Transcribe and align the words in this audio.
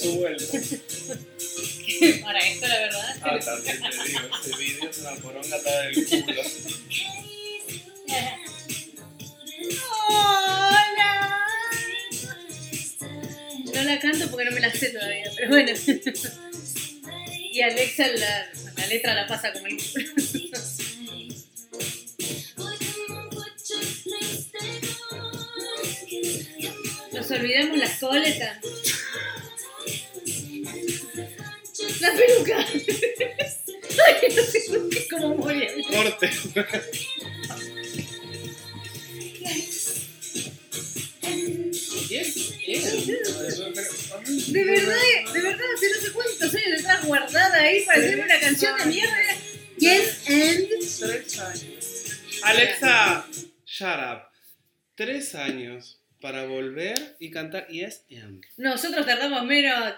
su 0.00 0.18
vuelta. 0.18 0.44
Para 2.22 2.38
esto, 2.38 2.66
la 2.68 2.78
verdad. 2.78 3.16
Ah, 3.22 3.38
también 3.44 3.80
te 3.80 4.08
digo, 4.08 4.20
este 4.34 4.56
vídeo 4.58 4.90
es 4.90 4.98
una 4.98 5.14
poronga 5.16 5.56
atada 5.56 5.82
del 5.82 6.06
culo. 6.06 6.42
Hola. 10.08 11.38
No 13.74 13.82
la 13.82 13.98
canto 14.00 14.30
porque 14.30 14.44
no 14.46 14.50
me 14.52 14.60
la 14.60 14.72
sé 14.72 14.90
todavía, 14.90 15.30
pero 15.36 15.48
bueno. 15.48 15.72
Y 17.52 17.62
Alexa 17.62 18.06
la, 18.06 18.48
la 18.76 18.86
letra 18.86 19.12
la 19.12 19.26
pasa 19.26 19.52
como 19.52 19.66
el 19.66 19.76
culo. 19.76 20.09
Bien, 42.08 42.26
bien. 42.66 42.82
De 44.48 44.64
verdad, 44.64 44.96
de 45.32 45.40
verdad, 45.42 45.66
hace 45.74 45.90
no 45.90 46.00
sé 46.00 46.12
cuántos 46.12 46.54
años 46.54 46.80
está 46.80 47.00
guardada 47.02 47.58
ahí 47.58 47.84
para 47.84 47.98
hacerme 47.98 48.24
una 48.24 48.40
canción 48.40 48.78
de 48.78 48.86
mierda. 48.86 49.16
Yes 49.78 50.28
and. 50.28 50.68
Tres 50.98 51.38
años. 51.38 52.42
Alexa, 52.42 53.26
shut 53.66 53.98
up. 53.98 54.22
Tres 54.94 55.34
años 55.34 56.00
para 56.20 56.46
volver 56.46 57.16
y 57.18 57.30
cantar 57.30 57.66
Yes 57.68 58.04
and. 58.10 58.42
Nosotros 58.56 59.04
tardamos 59.06 59.44
menos. 59.44 59.94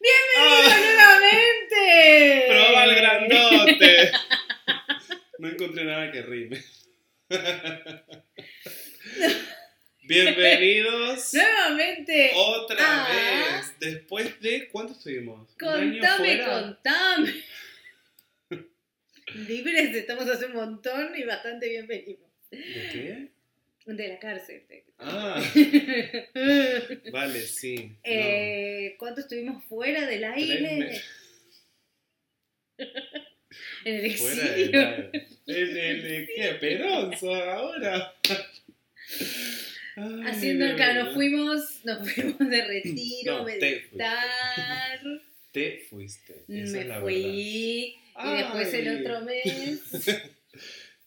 ¡Bienvenidos 0.00 0.80
nuevamente! 0.94 2.44
¡Proba 2.48 2.84
el 2.84 2.94
grandote! 2.94 4.12
No 5.38 5.48
encontré 5.48 5.84
nada 5.84 6.10
que 6.12 6.22
rime. 6.22 6.62
Bienvenidos 10.02 11.32
Nuevamente. 11.32 12.32
otra 12.34 12.76
Ah. 12.78 13.08
vez. 13.56 13.74
Después 13.80 14.38
de. 14.40 14.68
¿Cuánto 14.68 14.92
estuvimos? 14.92 15.48
¿Un 15.60 15.68
año 15.68 16.00
Contame, 16.00 16.44
contame. 16.44 17.34
Libres 19.48 19.94
estamos 19.96 20.28
hace 20.28 20.46
un 20.46 20.52
montón 20.52 21.12
y 21.16 21.24
bastante 21.24 21.68
bienvenidos. 21.68 22.30
¿De 22.50 22.58
qué? 22.92 23.28
De 23.86 24.08
la 24.08 24.18
cárcel. 24.18 24.62
Ah, 24.98 25.42
vale, 27.12 27.40
sí. 27.40 27.76
No. 27.88 27.96
Eh, 28.04 28.94
¿Cuánto 28.98 29.20
estuvimos 29.22 29.64
fuera 29.64 30.06
del 30.06 30.24
aire? 30.24 31.00
En 33.84 33.94
el 33.96 34.04
exilio. 34.06 34.80
¿En 35.46 35.76
el 35.76 36.74
ahora. 37.22 38.14
Ay, 39.96 40.22
Haciendo 40.26 40.64
de 40.64 40.72
acá, 40.72 40.94
nos 40.94 41.14
fuimos, 41.14 41.80
nos 41.84 42.10
fuimos 42.10 42.38
de 42.38 42.64
retiro, 42.64 43.38
No, 43.38 43.44
te 43.44 43.60
meditar. 43.60 45.00
Te 45.52 45.86
fuiste. 45.88 46.44
Esa 46.48 46.72
Me 46.72 46.80
es 46.80 46.86
la 46.88 47.00
fui. 47.00 47.14
Y 47.14 48.36
después 48.36 48.74
el 48.74 49.00
otro 49.00 49.20
mes. 49.22 49.80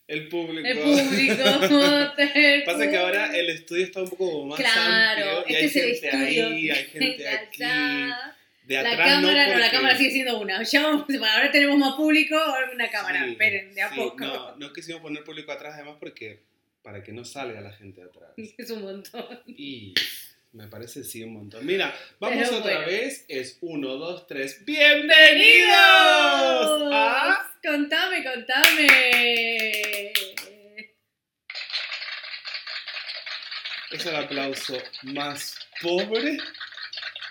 El 0.07 0.29
público. 0.29 0.65
El 0.65 0.77
público. 0.77 2.13
el 2.17 2.63
Pasa 2.63 2.89
que 2.89 2.97
ahora 2.97 3.37
el 3.37 3.49
estudio 3.49 3.83
está 3.83 4.03
un 4.03 4.09
poco 4.09 4.45
más 4.45 4.57
Claro, 4.57 5.39
amplio 5.39 5.59
y 5.59 5.65
este 5.65 5.65
hay 5.65 5.65
es 5.65 5.75
el 5.75 5.81
gente 5.83 6.07
estudio. 6.07 6.47
ahí, 6.47 6.69
hay 6.69 6.85
gente 6.85 7.27
aquí. 7.27 7.63
De 8.67 8.73
La 8.73 8.81
atrás 8.81 8.97
cámara, 8.97 9.45
no, 9.47 9.53
no, 9.53 9.59
la 9.59 9.71
cámara 9.71 9.97
sigue 9.97 10.11
siendo 10.11 10.41
una. 10.41 10.61
Ya 10.61 10.81
vamos- 10.83 11.05
ahora 11.33 11.49
tenemos 11.51 11.77
más 11.77 11.93
público, 11.95 12.35
ahora 12.35 12.69
una 12.73 12.89
cámara. 12.89 13.23
Sí, 13.23 13.31
Esperen, 13.31 13.73
de 13.73 13.81
a 13.81 13.89
sí, 13.89 13.95
poco. 13.95 14.17
No, 14.25 14.55
no 14.57 14.73
quisimos 14.73 15.01
poner 15.01 15.23
público 15.23 15.53
atrás 15.53 15.75
además 15.75 15.95
porque 16.01 16.43
para 16.83 17.01
que 17.01 17.13
no 17.13 17.23
salga 17.23 17.61
la 17.61 17.71
gente 17.71 18.01
de 18.01 18.07
atrás. 18.07 18.31
Es 18.57 18.69
un 18.69 18.81
montón. 18.81 19.41
Y 19.47 19.93
me 20.51 20.67
parece 20.67 21.05
sí 21.05 21.23
un 21.23 21.31
montón. 21.35 21.65
Mira, 21.65 21.95
vamos 22.19 22.39
Pero 22.45 22.57
otra 22.57 22.73
bueno. 22.73 22.87
vez. 22.87 23.23
Es 23.29 23.57
uno, 23.61 23.95
dos, 23.95 24.27
tres. 24.27 24.65
¡Bienvenidos! 24.65 25.71
a 26.91 27.49
Contame, 27.63 28.21
contame. 28.21 30.11
Es 33.91 34.05
el 34.05 34.15
aplauso 34.17 34.77
más 35.03 35.55
pobre 35.81 36.37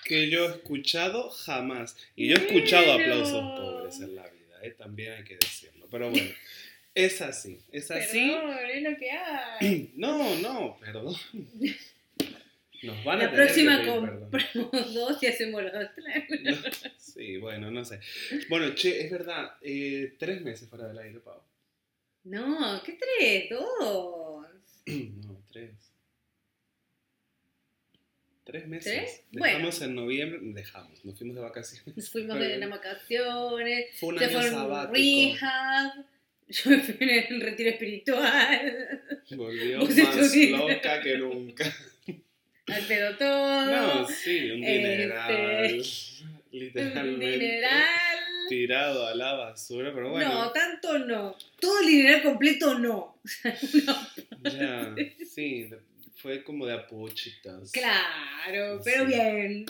que 0.07 0.31
yo 0.31 0.45
he 0.47 0.53
escuchado 0.57 1.31
jamás. 1.31 1.97
Y 2.15 2.29
yo 2.29 2.37
he 2.37 2.39
escuchado 2.39 2.93
aplausos 2.93 3.43
pobres 3.59 4.01
en 4.01 4.15
la 4.15 4.23
vida, 4.23 4.59
¿eh? 4.63 4.71
también 4.71 5.13
hay 5.13 5.25
que 5.25 5.37
decirlo. 5.37 5.87
Pero 5.91 6.11
bueno, 6.11 6.31
es 6.95 7.21
así. 7.21 7.59
Es 7.73 7.91
así. 7.91 8.31
Perdón, 8.31 8.57
es 8.73 8.83
lo 8.83 8.97
que 8.97 9.11
hay. 9.11 9.93
No, 9.97 10.37
no, 10.37 10.79
perdón. 10.81 11.15
Nos 12.83 13.05
van 13.05 13.19
La 13.19 13.33
próxima 13.33 13.79
perdón. 13.79 14.21
compramos 14.31 14.95
dos 14.95 15.23
y 15.23 15.27
hacemos 15.27 15.63
los. 15.63 15.73
No, 16.43 16.57
sí, 16.99 17.37
bueno, 17.39 17.71
no 17.71 17.85
sé. 17.85 18.01
Bueno, 18.49 18.75
che, 18.75 19.05
es 19.05 19.11
verdad, 19.11 19.55
eh, 19.63 20.15
tres 20.19 20.41
meses 20.43 20.69
fuera 20.69 20.87
del 20.87 20.99
aire, 20.99 21.19
Pau. 21.21 21.41
No, 22.25 22.83
¿qué 22.85 22.99
tres? 22.99 23.51
Dos. 23.51 24.47
No, 25.27 25.43
tres. 25.51 25.71
Tres 28.47 28.69
meses. 28.69 29.25
¿Tres? 29.33 29.43
Dejamos 29.43 29.83
en 29.83 29.95
noviembre, 29.97 30.39
dejamos, 30.41 31.05
nos 31.05 31.19
fuimos 31.19 31.35
de 31.35 31.43
vacaciones. 31.43 31.97
Nos 31.97 32.09
fuimos 32.11 32.39
de 32.39 32.67
vacaciones. 32.67 33.87
Fue 33.99 34.09
un 34.11 34.23
año 34.23 34.43
sabático. 34.43 34.95
rehab. 34.95 35.93
Yo 36.49 36.71
me 36.71 36.79
fui 36.79 36.97
en 37.01 37.35
el 37.35 37.41
retiro 37.41 37.71
espiritual. 37.71 39.03
Volvió 39.37 39.81
más 39.81 40.37
loca 40.37 41.03
que 41.03 41.19
nunca. 41.19 41.65
Al 42.69 42.83
pedo 42.85 43.17
todo. 43.17 43.67
No, 43.67 44.07
sí, 44.07 44.51
un 44.53 44.61
dineral. 44.61 45.65
Este, 45.65 46.25
Un 46.25 46.41
Literalmente. 46.53 47.39
dineral. 47.39 48.19
Tirado 48.49 49.07
a 49.09 49.15
la 49.17 49.33
basura, 49.33 49.93
pero 49.93 50.11
bueno. 50.11 50.33
No, 50.33 50.53
tanto 50.53 51.01
no. 51.01 51.37
Todo 51.59 51.81
el 51.81 51.87
dineral 51.89 52.23
completo 52.23 52.79
no. 52.79 53.19
Ya, 54.45 54.95
sí, 55.29 55.69
fue 56.17 56.43
como 56.43 56.67
de 56.67 56.75
apuchitas. 56.75 57.71
Claro, 57.73 58.81
pero 58.85 59.07
bien. 59.07 59.67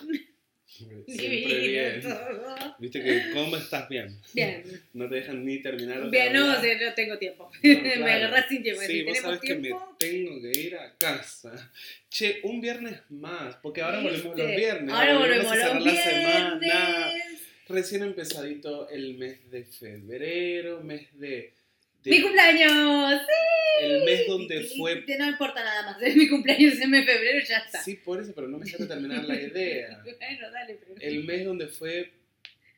Siempre 1.07 1.69
bien. 1.69 2.03
todo. 2.03 2.77
Viste 2.79 3.03
que, 3.03 3.31
¿cómo 3.33 3.57
estás 3.57 3.89
bien? 3.89 4.21
Bien. 4.35 4.63
No 4.93 5.09
te 5.09 5.17
dejan 5.17 5.45
ni 5.45 5.63
terminar 5.63 6.11
Bien, 6.11 6.33
no, 6.33 6.47
no 6.47 6.95
tengo 6.95 7.19
tiempo. 7.19 7.51
No, 7.63 7.69
me 7.83 7.95
claro. 7.95 8.13
agarrás 8.27 8.49
sin 8.49 8.63
tiempo. 8.63 8.83
Sí, 8.83 9.03
vos 9.03 9.15
tenemos 9.15 9.21
sabés 9.23 9.41
que 9.41 9.55
me 9.55 9.61
tiempo. 9.63 9.97
tengo 9.99 10.41
que 10.41 10.61
ir 10.61 10.77
a 10.77 10.95
casa. 10.99 11.73
Che, 12.11 12.41
un 12.43 12.61
viernes 12.61 13.01
más, 13.11 13.57
porque 13.57 13.81
ahora 13.83 14.01
volvemos 14.01 14.37
los 14.37 14.47
¿viste? 14.47 14.57
viernes. 14.57 14.95
Ahora 14.95 15.19
volvemos 15.19 15.47
volvemos 15.47 15.85
los 15.85 15.95
la 15.95 16.03
semana. 16.03 16.59
viernes. 16.59 17.41
Recién 17.69 18.03
empezadito 18.03 18.89
el 18.91 19.15
mes 19.19 19.51
de 19.51 19.65
febrero, 19.65 20.81
mes 20.83 21.07
de... 21.19 21.53
de- 22.03 22.11
Mi 22.11 22.23
cumpleaños. 22.23 23.21
Sí. 23.23 23.85
el 23.85 24.05
mes 24.05 24.27
donde 24.27 24.61
fue... 24.77 25.05
No 25.19 25.27
importa 25.29 25.63
nada 25.65 25.83
más. 25.83 26.01
Es 26.03 26.17
mi 26.17 26.29
cumpleaños 26.29 26.81
en 26.81 26.91
mes 26.91 27.05
de 27.07 27.13
febrero, 27.13 27.45
ya 27.47 27.59
está. 27.59 27.83
Sí, 27.83 27.95
por 27.97 28.21
eso, 28.21 28.33
pero 28.35 28.49
no 28.49 28.59
me 28.59 28.65
dejaste 28.65 28.87
terminar 28.87 29.25
la 29.25 29.35
idea. 29.41 30.03
Bueno, 30.03 30.51
dale, 30.51 30.75
pero. 30.75 30.95
El 31.01 31.25
mes 31.25 31.45
donde 31.45 31.69
fue 31.69 32.13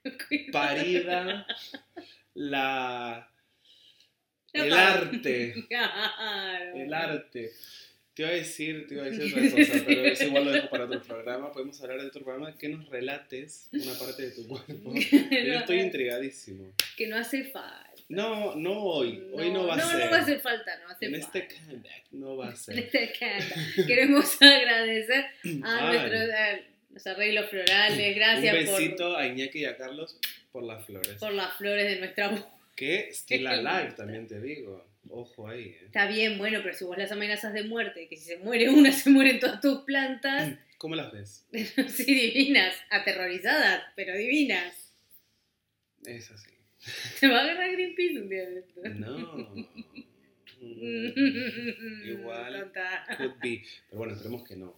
parida 0.52 1.46
la... 2.34 3.30
El 4.52 4.72
arte. 4.72 5.54
Claro. 5.68 6.74
El 6.76 6.94
arte. 6.94 7.52
Te 8.14 8.22
iba 8.22 8.32
a 8.32 8.34
decir, 8.34 8.86
te 8.88 8.94
iba 8.94 9.04
a 9.04 9.10
decir 9.10 9.32
otra 9.32 9.50
cosa, 9.64 9.84
pero 9.86 10.04
eso 10.06 10.24
igual 10.24 10.44
lo 10.46 10.50
dejo 10.50 10.70
para 10.70 10.84
otro 10.86 11.00
programa. 11.02 11.52
Podemos 11.52 11.80
hablar 11.82 12.00
de 12.00 12.06
otro 12.08 12.24
programa 12.24 12.56
que 12.58 12.68
nos 12.68 12.88
relates 12.88 13.68
una 13.72 13.92
parte 13.96 14.22
de 14.22 14.30
tu 14.32 14.48
cuerpo. 14.48 14.92
Yo 14.94 15.52
estoy 15.54 15.78
intrigadísimo. 15.80 16.72
Que 16.96 17.06
no 17.06 17.16
hace 17.16 17.44
falta. 17.44 17.87
No, 18.08 18.54
no 18.56 18.72
hoy. 18.82 19.22
Hoy 19.34 19.50
no 19.50 19.66
va 19.66 19.74
a 19.74 19.80
ser. 19.80 19.98
No, 20.06 20.10
va 20.10 20.16
a 20.16 20.20
hacer 20.22 20.40
falta, 20.40 20.78
no 20.78 20.88
hace 20.88 21.06
En 21.06 21.20
falta. 21.20 21.38
este 21.38 21.54
comeback 21.56 22.04
no 22.12 22.36
va 22.36 22.46
a 22.46 22.50
En 22.52 22.56
ser. 22.56 22.78
este. 22.78 23.12
Queremos 23.86 24.36
agradecer 24.42 25.26
a 25.62 25.92
nuestros, 25.92 26.30
a 26.30 26.58
los 26.90 27.06
arreglos 27.06 27.50
florales. 27.50 28.16
Gracias 28.16 28.54
Un 28.58 28.64
por, 28.66 28.74
besito 28.80 29.16
a 29.16 29.26
Iñaki 29.26 29.58
y 29.60 29.64
a 29.66 29.76
Carlos 29.76 30.18
por 30.52 30.62
las 30.64 30.84
flores. 30.86 31.14
por 31.14 31.32
las 31.32 31.54
flores 31.56 31.84
de 31.84 31.98
nuestra 32.00 32.28
voz. 32.28 32.44
Que 32.74 33.10
Still 33.12 33.46
Alive 33.46 33.92
también 33.96 34.26
te 34.26 34.40
digo. 34.40 34.86
Ojo 35.10 35.48
ahí, 35.48 35.64
¿eh? 35.68 35.78
Está 35.86 36.06
bien, 36.06 36.36
bueno, 36.36 36.60
pero 36.62 36.74
si 36.74 36.84
vos 36.84 36.98
las 36.98 37.10
amenazas 37.12 37.54
de 37.54 37.62
muerte, 37.64 38.08
que 38.08 38.16
si 38.16 38.24
se 38.24 38.36
muere 38.38 38.68
una, 38.68 38.92
se 38.92 39.08
mueren 39.08 39.38
todas 39.40 39.60
tus 39.60 39.78
plantas, 39.84 40.52
¿Cómo 40.76 40.94
las 40.96 41.10
ves? 41.12 41.46
sí, 41.88 42.04
divinas, 42.14 42.74
aterrorizadas, 42.90 43.82
pero 43.96 44.14
divinas. 44.16 44.92
Es 46.04 46.30
así. 46.30 46.50
Se 47.16 47.28
va 47.28 47.38
a 47.38 47.42
agarrar 47.44 47.72
Greenpeace 47.72 48.20
un 48.20 48.28
día 48.28 48.48
de 48.48 48.58
esto. 48.60 48.80
No. 48.94 49.48
Mm, 50.60 52.08
Igual. 52.08 52.64
Total. 52.64 53.16
Could 53.16 53.34
be. 53.40 53.62
Pero 53.88 53.98
bueno, 53.98 54.14
esperemos 54.14 54.46
que 54.46 54.56
no. 54.56 54.76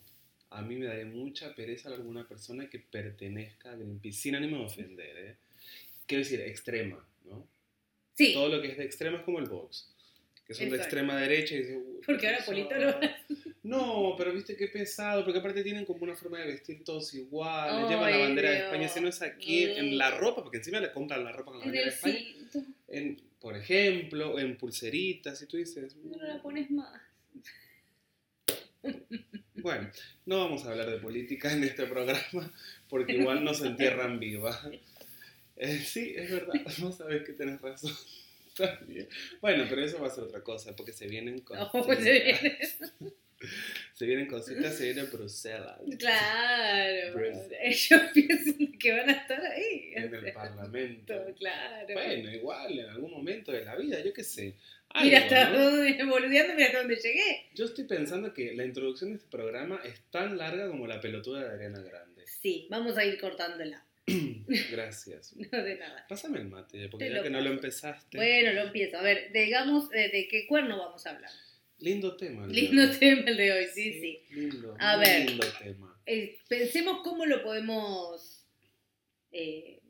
A 0.50 0.62
mí 0.62 0.76
me 0.76 0.86
daría 0.86 1.06
mucha 1.06 1.54
pereza 1.54 1.88
a 1.90 1.94
alguna 1.94 2.26
persona 2.26 2.68
que 2.68 2.80
pertenezca 2.80 3.72
a 3.72 3.76
Greenpeace, 3.76 4.18
sin 4.18 4.34
ánimo 4.34 4.58
de 4.58 4.64
ofender, 4.64 5.16
¿eh? 5.18 5.36
Quiero 6.06 6.24
decir, 6.24 6.40
extrema, 6.40 7.02
¿no? 7.24 7.46
Sí, 8.14 8.34
Todo 8.34 8.48
lo 8.48 8.60
que 8.60 8.68
es 8.68 8.76
de 8.76 8.84
extrema 8.84 9.18
es 9.18 9.22
como 9.24 9.38
el 9.38 9.48
Vox, 9.48 9.94
que 10.50 10.54
son 10.54 10.68
de 10.70 10.76
extrema 10.78 11.16
derecha 11.16 11.54
y 11.54 11.58
dices, 11.58 11.76
"Uy, 11.76 12.00
porque 12.04 12.26
ahora 12.26 12.38
pesado". 12.38 12.68
Polito 12.68 12.74
lo 12.76 13.00
No, 13.62 14.14
pero 14.18 14.32
viste 14.32 14.56
qué 14.56 14.66
pesado, 14.68 15.22
porque 15.24 15.38
aparte 15.38 15.62
tienen 15.62 15.84
como 15.84 16.02
una 16.02 16.16
forma 16.16 16.38
de 16.40 16.46
vestir 16.46 16.82
todos 16.82 17.14
iguales, 17.14 17.84
Ay, 17.84 17.88
llevan 17.88 18.10
la 18.10 18.18
bandera 18.18 18.50
de. 18.50 18.56
España, 18.58 18.88
si 18.88 19.00
no 19.00 19.08
es 19.08 19.22
aquí 19.22 19.64
en, 19.64 19.78
en 19.78 19.98
la 19.98 20.10
Mm. 20.10 20.18
ropa, 20.18 20.42
porque 20.42 20.56
encima 20.58 20.80
le 20.80 20.90
compran 20.92 21.22
la 21.22 21.30
ropa 21.30 21.52
con 21.52 21.60
la 21.60 21.66
bandera 21.66 21.84
de 21.86 21.90
España, 21.92 22.18
cinto. 22.50 22.62
en, 22.88 23.20
por 23.40 23.56
ejemplo, 23.56 24.38
en 24.40 24.56
pulseritas, 24.56 25.40
y 25.42 25.46
tú 25.46 25.56
dices, 25.56 25.94
No 25.96 26.16
la 26.20 26.42
pones 26.42 26.68
más. 26.70 27.00
Bueno, 29.54 29.90
no 30.24 30.38
vamos 30.38 30.64
a 30.64 30.70
hablar 30.70 30.88
de 30.90 30.96
política 30.98 31.52
en 31.52 31.62
este 31.64 31.84
programa 31.86 32.50
porque 32.88 33.12
igual 33.12 33.44
nos 33.44 33.62
entierran 33.62 34.18
viva. 34.18 34.58
Eh, 35.62 35.78
sí, 35.84 36.14
es 36.16 36.30
verdad, 36.30 36.54
no 36.80 36.90
sabes 36.90 37.22
que 37.22 37.34
tenés 37.34 37.60
razón. 37.60 37.92
Bueno, 39.40 39.64
pero 39.68 39.84
eso 39.84 40.00
va 40.00 40.08
a 40.08 40.10
ser 40.10 40.24
otra 40.24 40.42
cosa 40.42 40.74
porque 40.76 40.92
se 40.92 41.06
vienen 41.06 41.36
No, 41.50 41.70
cositas. 41.70 41.86
pues 41.86 41.98
se 42.00 42.12
viene. 42.12 42.58
Se 43.94 44.06
vienen 44.06 44.26
cositas, 44.28 44.74
se 44.76 44.84
viene 44.92 45.02
Bruselas. 45.04 45.78
Claro. 45.98 47.14
Bruce. 47.14 47.48
Ellos 47.62 48.00
piensan 48.12 48.72
que 48.78 48.92
van 48.92 49.08
a 49.08 49.12
estar 49.12 49.40
ahí. 49.44 49.92
En 49.94 50.14
el 50.14 50.32
Parlamento. 50.32 51.14
Claro. 51.38 51.86
Bueno, 51.94 52.30
igual, 52.30 52.78
en 52.78 52.88
algún 52.88 53.10
momento 53.10 53.52
de 53.52 53.64
la 53.64 53.76
vida, 53.76 54.00
yo 54.00 54.12
qué 54.12 54.24
sé. 54.24 54.56
Mira 55.00 55.20
hasta 55.20 55.50
¿no? 55.50 56.10
boludeando, 56.10 56.54
mira 56.54 56.66
hasta 56.66 56.78
dónde 56.80 56.96
llegué. 56.96 57.48
Yo 57.54 57.66
estoy 57.66 57.84
pensando 57.84 58.34
que 58.34 58.54
la 58.54 58.64
introducción 58.64 59.10
de 59.10 59.16
este 59.16 59.28
programa 59.30 59.80
es 59.84 60.00
tan 60.10 60.36
larga 60.36 60.66
como 60.68 60.86
la 60.88 61.00
pelotuda 61.00 61.44
de 61.44 61.54
Ariana 61.54 61.80
Grande. 61.80 62.26
Sí, 62.26 62.66
vamos 62.70 62.98
a 62.98 63.04
ir 63.04 63.20
cortándola. 63.20 63.86
Gracias. 64.72 65.34
No 65.36 65.62
de 65.62 65.76
nada. 65.76 66.06
Pásame 66.08 66.38
el 66.38 66.48
mate, 66.48 66.88
porque 66.88 67.06
Te 67.08 67.14
ya 67.14 67.22
que 67.22 67.30
no 67.30 67.40
lo 67.40 67.50
empezaste. 67.50 68.16
Bueno, 68.18 68.52
lo 68.52 68.60
empiezo. 68.62 68.98
A 68.98 69.02
ver, 69.02 69.30
digamos, 69.32 69.92
eh, 69.92 70.10
¿de 70.12 70.28
qué 70.28 70.46
cuerno 70.46 70.78
vamos 70.78 71.06
a 71.06 71.10
hablar? 71.10 71.30
Lindo 71.78 72.16
tema. 72.16 72.44
el 72.44 72.52
Lindo 72.52 72.90
tema 72.98 73.22
el 73.30 73.36
de 73.36 73.52
hoy, 73.52 73.66
sí, 73.74 73.92
sí. 74.00 74.22
Lindo. 74.34 74.76
A 74.78 74.96
ver. 74.98 75.28
Lindo 75.30 75.46
tema. 75.62 75.98
Eh, 76.06 76.38
pensemos 76.48 77.00
cómo 77.02 77.24
lo 77.24 77.42
podemos 77.42 78.44
eh, 79.32 79.80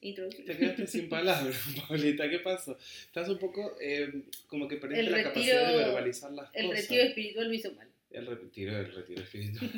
introducir. 0.00 0.44
Te 0.44 0.56
quedaste 0.56 0.86
sin 0.86 1.08
palabras, 1.16 1.56
Paulita. 1.88 2.28
¿Qué 2.30 2.38
pasó? 2.38 2.78
Estás 3.06 3.28
un 3.28 3.38
poco 3.38 3.76
eh, 3.80 4.22
como 4.46 4.68
que 4.68 4.76
perdiste 4.76 5.00
El 5.06 5.10
la 5.10 5.18
retiro- 5.18 5.32
capacidad 5.34 5.68
de 5.72 5.76
verbalizar 5.76 6.30
las 6.32 6.50
El 6.54 6.66
cosas. 6.66 6.82
retiro 6.82 7.02
espiritual 7.02 7.48
me 7.48 7.56
hizo 7.56 7.72
mal. 7.74 7.88
El 8.10 8.26
retiro, 8.26 8.76
el 8.78 8.92
retiro 8.94 9.22
espiritual. 9.22 9.70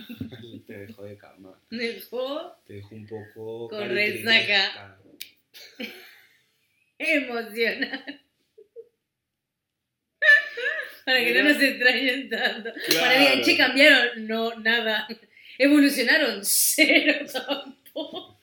te 0.67 0.79
dejó 0.87 1.05
de 1.05 1.17
cama. 1.17 1.61
Me 1.71 1.85
dejó 1.88 2.56
Te 2.67 2.75
dejó 2.75 2.94
un 2.94 3.06
poco. 3.06 3.69
Con 3.69 3.81
caritrinesca. 3.88 4.99
emocional. 6.99 8.21
Para 11.05 11.19
que 11.19 11.25
Mira. 11.27 11.43
no 11.43 11.49
nos 11.53 11.62
extrañen 11.62 12.29
tanto. 12.29 12.71
Claro. 12.87 13.00
Para 13.06 13.19
digan, 13.21 13.43
che, 13.43 13.56
cambiaron. 13.56 14.27
No, 14.29 14.55
nada. 14.61 15.09
Evolucionaron. 15.59 16.41
Cero 16.44 17.27
tampoco. 17.32 18.38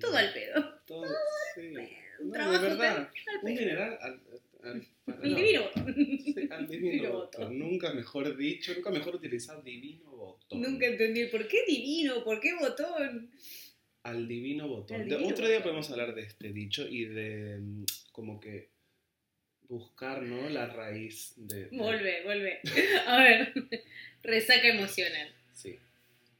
Todo 0.00 0.16
al 0.16 0.32
pedo. 0.32 0.74
Todo, 0.86 1.06
sí. 1.54 1.72
Un 2.20 2.28
No, 2.28 2.32
trabajo 2.34 2.58
de 2.62 2.68
verdad. 2.68 2.96
al 2.96 3.00
Un 3.36 3.40
pedo. 3.42 3.54
mineral 3.60 3.98
al, 4.02 4.20
al, 4.64 4.86
al- 5.06 5.24
El 5.24 5.30
no. 5.32 5.36
divino. 5.38 5.62
Sí, 5.74 6.48
al 6.50 6.68
divino 6.68 6.90
Divino 6.92 7.12
botón. 7.12 7.40
botón. 7.42 7.58
Nunca 7.58 7.92
mejor 7.94 8.36
dicho, 8.36 8.74
nunca 8.74 8.90
mejor 8.90 9.16
utilizar 9.16 9.62
divino 9.62 10.10
botón. 10.10 10.60
Nunca 10.60 10.86
entendí 10.86 11.26
por 11.26 11.46
qué 11.48 11.64
divino, 11.66 12.22
por 12.24 12.40
qué 12.40 12.54
botón. 12.54 13.30
Al 14.04 14.26
divino 14.28 14.68
botón. 14.68 15.00
Al 15.02 15.08
De- 15.08 15.16
divino 15.16 15.32
otro 15.32 15.46
día 15.46 15.56
botón. 15.58 15.70
podemos 15.72 15.90
hablar 15.90 16.14
de 16.14 16.22
este 16.22 16.52
dicho 16.52 16.86
y 16.88 17.04
de 17.04 17.58
mm, 17.60 17.84
como 18.12 18.40
que 18.40 18.68
buscar, 19.68 20.22
¿no? 20.22 20.48
La 20.50 20.66
raíz 20.66 21.32
de... 21.36 21.66
de- 21.66 21.76
Vuelve, 21.76 22.22
vuelve. 22.24 22.60
A 23.06 23.22
ver, 23.22 23.52
resaca 24.22 24.68
emocional. 24.68 25.32
Sí, 25.54 25.78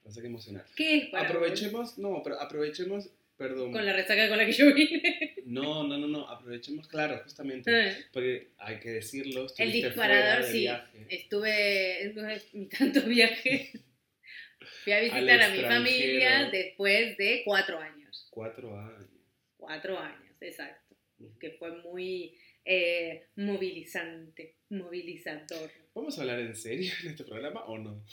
resaca 0.04 0.26
emocional. 0.26 0.64
¿Qué 0.76 0.96
es 0.98 1.06
para 1.06 1.28
vos? 1.28 1.30
Aprovechemos, 1.36 1.98
no, 1.98 2.20
pero 2.22 2.40
aprovechemos, 2.40 3.08
perdón. 3.42 3.72
Con 3.72 3.84
la 3.84 3.92
resaca 3.92 4.28
con 4.28 4.38
la 4.38 4.46
que 4.46 4.52
yo 4.52 4.72
vine. 4.72 5.34
No, 5.44 5.86
no, 5.86 5.98
no, 5.98 6.06
no, 6.06 6.28
aprovechemos, 6.28 6.88
claro, 6.88 7.20
justamente. 7.24 7.70
Porque 8.12 8.52
hay 8.58 8.78
que 8.78 8.90
decirlo, 8.90 9.46
El 9.58 9.72
disparador, 9.72 10.44
sí. 10.44 10.60
viaje. 10.60 11.06
Estuve, 11.10 12.12
no 12.14 12.28
es 12.28 12.54
ni 12.54 12.68
tanto 12.68 13.02
viaje. 13.02 13.72
Fui 14.84 14.92
a 14.92 15.00
visitar 15.00 15.42
a 15.42 15.48
mi 15.48 15.60
familia 15.60 16.48
después 16.50 17.16
de 17.16 17.42
cuatro 17.44 17.78
años. 17.78 18.28
Cuatro 18.30 18.78
años. 18.78 19.10
Cuatro 19.56 19.98
años, 19.98 20.36
exacto. 20.40 20.96
Que 21.40 21.50
fue 21.52 21.82
muy 21.82 22.38
eh, 22.64 23.26
movilizante, 23.36 24.56
movilizador. 24.70 25.70
¿Vamos 25.94 26.16
a 26.16 26.22
hablar 26.22 26.40
en 26.40 26.56
serio 26.56 26.92
en 27.02 27.10
este 27.10 27.24
programa 27.24 27.64
o 27.64 27.78
no? 27.78 28.04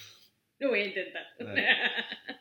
Lo 0.59 0.69
voy 0.69 0.79
a 0.81 0.85
intentar. 0.87 1.25
Dale. 1.39 1.67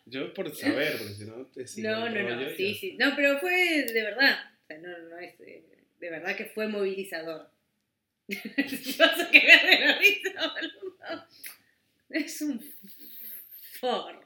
Yo 0.07 0.33
por 0.35 0.55
saber, 0.55 0.99
porque 0.99 1.15
si 1.15 1.25
no 1.25 1.47
te 1.47 1.67
sigo 1.67 1.89
No, 1.89 2.09
no, 2.11 2.37
no, 2.37 2.51
sí, 2.57 2.75
sí. 2.75 2.97
No, 2.99 3.13
pero 3.17 3.39
fue 3.39 3.85
de 3.85 4.03
verdad. 4.03 4.39
O 4.63 4.67
sea, 4.67 4.79
no, 4.79 4.99
no 5.09 5.19
es. 5.19 5.39
eh, 5.41 5.65
De 6.01 6.11
verdad 6.11 6.37
que 6.37 6.47
fue 6.47 6.67
movilizador. 6.69 7.51
Vas 8.29 9.21
a 9.21 9.31
cagar 9.31 9.67
de 9.71 9.79
la 9.87 9.99
risa, 9.99 10.53
boludo. 10.55 11.27
Es 12.11 12.41
un 12.43 12.61
forro. 13.81 14.21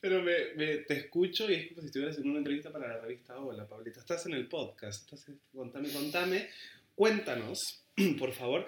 Pero 0.00 0.20
me, 0.20 0.54
me- 0.56 0.78
te 0.78 0.94
escucho 0.94 1.48
y 1.50 1.54
es 1.54 1.68
como 1.68 1.80
si 1.80 1.86
estuvieras 1.86 2.18
en 2.18 2.28
una 2.28 2.38
entrevista 2.38 2.72
para 2.72 2.88
la 2.88 2.98
revista 3.00 3.38
Hola, 3.38 3.68
Pablita. 3.68 4.00
Estás 4.00 4.26
en 4.26 4.34
el 4.34 4.48
podcast. 4.48 5.04
Estás, 5.04 5.32
contame, 5.54 5.88
contame. 5.90 6.48
Cuéntanos, 6.94 7.84
por 8.18 8.32
favor, 8.32 8.66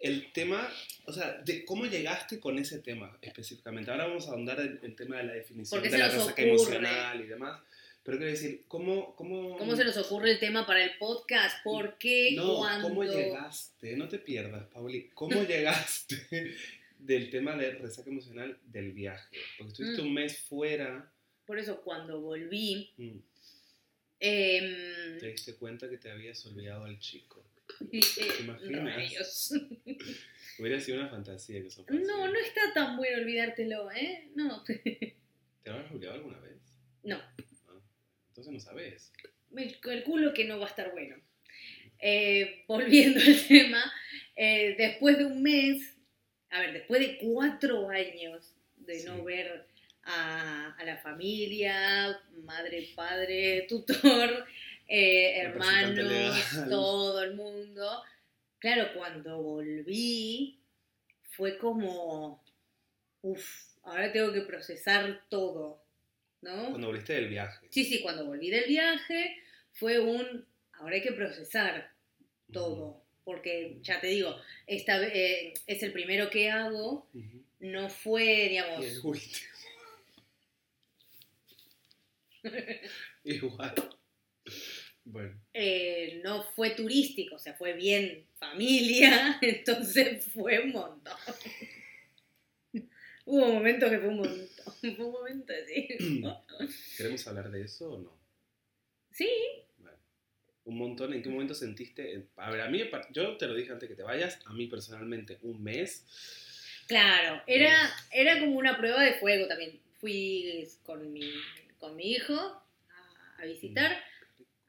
el 0.00 0.32
tema, 0.32 0.68
o 1.04 1.12
sea, 1.12 1.38
de 1.44 1.64
cómo 1.64 1.84
llegaste 1.86 2.40
con 2.40 2.58
ese 2.58 2.78
tema 2.80 3.16
específicamente. 3.20 3.90
Ahora 3.90 4.06
vamos 4.06 4.26
a 4.26 4.30
ahondar 4.32 4.58
en 4.60 4.80
el 4.82 4.96
tema 4.96 5.18
de 5.18 5.24
la 5.24 5.32
definición 5.34 5.78
¿Por 5.78 5.88
qué 5.88 5.94
de 5.94 5.98
la 6.02 6.08
resaca 6.08 6.42
emocional 6.42 7.20
y 7.20 7.26
demás. 7.26 7.60
Pero 8.02 8.16
quiero 8.16 8.32
decir, 8.32 8.64
¿cómo, 8.66 9.14
cómo, 9.14 9.58
¿Cómo 9.58 9.76
se 9.76 9.84
nos 9.84 9.96
ocurre 9.98 10.30
el 10.32 10.38
tema 10.38 10.64
para 10.66 10.82
el 10.82 10.96
podcast? 10.98 11.62
¿Por 11.62 11.98
qué? 11.98 12.32
No, 12.34 12.56
¿Cuándo? 12.56 12.88
¿cómo 12.88 13.04
llegaste? 13.04 13.94
No 13.94 14.08
te 14.08 14.18
pierdas, 14.18 14.64
Pauli. 14.68 15.10
¿Cómo 15.12 15.42
llegaste 15.44 16.16
del 16.98 17.28
tema 17.30 17.54
de 17.56 17.72
resaca 17.72 18.08
emocional 18.08 18.58
del 18.64 18.92
viaje? 18.92 19.36
Porque 19.58 19.72
estuviste 19.72 20.02
Mm. 20.02 20.06
un 20.06 20.14
mes 20.14 20.38
fuera. 20.38 21.12
Por 21.44 21.58
eso 21.58 21.82
cuando 21.82 22.20
volví, 22.22 22.90
mm, 22.96 23.18
em, 24.20 25.18
Te 25.18 25.26
diste 25.32 25.54
cuenta 25.56 25.88
que 25.90 25.98
te 25.98 26.10
habías 26.10 26.44
olvidado 26.46 26.84
al 26.84 26.98
chico. 26.98 27.44
"Rayos". 28.96 29.52
Hubiera 30.58 30.78
sido 30.80 31.00
una 31.00 31.08
fantasía 31.08 31.60
que 31.60 31.68
eso. 31.68 31.84
No, 31.88 32.28
no 32.28 32.38
está 32.38 32.60
tan 32.74 32.96
bueno 32.96 33.18
olvidártelo, 33.18 33.90
¿eh? 33.92 34.28
No, 34.34 34.62
¿Te 34.64 35.16
habrás 35.70 35.90
olvidado 35.90 36.16
alguna 36.16 36.38
vez? 36.40 36.58
no. 37.02 37.16
Ah, 37.16 37.80
Entonces 38.28 38.52
no 38.52 38.60
sabes. 38.60 39.12
Me 39.50 39.72
calculo 39.80 40.32
que 40.34 40.44
no 40.44 40.58
va 40.58 40.66
a 40.66 40.68
estar 40.70 40.92
bueno. 40.92 41.16
Eh, 41.98 42.64
volviendo 42.68 43.20
al 43.26 43.46
tema, 43.46 43.92
eh, 44.36 44.74
después 44.76 45.18
de 45.18 45.26
un 45.26 45.42
mes, 45.42 45.96
a 46.50 46.60
ver, 46.60 46.72
después 46.72 47.00
de 47.00 47.18
cuatro 47.18 47.88
años 47.90 48.54
de 48.76 49.04
no 49.04 49.24
ver 49.24 49.66
a, 50.04 50.74
a 50.78 50.84
la 50.84 50.98
familia, 50.98 52.18
madre, 52.44 52.88
padre, 52.94 53.66
tutor, 53.68 54.46
eh, 54.92 55.38
hermanos, 55.42 56.50
todo 56.68 57.22
el 57.22 57.36
mundo, 57.36 58.02
claro, 58.58 58.92
cuando 58.92 59.40
volví 59.40 60.58
fue 61.30 61.56
como, 61.58 62.42
uff, 63.22 63.76
ahora 63.84 64.10
tengo 64.10 64.32
que 64.32 64.40
procesar 64.40 65.22
todo, 65.28 65.80
¿no? 66.42 66.70
Cuando 66.70 66.88
volviste 66.88 67.12
del 67.12 67.28
viaje. 67.28 67.68
Sí, 67.70 67.84
sí, 67.84 68.02
cuando 68.02 68.26
volví 68.26 68.50
del 68.50 68.64
viaje 68.66 69.40
fue 69.74 70.00
un, 70.00 70.44
ahora 70.72 70.96
hay 70.96 71.02
que 71.02 71.12
procesar 71.12 71.92
todo, 72.52 73.00
porque 73.22 73.78
ya 73.82 74.00
te 74.00 74.08
digo, 74.08 74.34
esta 74.66 75.00
eh, 75.06 75.54
es 75.68 75.84
el 75.84 75.92
primero 75.92 76.30
que 76.30 76.50
hago, 76.50 77.08
no 77.60 77.88
fue, 77.88 78.48
digamos, 78.48 78.84
Y 78.84 78.88
el 78.88 79.00
último. 79.04 79.50
Igual. 83.22 83.99
Bueno, 85.10 85.40
eh, 85.52 86.20
no 86.24 86.42
fue 86.54 86.70
turístico, 86.70 87.36
o 87.36 87.38
sea, 87.38 87.54
fue 87.54 87.72
bien 87.72 88.26
familia, 88.38 89.38
entonces 89.42 90.24
fue 90.32 90.60
un 90.60 90.72
montón. 90.72 91.16
Hubo 93.24 93.46
momentos 93.52 93.90
que 93.90 93.98
fue 93.98 94.08
un 94.08 94.16
montón, 94.18 94.74
fue 94.96 95.04
un 95.06 95.12
momento 95.12 95.52
así. 95.52 95.88
¿queremos 96.96 97.26
hablar 97.26 97.50
de 97.50 97.62
eso 97.62 97.92
o 97.92 97.98
no? 97.98 98.20
Sí, 99.10 99.28
Bueno, 99.78 99.98
un 100.64 100.78
montón. 100.78 101.12
¿En 101.12 101.22
qué 101.22 101.28
momento 101.28 101.54
sentiste? 101.54 102.28
A 102.36 102.50
ver, 102.50 102.60
a 102.62 102.68
mí, 102.68 102.82
yo 103.12 103.36
te 103.36 103.46
lo 103.46 103.54
dije 103.54 103.72
antes 103.72 103.88
que 103.88 103.94
te 103.96 104.02
vayas, 104.02 104.40
a 104.46 104.52
mí 104.52 104.66
personalmente 104.66 105.38
un 105.42 105.62
mes. 105.62 106.06
claro, 106.86 107.42
era, 107.46 107.72
era 108.10 108.40
como 108.40 108.56
una 108.58 108.76
prueba 108.78 109.02
de 109.02 109.14
fuego 109.14 109.46
también. 109.48 109.80
Fui 110.00 110.66
con 110.82 111.12
mi, 111.12 111.30
con 111.78 111.94
mi 111.96 112.12
hijo 112.12 112.34
a, 112.34 113.36
a 113.38 113.44
visitar, 113.44 114.02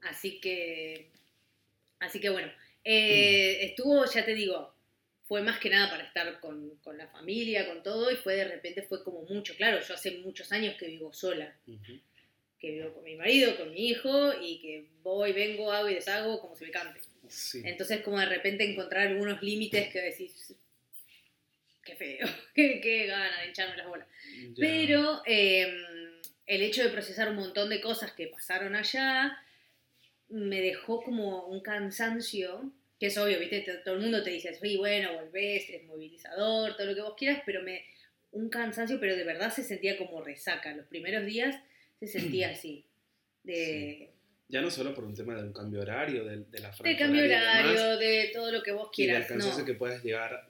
así 0.01 0.39
que, 0.39 1.09
así 1.99 2.19
que 2.19 2.29
bueno, 2.29 2.51
eh, 2.83 3.65
estuvo, 3.65 4.05
ya 4.05 4.25
te 4.25 4.33
digo, 4.33 4.73
fue 5.23 5.41
más 5.41 5.59
que 5.59 5.69
nada 5.69 5.89
para 5.89 6.03
estar 6.03 6.39
con, 6.39 6.77
con 6.83 6.97
la 6.97 7.07
familia, 7.07 7.67
con 7.67 7.83
todo, 7.83 8.11
y 8.11 8.15
fue 8.15 8.35
de 8.35 8.45
repente, 8.45 8.81
fue 8.81 9.03
como 9.03 9.23
mucho, 9.23 9.55
claro, 9.55 9.79
yo 9.79 9.93
hace 9.93 10.17
muchos 10.19 10.51
años 10.51 10.75
que 10.77 10.87
vivo 10.87 11.13
sola. 11.13 11.55
Ujú. 11.67 11.99
que 12.59 12.71
vivo 12.71 12.93
con 12.93 13.03
mi 13.03 13.15
marido, 13.15 13.57
con 13.57 13.71
mi 13.71 13.87
hijo, 13.89 14.33
y 14.41 14.59
que 14.59 14.85
voy, 15.01 15.33
vengo, 15.33 15.71
hago 15.71 15.89
y 15.89 15.95
deshago 15.95 16.39
como 16.39 16.55
se 16.55 16.65
me 16.65 16.71
cante. 16.71 16.99
Sí. 17.27 17.61
Entonces, 17.65 18.01
como 18.01 18.19
de 18.19 18.25
repente 18.25 18.69
encontrar 18.69 19.15
unos 19.15 19.41
límites 19.41 19.91
que 19.91 20.01
decís, 20.01 20.53
qué 21.83 21.95
feo, 21.95 22.27
qué, 22.53 22.81
qué 22.81 23.05
gana 23.07 23.41
de 23.41 23.47
hincharme 23.47 23.77
las 23.77 23.87
bolas. 23.87 24.07
Ya. 24.35 24.53
Pero 24.57 25.21
eh, 25.25 25.73
el 26.45 26.61
hecho 26.61 26.83
de 26.83 26.89
procesar 26.89 27.29
un 27.29 27.37
montón 27.37 27.69
de 27.69 27.79
cosas 27.81 28.11
que 28.11 28.27
pasaron 28.27 28.75
allá 28.75 29.37
me 30.31 30.61
dejó 30.61 31.01
como 31.03 31.45
un 31.47 31.61
cansancio, 31.61 32.71
que 32.99 33.07
es 33.07 33.17
obvio, 33.17 33.39
¿viste? 33.39 33.61
Todo 33.83 33.95
el 33.95 34.01
mundo 34.01 34.23
te 34.23 34.29
dice, 34.31 34.53
sí, 34.53 34.77
bueno, 34.77 35.13
volvés, 35.15 35.69
es 35.69 35.83
movilizador, 35.85 36.75
todo 36.75 36.87
lo 36.87 36.95
que 36.95 37.01
vos 37.01 37.15
quieras, 37.17 37.41
pero 37.45 37.63
me 37.63 37.83
un 38.31 38.49
cansancio, 38.49 38.99
pero 38.99 39.15
de 39.15 39.23
verdad 39.25 39.51
se 39.53 39.63
sentía 39.63 39.97
como 39.97 40.21
resaca. 40.21 40.73
Los 40.75 40.85
primeros 40.87 41.25
días 41.25 41.55
se 41.99 42.07
sentía 42.07 42.49
así. 42.51 42.85
De, 43.43 44.09
Ya 44.47 44.61
no 44.61 44.69
solo 44.69 44.93
por 44.93 45.03
un 45.03 45.15
tema 45.15 45.35
de 45.35 45.43
un 45.43 45.53
cambio 45.53 45.81
horario, 45.81 46.23
de, 46.25 46.45
de 46.45 46.59
la 46.59 46.71
franja 46.71 46.89
de 46.89 46.95
cambio 46.97 47.23
horaria 47.25 47.37
y 47.37 47.67
demás, 47.67 47.81
horario, 47.81 47.97
de 47.97 48.29
todo 48.33 48.51
lo 48.51 48.63
que 48.63 48.71
vos 48.71 48.89
y 48.95 49.01
del 49.03 49.11
quieras. 49.11 49.27
cansancio 49.27 49.59
no. 49.61 49.65
que 49.65 49.73
puedas 49.73 50.03
llegar 50.03 50.49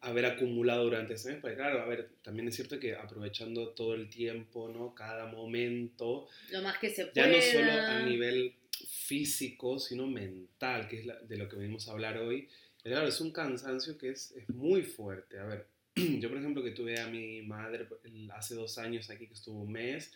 a 0.00 0.08
haber 0.08 0.26
acumulado 0.26 0.84
durante 0.84 1.14
ese 1.14 1.30
mes, 1.30 1.38
porque 1.40 1.56
claro, 1.56 1.80
a 1.82 1.86
ver, 1.86 2.10
también 2.22 2.48
es 2.48 2.54
cierto 2.56 2.78
que 2.78 2.94
aprovechando 2.94 3.70
todo 3.70 3.94
el 3.94 4.10
tiempo, 4.10 4.68
¿no? 4.68 4.94
Cada 4.94 5.26
momento, 5.26 6.28
Lo 6.50 6.60
más 6.62 6.78
que 6.78 6.90
se 6.90 7.06
ya 7.06 7.12
pueda. 7.24 7.28
no 7.28 7.40
solo 7.40 7.72
a 7.72 8.00
nivel 8.02 8.54
físico, 8.86 9.78
sino 9.78 10.06
mental, 10.06 10.88
que 10.88 11.00
es 11.00 11.06
la- 11.06 11.20
de 11.20 11.36
lo 11.36 11.48
que 11.48 11.56
venimos 11.56 11.88
a 11.88 11.92
hablar 11.92 12.18
hoy. 12.18 12.48
Claro, 12.82 13.08
es 13.08 13.20
un 13.20 13.32
cansancio 13.32 13.98
que 13.98 14.10
es, 14.10 14.32
es 14.32 14.48
muy 14.50 14.82
fuerte. 14.82 15.38
A 15.38 15.44
ver, 15.44 15.66
yo 15.96 16.28
por 16.28 16.38
ejemplo 16.38 16.62
que 16.62 16.70
tuve 16.70 17.00
a 17.00 17.08
mi 17.08 17.42
madre 17.42 17.86
el- 18.04 18.30
hace 18.30 18.54
dos 18.54 18.78
años 18.78 19.10
aquí, 19.10 19.26
que 19.26 19.34
estuvo 19.34 19.62
un 19.62 19.72
mes, 19.72 20.12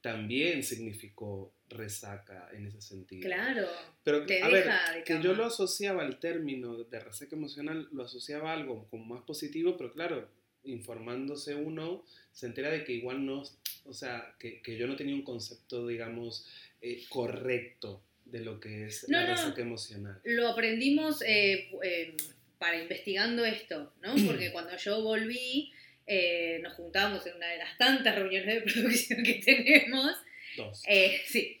también 0.00 0.62
significó 0.64 1.52
resaca 1.68 2.48
en 2.52 2.66
ese 2.66 2.80
sentido. 2.82 3.22
Claro. 3.22 3.66
Pero, 4.02 4.26
Te 4.26 4.42
a 4.42 4.48
ver, 4.48 4.64
deja 4.64 4.92
de 4.92 5.04
que 5.04 5.20
yo 5.22 5.32
lo 5.34 5.44
asociaba 5.46 6.02
al 6.02 6.18
término 6.18 6.76
de 6.84 7.00
resaca 7.00 7.36
emocional, 7.36 7.88
lo 7.92 8.04
asociaba 8.04 8.50
a 8.50 8.54
algo 8.54 8.86
como 8.90 9.04
más 9.04 9.22
positivo, 9.22 9.76
pero 9.76 9.92
claro, 9.92 10.28
informándose 10.64 11.54
uno, 11.54 12.04
se 12.32 12.46
entera 12.46 12.70
de 12.70 12.84
que 12.84 12.92
igual 12.92 13.24
no, 13.24 13.42
o 13.84 13.94
sea, 13.94 14.34
que, 14.38 14.60
que 14.60 14.76
yo 14.76 14.86
no 14.86 14.96
tenía 14.96 15.14
un 15.14 15.22
concepto, 15.22 15.86
digamos, 15.86 16.46
eh, 16.80 17.04
correcto 17.08 18.02
de 18.32 18.40
lo 18.40 18.58
que 18.58 18.86
es 18.86 19.08
No, 19.08 19.20
la 19.20 19.26
no. 19.28 19.34
resaca 19.34 19.60
emocional. 19.62 20.20
Lo 20.24 20.48
aprendimos 20.48 21.22
eh, 21.22 21.70
eh, 21.84 22.16
para 22.58 22.80
investigando 22.80 23.44
esto, 23.44 23.92
¿no? 24.00 24.14
Porque 24.26 24.50
cuando 24.50 24.76
yo 24.76 25.02
volví, 25.02 25.70
eh, 26.06 26.58
nos 26.62 26.72
juntábamos 26.74 27.24
en 27.26 27.36
una 27.36 27.48
de 27.48 27.58
las 27.58 27.76
tantas 27.78 28.14
reuniones 28.16 28.54
de 28.54 28.60
producción 28.72 29.22
que 29.22 29.34
tenemos. 29.34 30.16
Dos. 30.56 30.82
Sí. 31.26 31.60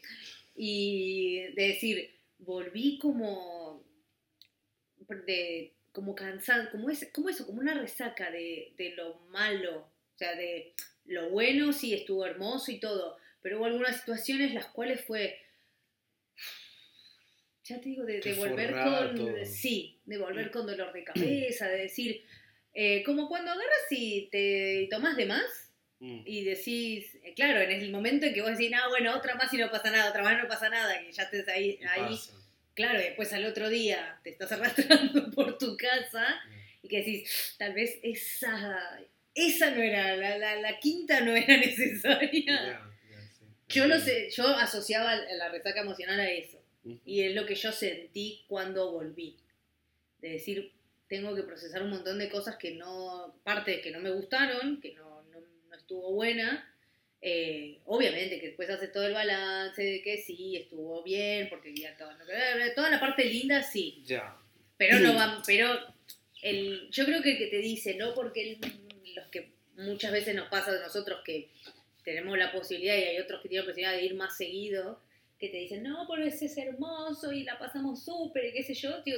Y 0.56 1.42
de 1.54 1.68
decir, 1.68 2.16
volví 2.38 2.98
como. 2.98 3.84
de 5.26 5.74
como 5.92 6.14
cansado, 6.14 6.70
como, 6.70 6.88
es, 6.88 7.06
como 7.12 7.28
eso, 7.28 7.46
como 7.46 7.60
una 7.60 7.74
resaca 7.74 8.30
de, 8.30 8.72
de 8.78 8.94
lo 8.96 9.18
malo. 9.28 9.80
O 10.14 10.18
sea, 10.18 10.34
de 10.34 10.72
lo 11.04 11.28
bueno 11.28 11.72
sí 11.74 11.92
estuvo 11.92 12.24
hermoso 12.24 12.70
y 12.72 12.80
todo, 12.80 13.18
pero 13.42 13.58
hubo 13.58 13.66
algunas 13.66 14.00
situaciones 14.00 14.54
las 14.54 14.66
cuales 14.68 15.02
fue. 15.04 15.38
Ya 17.64 17.80
te 17.80 17.88
digo, 17.90 18.04
de, 18.04 18.20
volver 18.34 18.72
con. 18.72 19.14
todo. 19.16 19.44
Sí, 19.44 20.00
de 20.04 20.18
volver 20.18 20.50
con 20.50 20.66
dolor 20.66 20.92
de 20.92 21.04
cabeza, 21.04 21.68
de 21.68 21.82
decir. 21.82 22.24
eh, 22.74 23.02
como 23.04 23.28
cuando 23.28 23.50
agarras 23.52 23.86
y 23.90 24.28
te 24.30 24.88
tomas 24.90 25.16
de 25.16 25.26
más 25.26 25.62
Mm, 26.02 26.22
y 26.24 26.42
decís, 26.42 27.16
eh, 27.22 27.32
claro, 27.36 27.60
en 27.60 27.70
el 27.70 27.92
momento 27.92 28.26
en 28.26 28.34
que 28.34 28.42
vos 28.42 28.50
decís, 28.50 28.72
no, 28.72 28.88
bueno, 28.88 29.16
otra 29.16 29.36
más 29.36 29.54
y 29.54 29.56
no 29.56 29.70
pasa 29.70 29.88
nada, 29.92 30.10
otra 30.10 30.24
más 30.24 30.36
no 30.36 30.48
pasa 30.48 30.68
nada, 30.68 30.98
que 31.00 31.12
ya 31.12 31.22
estés 31.22 31.46
ahí, 31.46 31.78
y 31.80 31.84
ahí 31.84 32.16
pasa. 32.16 32.32
claro, 32.74 32.98
y 32.98 33.04
después 33.04 33.32
al 33.32 33.44
otro 33.44 33.68
día 33.70 34.18
te 34.24 34.30
estás 34.30 34.50
arrastrando 34.50 35.30
por 35.34 35.58
tu 35.58 35.76
casa 35.76 36.40
y 36.82 36.88
que 36.88 36.96
decís, 36.98 37.54
tal 37.56 37.72
vez 37.74 38.00
esa, 38.02 38.98
esa 39.32 39.70
no 39.70 39.80
era, 39.80 40.16
la, 40.16 40.38
la, 40.38 40.56
la 40.56 40.78
quinta 40.80 41.20
no 41.20 41.36
era 41.36 41.56
necesaria. 41.66 42.80
Sí. 43.38 43.44
Yo 43.68 43.86
lo 43.86 44.00
sé, 44.00 44.28
yo 44.30 44.48
asociaba 44.48 45.14
la 45.14 45.50
resaca 45.50 45.82
emocional 45.82 46.18
a 46.18 46.28
eso. 46.28 46.60
Ujú. 46.84 47.00
Y 47.04 47.22
es 47.22 47.34
lo 47.34 47.46
que 47.46 47.54
yo 47.54 47.72
sentí 47.72 48.44
cuando 48.48 48.90
volví. 48.92 49.36
De 50.20 50.30
decir, 50.30 50.72
tengo 51.08 51.34
que 51.34 51.42
procesar 51.42 51.82
un 51.82 51.90
montón 51.90 52.18
de 52.18 52.28
cosas 52.28 52.56
que 52.56 52.72
no, 52.72 53.34
parte 53.44 53.80
que 53.80 53.90
no 53.90 54.00
me 54.00 54.10
gustaron, 54.10 54.80
que 54.80 54.92
no, 54.94 55.22
no, 55.30 55.40
no 55.68 55.76
estuvo 55.76 56.12
buena. 56.12 56.68
Eh, 57.24 57.78
obviamente 57.84 58.40
que 58.40 58.48
después 58.48 58.68
haces 58.68 58.90
todo 58.92 59.06
el 59.06 59.12
balance 59.12 59.80
de 59.80 60.02
que 60.02 60.18
sí, 60.18 60.56
estuvo 60.56 61.02
bien, 61.04 61.48
porque 61.48 61.72
ya 61.74 61.96
todo, 61.96 62.10
toda 62.74 62.90
la 62.90 62.98
parte 62.98 63.24
linda 63.26 63.62
sí, 63.62 64.02
Ya. 64.04 64.36
pero 64.76 64.98
no 64.98 65.14
van, 65.14 65.40
pero 65.46 65.78
el, 66.42 66.90
yo 66.90 67.04
creo 67.04 67.22
que 67.22 67.32
el 67.32 67.38
que 67.38 67.46
te 67.46 67.58
dice, 67.58 67.94
no 67.94 68.12
porque 68.14 68.54
el- 68.54 69.14
los 69.14 69.28
que 69.28 69.52
muchas 69.76 70.10
veces 70.10 70.34
nos 70.34 70.48
pasa 70.48 70.72
de 70.72 70.80
nosotros 70.80 71.20
que 71.24 71.48
tenemos 72.04 72.36
la 72.36 72.50
posibilidad 72.50 72.96
y 72.96 73.02
hay 73.04 73.18
otros 73.20 73.40
que 73.40 73.48
tienen 73.48 73.66
la 73.66 73.70
posibilidad 73.72 73.96
de 73.96 74.04
ir 74.04 74.14
más 74.14 74.36
seguido, 74.36 75.00
que 75.42 75.48
te 75.48 75.56
dicen, 75.56 75.82
no, 75.82 76.06
pero 76.08 76.24
ese 76.24 76.46
es 76.46 76.56
hermoso 76.56 77.32
y 77.32 77.42
la 77.42 77.58
pasamos 77.58 78.04
súper 78.04 78.44
y 78.44 78.52
qué 78.52 78.62
sé 78.62 78.74
yo, 78.74 79.02
tío, 79.02 79.16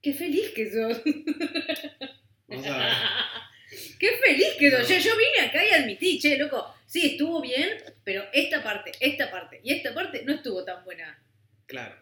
qué 0.00 0.14
feliz 0.14 0.48
que 0.54 0.70
sos. 0.70 1.02
Vamos 2.48 2.66
a 2.66 2.78
ver. 2.78 2.86
qué 4.00 4.08
feliz 4.24 4.54
que 4.58 4.70
sos. 4.70 4.80
No. 4.80 4.88
Yo, 4.88 4.98
yo 4.98 5.12
vine 5.18 5.46
acá 5.46 5.62
y 5.62 5.74
admití, 5.74 6.18
che, 6.18 6.38
loco, 6.38 6.74
sí, 6.86 7.04
estuvo 7.04 7.42
bien, 7.42 7.68
pero 8.02 8.24
esta 8.32 8.62
parte, 8.62 8.92
esta 8.98 9.30
parte 9.30 9.60
y 9.62 9.74
esta 9.74 9.92
parte 9.92 10.24
no 10.24 10.32
estuvo 10.32 10.64
tan 10.64 10.82
buena. 10.86 11.22
Claro. 11.66 11.96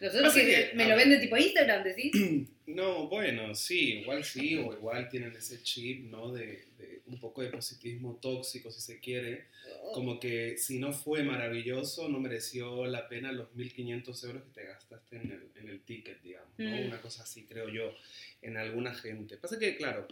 Nosotros 0.00 0.32
que 0.32 0.46
que, 0.46 0.70
me 0.74 0.84
lo 0.84 0.90
ver. 0.90 0.98
venden 0.98 1.20
tipo 1.20 1.36
Instagram, 1.36 1.82
decís. 1.82 2.12
No, 2.68 3.08
bueno, 3.08 3.54
sí, 3.54 4.00
igual 4.00 4.22
sí, 4.22 4.54
o 4.56 4.74
igual 4.74 5.08
tienen 5.08 5.34
ese 5.34 5.62
chip, 5.62 6.10
¿no? 6.10 6.30
De, 6.30 6.66
de 6.76 6.87
un 7.08 7.18
poco 7.20 7.42
de 7.42 7.48
positivismo 7.50 8.18
tóxico, 8.20 8.70
si 8.70 8.80
se 8.80 9.00
quiere. 9.00 9.46
Como 9.94 10.20
que 10.20 10.56
si 10.58 10.78
no 10.78 10.92
fue 10.92 11.22
maravilloso, 11.22 12.08
no 12.08 12.20
mereció 12.20 12.86
la 12.86 13.08
pena 13.08 13.32
los 13.32 13.48
1.500 13.54 14.24
euros 14.26 14.42
que 14.44 14.50
te 14.50 14.64
gastaste 14.66 15.16
en 15.16 15.32
el, 15.32 15.48
en 15.62 15.68
el 15.68 15.80
ticket, 15.80 16.22
digamos, 16.22 16.50
¿no? 16.58 16.70
Mm. 16.70 16.86
Una 16.86 17.00
cosa 17.00 17.22
así, 17.22 17.44
creo 17.44 17.68
yo, 17.68 17.94
en 18.42 18.56
alguna 18.56 18.94
gente. 18.94 19.36
Pasa 19.36 19.58
que, 19.58 19.76
claro, 19.76 20.06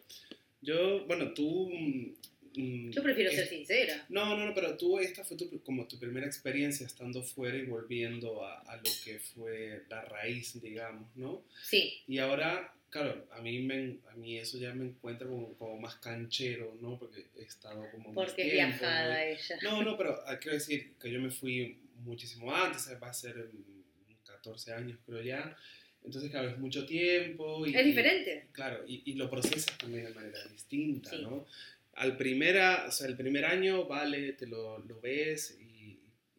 yo, 0.63 1.05
bueno, 1.07 1.33
tú... 1.35 1.71
mm, 1.71 2.91
Yo 2.91 3.03
prefiero 3.03 3.31
es- 3.31 3.37
ser 3.37 3.49
sincera. 3.49 4.07
No, 4.09 4.37
no, 4.37 4.47
no, 4.47 4.55
pero 4.55 4.77
tú, 4.77 4.99
esta 4.99 5.25
fue 5.25 5.37
tu, 5.37 5.61
como 5.63 5.87
tu 5.87 5.99
primera 5.99 6.27
experiencia 6.27 6.87
estando 6.87 7.23
fuera 7.23 7.57
y 7.59 7.67
volviendo 7.67 8.45
a, 8.45 8.61
a 8.61 8.77
lo 8.77 8.91
que 9.05 9.19
fue 9.19 9.83
la 9.91 10.03
raíz, 10.07 10.61
digamos, 10.63 11.15
¿no? 11.17 11.43
Sí, 11.63 12.03
Y 12.09 12.19
ahora, 12.19 12.73
claro, 12.97 13.27
a 13.31 13.41
mí, 13.43 13.59
me, 13.59 13.99
a 14.11 14.15
mí 14.17 14.39
eso 14.39 14.59
ya 14.59 14.73
me 14.73 14.87
encuentra 14.87 15.29
como, 15.29 15.53
como 15.59 15.79
más 15.79 15.97
canchero, 15.97 16.77
¿no? 16.81 16.99
Porque 16.99 17.27
he 17.37 17.43
estado 17.43 17.87
como 17.91 18.13
más 18.13 18.15
porque 18.15 18.43
es 18.43 18.53
tiempo, 18.53 18.79
viajada 18.79 19.15
¿no? 19.15 19.21
ella. 19.21 19.59
No, 19.63 19.83
no, 19.83 19.97
pero 19.99 20.19
ah, 20.27 20.39
quiero 20.39 20.55
decir 20.57 20.95
que 20.99 21.11
yo 21.11 21.21
me 21.21 21.31
fui 21.31 21.79
muchísimo 22.05 22.55
antes, 22.55 22.91
va 23.03 23.09
a 23.09 23.13
ser 23.13 23.37
mm, 23.37 24.25
14 24.25 24.73
años 24.73 24.99
creo 25.05 25.23
ya. 25.23 25.57
Entonces, 26.05 26.31
claro, 26.31 26.49
es 26.49 26.59
mucho 26.59 26.87
tiempo. 26.87 27.67
Y, 27.67 27.75
Es 27.75 27.85
diferente. 27.85 28.47
Claro, 28.53 28.85
y, 28.87 29.03
y 29.05 29.15
lo 29.15 29.29
procesas 29.29 29.77
también 29.77 30.05
de 30.05 30.15
manera 30.15 30.39
distinta, 30.49 31.11
Sí. 31.11 31.23
¿no? 31.23 31.47
Al 31.95 32.17
primera, 32.17 32.85
o 32.89 32.93
sea, 32.93 33.09
el 33.09 33.17
primer 33.17 33.45
año, 33.45 33.87
vale, 33.87 34.33
te 34.35 34.47
lo, 34.47 34.79
lo 34.79 35.01
ves 35.01 35.59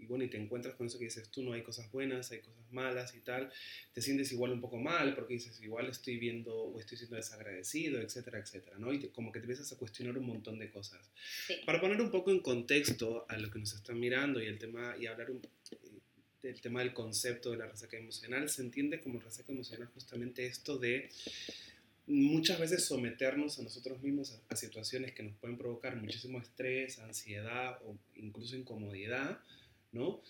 y, 0.08 0.10
bueno, 0.10 0.24
y 0.24 0.30
te 0.30 0.38
encuentras 0.38 0.76
con 0.76 0.88
eso 0.88 0.98
que 0.98 1.06
dices 1.06 1.30
tú, 1.30 1.44
no 1.44 1.54
hay 1.54 1.64
cosas 1.64 1.92
buenas, 1.92 2.32
hay 2.32 2.40
cosas 2.40 2.64
malas 2.72 3.14
y 3.16 3.20
tal, 3.20 3.52
te 3.94 4.02
sientes 4.02 4.32
igual 4.32 4.52
un 4.52 4.62
poco 4.62 4.78
mal 4.78 5.14
porque 5.16 5.34
dices, 5.36 5.60
igual 5.62 5.88
estoy 5.90 6.18
viendo 6.18 6.56
o 6.56 6.80
estoy 6.80 6.98
siendo 6.98 7.16
desagradecido, 7.18 8.00
etcétera, 8.02 8.40
etcétera, 8.40 8.78
¿no? 8.80 8.94
Y 8.94 9.00
te- 9.00 9.10
como 9.10 9.32
que 9.32 9.40
te 9.40 9.46
empiezas 9.46 9.72
a 9.72 9.78
cuestionar 9.78 10.18
un 10.18 10.26
montón 10.28 10.58
de 10.60 10.70
cosas. 10.72 11.10
Sí. 11.48 11.56
Para 11.66 11.82
poner 11.82 12.00
un 12.02 12.12
poco 12.12 12.32
en 12.32 12.40
contexto 12.40 13.26
a 13.28 13.38
lo 13.38 13.50
que 13.52 13.60
nos 13.60 13.74
están 13.74 14.00
mirando 14.00 14.42
y 14.42 14.46
el 14.46 14.58
tema 14.58 14.96
y 15.00 15.06
hablar 15.08 15.32
un- 15.32 15.42
del 16.42 16.62
tema 16.62 16.80
del 16.80 16.94
concepto 16.94 17.52
de 17.52 17.58
la 17.58 17.68
resaca 17.68 17.98
emocional, 17.98 18.48
se 18.50 18.62
entiende 18.62 19.02
como 19.02 19.20
resaca 19.20 19.52
emocional 19.52 19.88
justamente 19.94 20.46
esto 20.46 20.78
de 20.78 21.10
muchas 22.06 22.60
veces 22.60 22.86
someternos 22.86 23.60
a 23.60 23.64
nosotros 23.64 24.02
mismos 24.02 24.32
a, 24.32 24.54
a 24.54 24.56
situaciones 24.56 25.12
que 25.14 25.24
nos 25.24 25.36
pueden 25.36 25.58
provocar 25.58 25.96
muchísimo 25.98 26.40
estrés, 26.40 27.00
ansiedad 27.00 27.80
o 27.86 27.98
incluso 28.16 28.56
incomodidad, 28.56 29.40
¿no? 29.92 30.22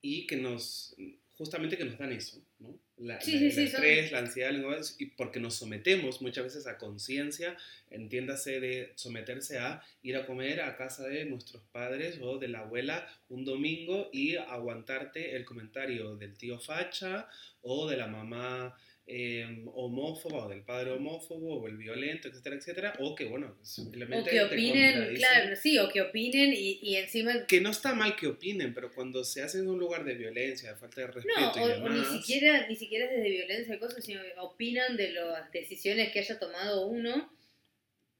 Y 0.00 0.26
que 0.26 0.36
nos, 0.36 0.94
justamente 1.36 1.76
que 1.76 1.84
nos 1.84 1.98
dan 1.98 2.12
eso, 2.12 2.40
¿no? 2.60 2.78
La, 2.98 3.20
Sí, 3.20 3.32
la- 3.32 3.38
sí, 3.38 3.44
el 3.46 3.52
sí, 3.52 3.62
estrés, 3.64 4.12
la 4.12 4.18
ansiedad, 4.18 4.52
la 4.52 4.80
y 4.98 5.06
porque 5.06 5.38
nos 5.40 5.54
sometemos 5.54 6.20
muchas 6.20 6.44
veces 6.44 6.66
a 6.66 6.78
conciencia, 6.78 7.56
entiéndase 7.90 8.58
de 8.60 8.92
someterse 8.96 9.58
a 9.58 9.82
ir 10.02 10.16
a 10.16 10.26
comer 10.26 10.60
a 10.60 10.76
casa 10.76 11.06
de 11.06 11.24
nuestros 11.24 11.62
padres 11.72 12.18
o 12.22 12.38
de 12.38 12.48
la 12.48 12.60
abuela 12.60 13.08
un 13.28 13.44
domingo 13.44 14.08
y 14.12 14.36
aguantarte 14.36 15.36
el 15.36 15.44
comentario 15.44 16.16
del 16.16 16.36
tío 16.36 16.58
facha 16.58 17.28
o 17.62 17.88
de 17.88 17.96
la 17.96 18.06
mamá 18.08 18.76
eh, 19.10 19.64
homófoba 19.74 20.44
o 20.44 20.48
del 20.50 20.62
padre 20.62 20.90
homófobo 20.90 21.62
o 21.62 21.66
el 21.66 21.78
violento, 21.78 22.28
etcétera, 22.28 22.56
etcétera, 22.56 22.92
o 22.98 23.14
que, 23.14 23.24
bueno, 23.24 23.56
simplemente 23.62 24.28
O 24.28 24.30
que 24.30 24.42
opinen, 24.42 25.14
claro, 25.14 25.56
sí, 25.56 25.78
o 25.78 25.88
que 25.88 26.02
opinen 26.02 26.52
y, 26.52 26.78
y 26.82 26.96
encima... 26.96 27.46
Que 27.46 27.62
no 27.62 27.70
está 27.70 27.94
mal 27.94 28.16
que 28.16 28.26
opinen, 28.26 28.74
pero 28.74 28.92
cuando 28.92 29.24
se 29.24 29.42
hace 29.42 29.60
en 29.60 29.68
un 29.68 29.78
lugar 29.78 30.04
de 30.04 30.14
violencia, 30.14 30.74
de 30.74 30.78
falta 30.78 31.00
de 31.00 31.06
respeto 31.06 31.40
No, 31.40 31.52
y 31.56 31.58
o, 31.58 31.62
o 31.62 31.68
demás... 31.68 32.12
ni 32.12 32.18
siquiera 32.18 32.68
ni 32.68 32.76
siquiera 32.76 33.06
es 33.06 33.12
desde 33.12 33.30
violencia 33.30 33.74
y 33.74 33.78
cosas, 33.78 34.04
sino 34.04 34.20
que 34.20 34.34
opinan 34.38 34.98
de 34.98 35.12
las 35.12 35.50
decisiones 35.52 36.12
que 36.12 36.18
haya 36.18 36.38
tomado 36.38 36.86
uno 36.86 37.32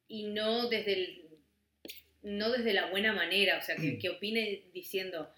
y 0.09 0.28
no 0.28 0.71
desde 0.71 0.92
el, 0.95 1.23
no 2.23 2.50
desde 2.50 2.73
la 2.73 2.90
buena 2.90 3.12
manera, 3.12 3.59
o 3.59 3.62
sea, 3.62 3.76
que, 3.76 3.99
que 3.99 4.09
opine 4.09 4.64
diciendo, 4.73 5.30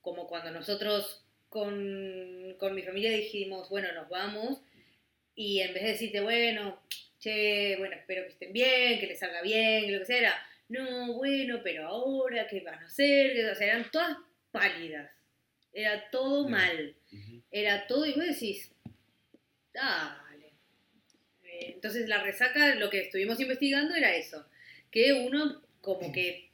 como 0.00 0.26
cuando 0.26 0.50
nosotros 0.50 1.22
con, 1.48 2.56
con 2.58 2.74
mi 2.74 2.82
familia 2.82 3.12
dijimos, 3.12 3.68
bueno, 3.68 3.92
nos 3.92 4.08
vamos, 4.08 4.60
y 5.36 5.60
en 5.60 5.72
vez 5.72 5.82
de 5.84 5.92
decirte, 5.92 6.20
bueno, 6.20 6.82
che, 7.20 7.76
bueno, 7.78 7.94
espero 7.94 8.22
que 8.22 8.30
estén 8.30 8.52
bien, 8.52 8.98
que 8.98 9.06
les 9.06 9.18
salga 9.20 9.42
bien, 9.42 9.86
que 9.86 9.92
lo 9.92 9.98
que 10.00 10.06
sea, 10.06 10.18
era, 10.18 10.46
no, 10.68 11.12
bueno, 11.12 11.60
pero 11.62 11.86
ahora, 11.86 12.48
¿qué 12.48 12.60
van 12.60 12.82
a 12.82 12.86
hacer? 12.86 13.50
O 13.50 13.54
sea, 13.54 13.66
eran 13.68 13.90
todas 13.92 14.16
pálidas, 14.50 15.10
era 15.72 16.10
todo 16.10 16.48
mal 16.48 16.96
era 17.50 17.86
todo 17.86 18.06
y 18.06 18.12
vos 18.12 18.26
decís, 18.26 18.70
dale. 19.72 20.52
Eh, 21.44 21.72
Entonces 21.74 22.08
la 22.08 22.22
resaca, 22.22 22.74
lo 22.74 22.90
que 22.90 23.00
estuvimos 23.00 23.40
investigando 23.40 23.94
era 23.94 24.14
eso, 24.14 24.46
que 24.90 25.12
uno 25.12 25.62
como 25.80 26.12
que 26.12 26.50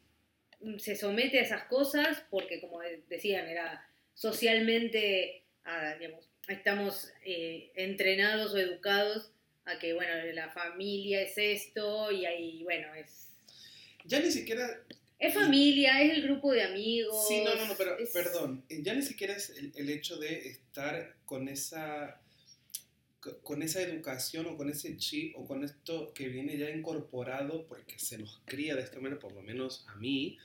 se 0.79 0.95
somete 0.95 1.41
a 1.41 1.43
esas 1.43 1.65
cosas 1.65 2.25
porque 2.31 2.61
como 2.61 2.81
decían, 3.09 3.49
era 3.49 3.85
socialmente, 4.15 5.43
ah, 5.65 5.97
digamos, 5.99 6.29
estamos 6.49 7.09
eh, 7.25 7.71
entrenados 7.75 8.53
o 8.55 8.59
educados 8.59 9.31
a 9.65 9.79
que, 9.79 9.93
bueno, 9.95 10.13
la 10.35 10.51
familia 10.51 11.23
es 11.23 11.35
esto 11.39 12.11
y 12.11 12.27
ahí, 12.27 12.63
bueno, 12.65 12.93
es... 12.95 13.29
Ya 14.05 14.19
ni 14.19 14.31
siquiera 14.33 14.83
Es 15.21 15.35
familia, 15.35 16.03
es 16.03 16.13
el 16.13 16.23
grupo 16.23 16.51
de 16.53 16.63
amigos. 16.65 17.29
Sí, 17.29 17.43
no, 17.45 17.55
no, 17.55 17.67
no, 17.67 17.77
pero 17.77 17.97
es- 17.99 18.11
perdón, 18.11 18.65
eh, 18.69 18.81
ya 18.83 18.93
ni 18.95 19.03
siquiera 19.03 19.35
es 19.37 19.51
el, 19.51 19.73
el 19.77 19.89
hecho 19.91 20.17
de 20.17 20.49
estar 20.49 21.15
con 21.25 21.49
esa 21.49 22.21
co- 23.21 23.39
con 23.43 23.63
esa 23.63 23.81
educación 23.81 24.47
o 24.47 24.57
con 24.57 24.69
ese 24.69 24.97
chip 24.97 25.37
o 25.39 25.47
con 25.47 25.63
esto 25.63 26.13
que 26.13 26.27
viene 26.29 26.59
ya 26.59 26.69
incorporado 26.71 27.67
porque 27.69 28.01
se 28.01 28.19
nos 28.19 28.41
cría 28.45 28.75
de 28.75 28.83
esta 28.83 28.99
manera, 28.99 29.21
por 29.21 29.33
lo 29.33 29.43
menos 29.43 29.85
a 29.89 29.95
mí, 29.95 30.39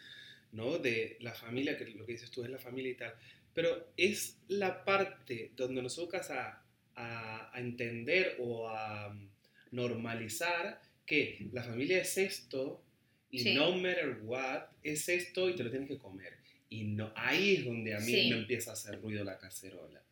¿no? 0.52 0.78
De 0.78 1.18
la 1.22 1.34
familia, 1.34 1.76
que 1.78 1.86
lo 1.86 2.06
que 2.06 2.12
dices 2.14 2.30
tú 2.30 2.44
es 2.44 2.52
la 2.52 2.60
familia 2.60 2.92
y 2.92 2.96
tal, 2.96 3.16
pero 3.58 3.88
es 3.98 4.38
la 4.50 4.86
parte 4.86 5.50
donde 5.56 5.82
nos 5.82 5.98
educas 5.98 6.30
a, 6.30 6.64
a- 6.94 7.50
a 7.52 7.60
entender 7.60 8.36
o 8.38 8.70
a 8.70 9.10
mm, 9.10 9.30
normalizar 9.72 10.80
que 11.08 11.48
la 11.54 11.64
familia 11.64 12.02
es 12.02 12.18
esto 12.20 12.84
y 13.32 13.40
Sí. 13.40 13.56
no 13.56 13.72
matter 13.76 14.20
what, 14.24 14.64
es 14.84 15.10
esto 15.10 15.50
y 15.50 15.56
te 15.56 15.64
lo 15.64 15.72
tienes 15.72 15.88
que 15.90 15.98
comer. 15.98 16.34
Y 16.70 16.84
no, 16.84 17.12
ahí 17.16 17.56
es 17.56 17.66
donde 17.66 17.96
a 17.96 18.00
mí 18.00 18.12
Sí. 18.14 18.30
me 18.30 18.38
empieza 18.38 18.70
a 18.72 18.74
hacer 18.74 19.02
ruido 19.02 19.24
la 19.24 19.38
cacerola. 19.40 20.04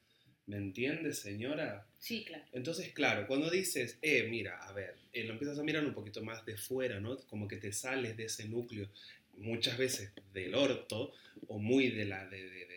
¿Me 0.48 0.58
entiendes, 0.58 1.20
señora? 1.20 1.86
Sí, 2.00 2.24
claro. 2.26 2.46
Entonces, 2.52 2.94
claro, 2.94 3.28
cuando 3.28 3.50
dices, 3.50 3.98
eh, 4.02 4.28
mira, 4.30 4.58
a 4.58 4.72
ver, 4.74 4.96
eh, 5.14 5.24
lo 5.24 5.34
empiezas 5.34 5.60
a 5.60 5.64
mirar 5.64 5.86
un 5.86 5.94
poquito 5.94 6.24
más 6.24 6.46
de 6.46 6.58
fuera, 6.58 7.00
¿no? 7.00 7.18
Como 7.28 7.48
que 7.48 7.58
te 7.58 7.72
sales 7.72 8.18
de 8.18 8.26
ese 8.26 8.48
núcleo, 8.48 8.90
muchas 9.38 9.78
veces 9.78 10.12
del 10.34 10.56
orto 10.56 11.12
o 11.48 11.60
muy 11.60 11.90
de 11.90 12.06
la, 12.06 12.26
de, 12.28 12.44
de- 12.50 12.66
de- 12.66 12.66
del 12.68 12.75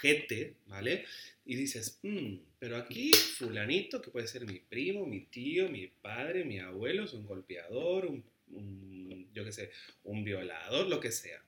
ojete, 0.00 0.54
¿vale? 0.66 1.04
Y 1.44 1.56
dices, 1.56 1.98
"Mm, 2.02 2.36
pero 2.58 2.76
aquí 2.76 3.12
fulanito, 3.12 4.00
que 4.00 4.10
puede 4.10 4.26
ser 4.26 4.46
mi 4.46 4.58
primo, 4.58 5.06
mi 5.06 5.20
tío, 5.20 5.68
mi 5.68 5.86
padre, 5.86 6.44
mi 6.44 6.58
abuelo, 6.58 7.04
es 7.04 7.12
un 7.12 7.26
golpeador, 7.26 8.06
un, 8.06 8.24
un, 8.52 9.30
yo 9.32 9.44
qué 9.44 9.52
sé, 9.52 9.70
un 10.04 10.24
violador, 10.24 10.88
lo 10.88 11.00
que 11.00 11.12
sea. 11.12 11.42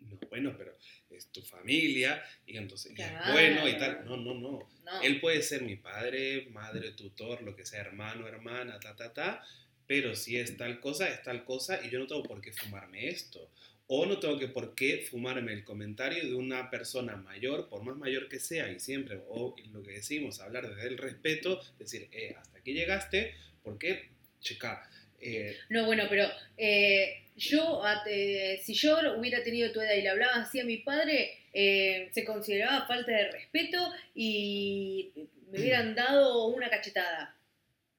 No, 0.00 0.18
bueno, 0.30 0.54
pero 0.58 0.76
es 1.10 1.28
tu 1.28 1.42
familia 1.42 2.22
y 2.46 2.56
entonces 2.56 2.92
y 2.96 3.00
es 3.00 3.10
bueno 3.32 3.68
y 3.68 3.78
tal. 3.78 4.04
No, 4.04 4.16
no, 4.16 4.34
no. 4.34 4.68
No. 4.84 5.02
Él 5.02 5.20
puede 5.20 5.42
ser 5.42 5.62
mi 5.62 5.76
padre, 5.76 6.48
madre, 6.50 6.90
tutor, 6.92 7.42
lo 7.42 7.54
que 7.54 7.64
sea, 7.64 7.80
hermano, 7.82 8.26
hermana, 8.26 8.80
ta, 8.80 8.96
ta, 8.96 9.12
ta, 9.12 9.44
pero 9.86 10.16
si 10.16 10.36
es 10.38 10.56
tal 10.56 10.80
cosa, 10.80 11.08
es 11.08 11.22
tal 11.22 11.44
cosa 11.44 11.84
y 11.84 11.90
yo 11.90 11.98
no 12.00 12.06
tengo 12.06 12.22
por 12.24 12.40
qué 12.40 12.52
fumarme 12.52 13.08
esto. 13.08 13.48
O 13.94 14.06
no 14.06 14.18
tengo 14.18 14.38
que 14.38 14.48
por 14.48 14.74
qué 14.74 15.04
fumarme 15.10 15.52
el 15.52 15.64
comentario 15.64 16.24
de 16.24 16.34
una 16.34 16.70
persona 16.70 17.14
mayor, 17.16 17.68
por 17.68 17.82
más 17.82 17.94
mayor 17.94 18.26
que 18.26 18.40
sea, 18.40 18.72
y 18.72 18.80
siempre, 18.80 19.20
o 19.28 19.54
lo 19.70 19.82
que 19.82 19.90
decimos, 19.90 20.40
hablar 20.40 20.66
desde 20.66 20.88
el 20.88 20.96
respeto, 20.96 21.60
decir, 21.78 22.08
eh, 22.10 22.34
hasta 22.38 22.58
aquí 22.58 22.72
llegaste, 22.72 23.34
porque, 23.62 24.08
chica, 24.40 24.88
eh, 25.20 25.56
No, 25.68 25.84
bueno, 25.84 26.04
pero 26.08 26.26
eh, 26.56 27.22
yo, 27.36 27.82
eh, 28.06 28.60
si 28.62 28.72
yo 28.72 28.98
hubiera 29.18 29.44
tenido 29.44 29.70
tu 29.72 29.80
edad 29.82 29.94
y 29.94 30.00
le 30.00 30.08
hablaba 30.08 30.36
así 30.36 30.58
a 30.58 30.64
mi 30.64 30.78
padre, 30.78 31.38
se 31.52 32.24
consideraba 32.24 32.86
falta 32.86 33.12
de 33.12 33.30
respeto 33.30 33.78
y 34.14 35.12
me 35.50 35.60
hubieran 35.60 35.94
dado 35.94 36.46
una 36.46 36.70
cachetada. 36.70 37.36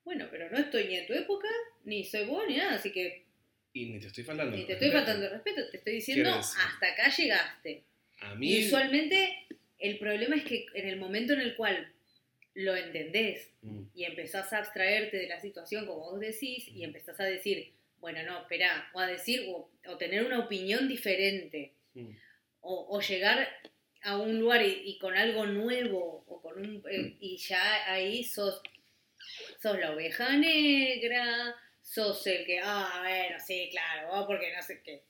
Bueno, 0.03 0.27
pero 0.31 0.49
no 0.49 0.57
estoy 0.57 0.85
ni 0.87 0.95
en 0.95 1.05
tu 1.05 1.13
época, 1.13 1.47
ni 1.85 2.03
soy 2.03 2.25
vos, 2.25 2.43
ni 2.47 2.57
nada, 2.57 2.77
así 2.77 2.91
que 2.91 3.23
y 3.73 3.85
ni 3.87 3.99
te 3.99 4.07
estoy 4.07 4.23
faltando. 4.23 4.55
ni 4.55 4.65
te 4.65 4.73
estoy 4.73 4.91
faltando 4.91 5.29
respeto, 5.29 5.69
te 5.69 5.77
estoy 5.77 5.93
diciendo 5.93 6.29
hasta 6.31 6.87
acá 6.87 7.09
llegaste. 7.09 7.83
A 8.21 8.33
Y 8.33 8.37
mí... 8.37 8.65
usualmente 8.65 9.47
el 9.79 9.97
problema 9.97 10.35
es 10.35 10.43
que 10.43 10.65
en 10.73 10.87
el 10.87 10.97
momento 10.97 11.33
en 11.33 11.41
el 11.41 11.55
cual 11.55 11.91
lo 12.55 12.75
entendés 12.75 13.49
Mm, 13.63 13.83
y 13.95 14.03
empezás 14.03 14.51
a 14.51 14.57
abstraerte 14.57 15.15
de 15.15 15.27
la 15.27 15.39
situación 15.39 15.85
como 15.85 16.11
vos 16.11 16.19
decís 16.19 16.67
y 16.67 16.83
empezás 16.83 17.17
a 17.21 17.23
decir, 17.23 17.71
bueno, 18.01 18.21
no, 18.23 18.41
espera, 18.41 18.89
o 18.93 18.99
a 18.99 19.07
decir, 19.07 19.45
o, 19.47 19.69
o 19.87 19.97
tener 19.97 20.25
una 20.25 20.39
opinión 20.39 20.89
diferente, 20.89 21.71
mm. 21.93 22.09
o, 22.59 22.87
o 22.97 22.99
llegar 22.99 23.47
a 24.01 24.17
un 24.17 24.37
lugar 24.37 24.61
y, 24.61 24.81
y 24.83 24.97
con 24.97 25.15
algo 25.15 25.45
nuevo, 25.45 26.25
o 26.27 26.41
con 26.41 26.59
un, 26.59 26.83
eh, 26.91 27.15
y 27.21 27.37
ya 27.37 27.89
ahí 27.89 28.25
sos, 28.25 28.61
sos 29.61 29.79
la 29.79 29.91
oveja 29.93 30.35
negra, 30.35 31.55
sos 31.83 32.25
el 32.27 32.45
que, 32.45 32.59
ah, 32.59 33.01
bueno, 33.01 33.37
sí, 33.45 33.69
claro, 33.69 34.09
oh, 34.11 34.25
porque 34.25 34.51
no 34.55 34.63
sé 34.63 34.81
qué. 34.83 35.03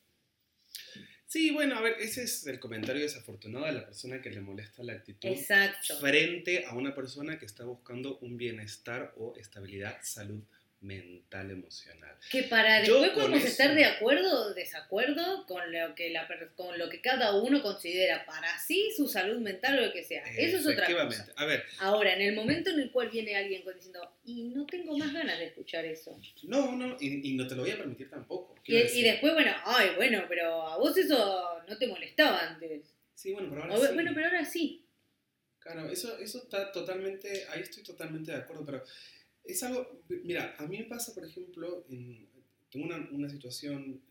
Sí, 1.26 1.50
bueno, 1.52 1.76
a 1.76 1.82
ver, 1.82 1.96
ese 2.00 2.24
es 2.24 2.46
el 2.46 2.60
comentario 2.60 3.02
desafortunado 3.02 3.66
de 3.66 3.72
la 3.72 3.86
persona 3.86 4.22
que 4.22 4.30
le 4.30 4.42
molesta 4.42 4.84
la 4.84 4.94
actitud 4.94 5.30
Exacto. 5.30 6.00
frente 6.00 6.66
a 6.66 6.76
una 6.76 6.94
persona 6.94 7.40
que 7.40 7.46
está 7.46 7.64
buscando 7.64 8.20
un 8.20 8.38
bienestar 8.38 9.14
o 9.18 9.36
estabilidad, 9.36 9.98
salud 10.04 10.44
mental, 10.84 11.50
emocional. 11.50 12.16
Que 12.30 12.44
para 12.44 12.82
después 12.82 13.12
podemos 13.12 13.40
eso- 13.40 13.48
estar 13.48 13.74
de 13.74 13.86
acuerdo 13.86 14.48
o 14.48 14.54
desacuerdo 14.54 15.46
con 15.48 15.72
lo 15.72 15.96
que 15.96 16.10
la 16.10 16.28
con 16.56 16.78
lo 16.78 16.90
que 16.90 17.02
cada 17.02 17.36
uno 17.42 17.62
considera 17.64 18.26
para 18.26 18.60
sí 18.60 18.92
su 18.96 19.08
salud 19.08 19.40
mental 19.40 19.80
o 19.80 19.86
lo 19.88 19.94
que 19.94 20.04
sea. 20.04 20.24
Eso 20.38 20.58
es 20.58 20.68
otra 20.68 20.86
cosa. 21.06 21.28
A 21.38 21.46
ver, 21.46 21.64
Ahora, 21.80 22.14
en 22.14 22.22
el 22.22 22.36
momento 22.36 22.70
en 22.70 22.80
el 22.82 22.92
cual 22.92 23.10
viene 23.10 23.36
alguien 23.36 23.64
diciendo, 23.74 24.14
y 24.26 24.44
no 24.44 24.66
tengo 24.66 24.98
más 24.98 25.12
ganas 25.14 25.40
de 25.40 25.46
escuchar 25.46 25.86
eso. 25.86 26.20
no, 26.44 26.76
no, 26.76 26.98
y, 27.00 27.30
y 27.30 27.34
no 27.36 27.48
te 27.48 27.56
lo 27.56 27.62
voy 27.64 27.72
a 27.72 27.78
permitir 27.78 28.10
tampoco. 28.10 28.56
Y, 28.66 28.74
decir. 28.76 29.06
después, 29.06 29.34
bueno, 29.34 29.52
ay, 29.66 29.92
bueno, 29.96 30.26
pero 30.28 30.68
a 30.68 30.78
vos 30.78 30.96
eso 30.98 31.62
no 31.68 31.78
te 31.78 31.88
molestaba 31.88 32.50
antes. 32.50 32.94
Sí, 33.16 33.32
bueno, 33.32 33.48
pero 33.50 33.64
ahora 33.64 33.76
O, 33.76 33.86
sí. 33.88 33.94
Bueno, 33.94 34.12
pero 34.14 34.28
ahora 34.28 34.44
sí. 34.46 34.86
Claro, 35.60 35.90
eso, 35.90 36.18
eso 36.20 36.40
está 36.40 36.74
totalmente, 36.74 37.46
ahí 37.50 37.62
estoy 37.62 37.84
totalmente 37.84 38.32
de 38.34 38.38
acuerdo, 38.38 38.66
pero 38.66 38.84
es 39.44 39.62
algo, 39.64 40.02
mira, 40.24 40.56
a 40.58 40.66
mí 40.68 40.78
me 40.78 40.86
pasa, 40.86 41.14
por 41.14 41.26
ejemplo, 41.26 41.86
en- 41.90 42.28
tengo 42.70 42.86
una, 42.86 43.08
una 43.12 43.30
situación, 43.30 44.02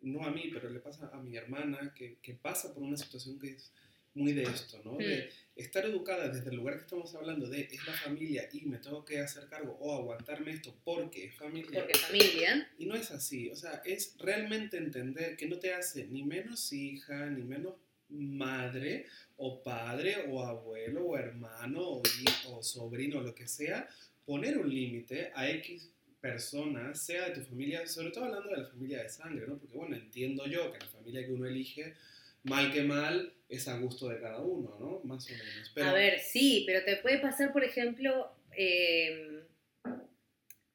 no 0.00 0.24
a 0.24 0.30
mí, 0.30 0.50
pero 0.52 0.70
le 0.70 0.80
pasa 0.80 1.10
a 1.12 1.20
mi 1.20 1.36
hermana, 1.36 1.92
que, 1.94 2.18
que 2.22 2.34
pasa 2.34 2.72
por 2.74 2.82
una 2.82 2.96
situación 2.96 3.38
que 3.38 3.50
es 3.50 3.72
muy 4.14 4.32
de 4.32 4.42
esto, 4.44 4.80
¿no? 4.84 4.96
De 4.96 5.26
Mm. 5.26 5.60
estar 5.60 5.84
educada 5.84 6.28
desde 6.28 6.50
el 6.50 6.56
lugar 6.56 6.74
que 6.76 6.80
estamos 6.82 7.14
hablando 7.14 7.48
de 7.48 7.60
es 7.70 7.86
la 7.86 7.92
familia 7.92 8.48
y 8.52 8.62
me 8.66 8.78
tengo 8.78 9.04
que 9.04 9.20
hacer 9.20 9.48
cargo 9.48 9.76
o 9.80 9.94
aguantarme 9.94 10.50
esto 10.52 10.74
porque 10.84 11.26
es 11.26 11.34
familia. 11.36 11.80
Porque 11.80 11.94
familia. 11.98 12.68
Y 12.78 12.86
no 12.86 12.96
es 12.96 13.10
así, 13.12 13.48
o 13.50 13.54
sea, 13.56 13.82
es 13.84 14.16
realmente 14.18 14.76
entender 14.78 15.36
que 15.36 15.46
no 15.46 15.58
te 15.58 15.72
hace 15.74 16.06
ni 16.06 16.24
menos 16.24 16.72
hija, 16.72 17.26
ni 17.26 17.42
menos 17.44 17.74
madre 18.08 19.06
o 19.36 19.62
padre 19.62 20.24
o 20.28 20.42
abuelo 20.44 21.04
o 21.06 21.16
hermano 21.16 21.80
o, 21.82 22.02
hi- 22.02 22.46
o 22.48 22.62
sobrino 22.62 23.18
o 23.18 23.22
lo 23.22 23.34
que 23.34 23.46
sea, 23.46 23.88
poner 24.28 24.58
un 24.58 24.68
límite 24.68 25.32
a 25.34 25.48
X 25.48 25.90
personas, 26.20 27.00
sea 27.02 27.28
de 27.30 27.34
tu 27.36 27.40
familia, 27.48 27.86
sobre 27.86 28.10
todo 28.10 28.24
hablando 28.26 28.50
de 28.50 28.58
la 28.58 28.66
familia 28.68 29.02
de 29.02 29.08
sangre, 29.08 29.46
¿no? 29.48 29.56
Porque 29.58 29.74
bueno, 29.76 29.96
entiendo 29.96 30.46
yo 30.46 30.70
que 30.70 30.78
la 30.80 30.86
familia 30.86 31.24
que 31.24 31.32
uno 31.32 31.46
elige, 31.46 31.94
mal 32.42 32.70
que 32.70 32.82
mal, 32.82 33.32
es 33.48 33.66
a 33.68 33.78
gusto 33.78 34.08
de 34.10 34.20
cada 34.20 34.40
uno, 34.40 34.76
¿no? 34.78 35.00
Más 35.04 35.26
o 35.26 35.30
menos. 35.32 35.72
Pero, 35.74 35.86
A 35.88 35.94
ver, 35.94 36.20
sí, 36.20 36.64
pero 36.66 36.84
te 36.84 36.96
puede 36.96 37.18
pasar, 37.20 37.52
por 37.54 37.64
ejemplo, 37.64 38.30
eh, 38.54 39.44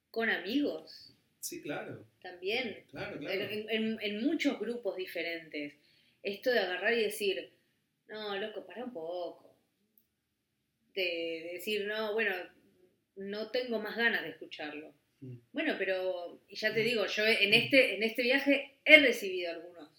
con 0.10 0.30
amigos 0.30 1.14
Sí, 1.40 1.62
claro, 1.62 2.06
también. 2.22 2.86
claro, 2.90 3.20
claro. 3.20 3.42
En, 3.42 3.70
en- 3.70 4.00
en 4.02 4.24
muchos 4.26 4.60
grupos 4.60 4.96
diferentes. 4.96 5.74
Esto 6.24 6.50
de 6.52 6.60
agarrar 6.60 6.94
y 6.94 7.02
decir, 7.04 7.52
no, 8.08 8.36
loco, 8.38 8.66
para 8.66 8.86
un 8.86 8.94
poco. 8.94 9.54
De, 10.96 11.02
de 11.46 11.50
decir, 11.56 11.86
no, 11.86 12.14
bueno, 12.14 12.34
no 13.16 13.52
tengo 13.52 13.80
más 13.80 13.96
ganas 13.96 14.24
de 14.24 14.30
escucharlo. 14.30 14.94
Mm. 15.22 15.38
Bueno, 15.52 15.76
pero, 15.78 16.42
y 16.48 16.56
ya 16.56 16.74
te 16.74 16.82
digo, 16.82 17.06
yo 17.06 17.26
en 17.26 17.54
este, 17.54 17.96
en 17.96 18.04
este 18.04 18.24
viaje 18.24 18.78
he 18.86 18.98
recibido 19.00 19.52
algunos. 19.52 19.90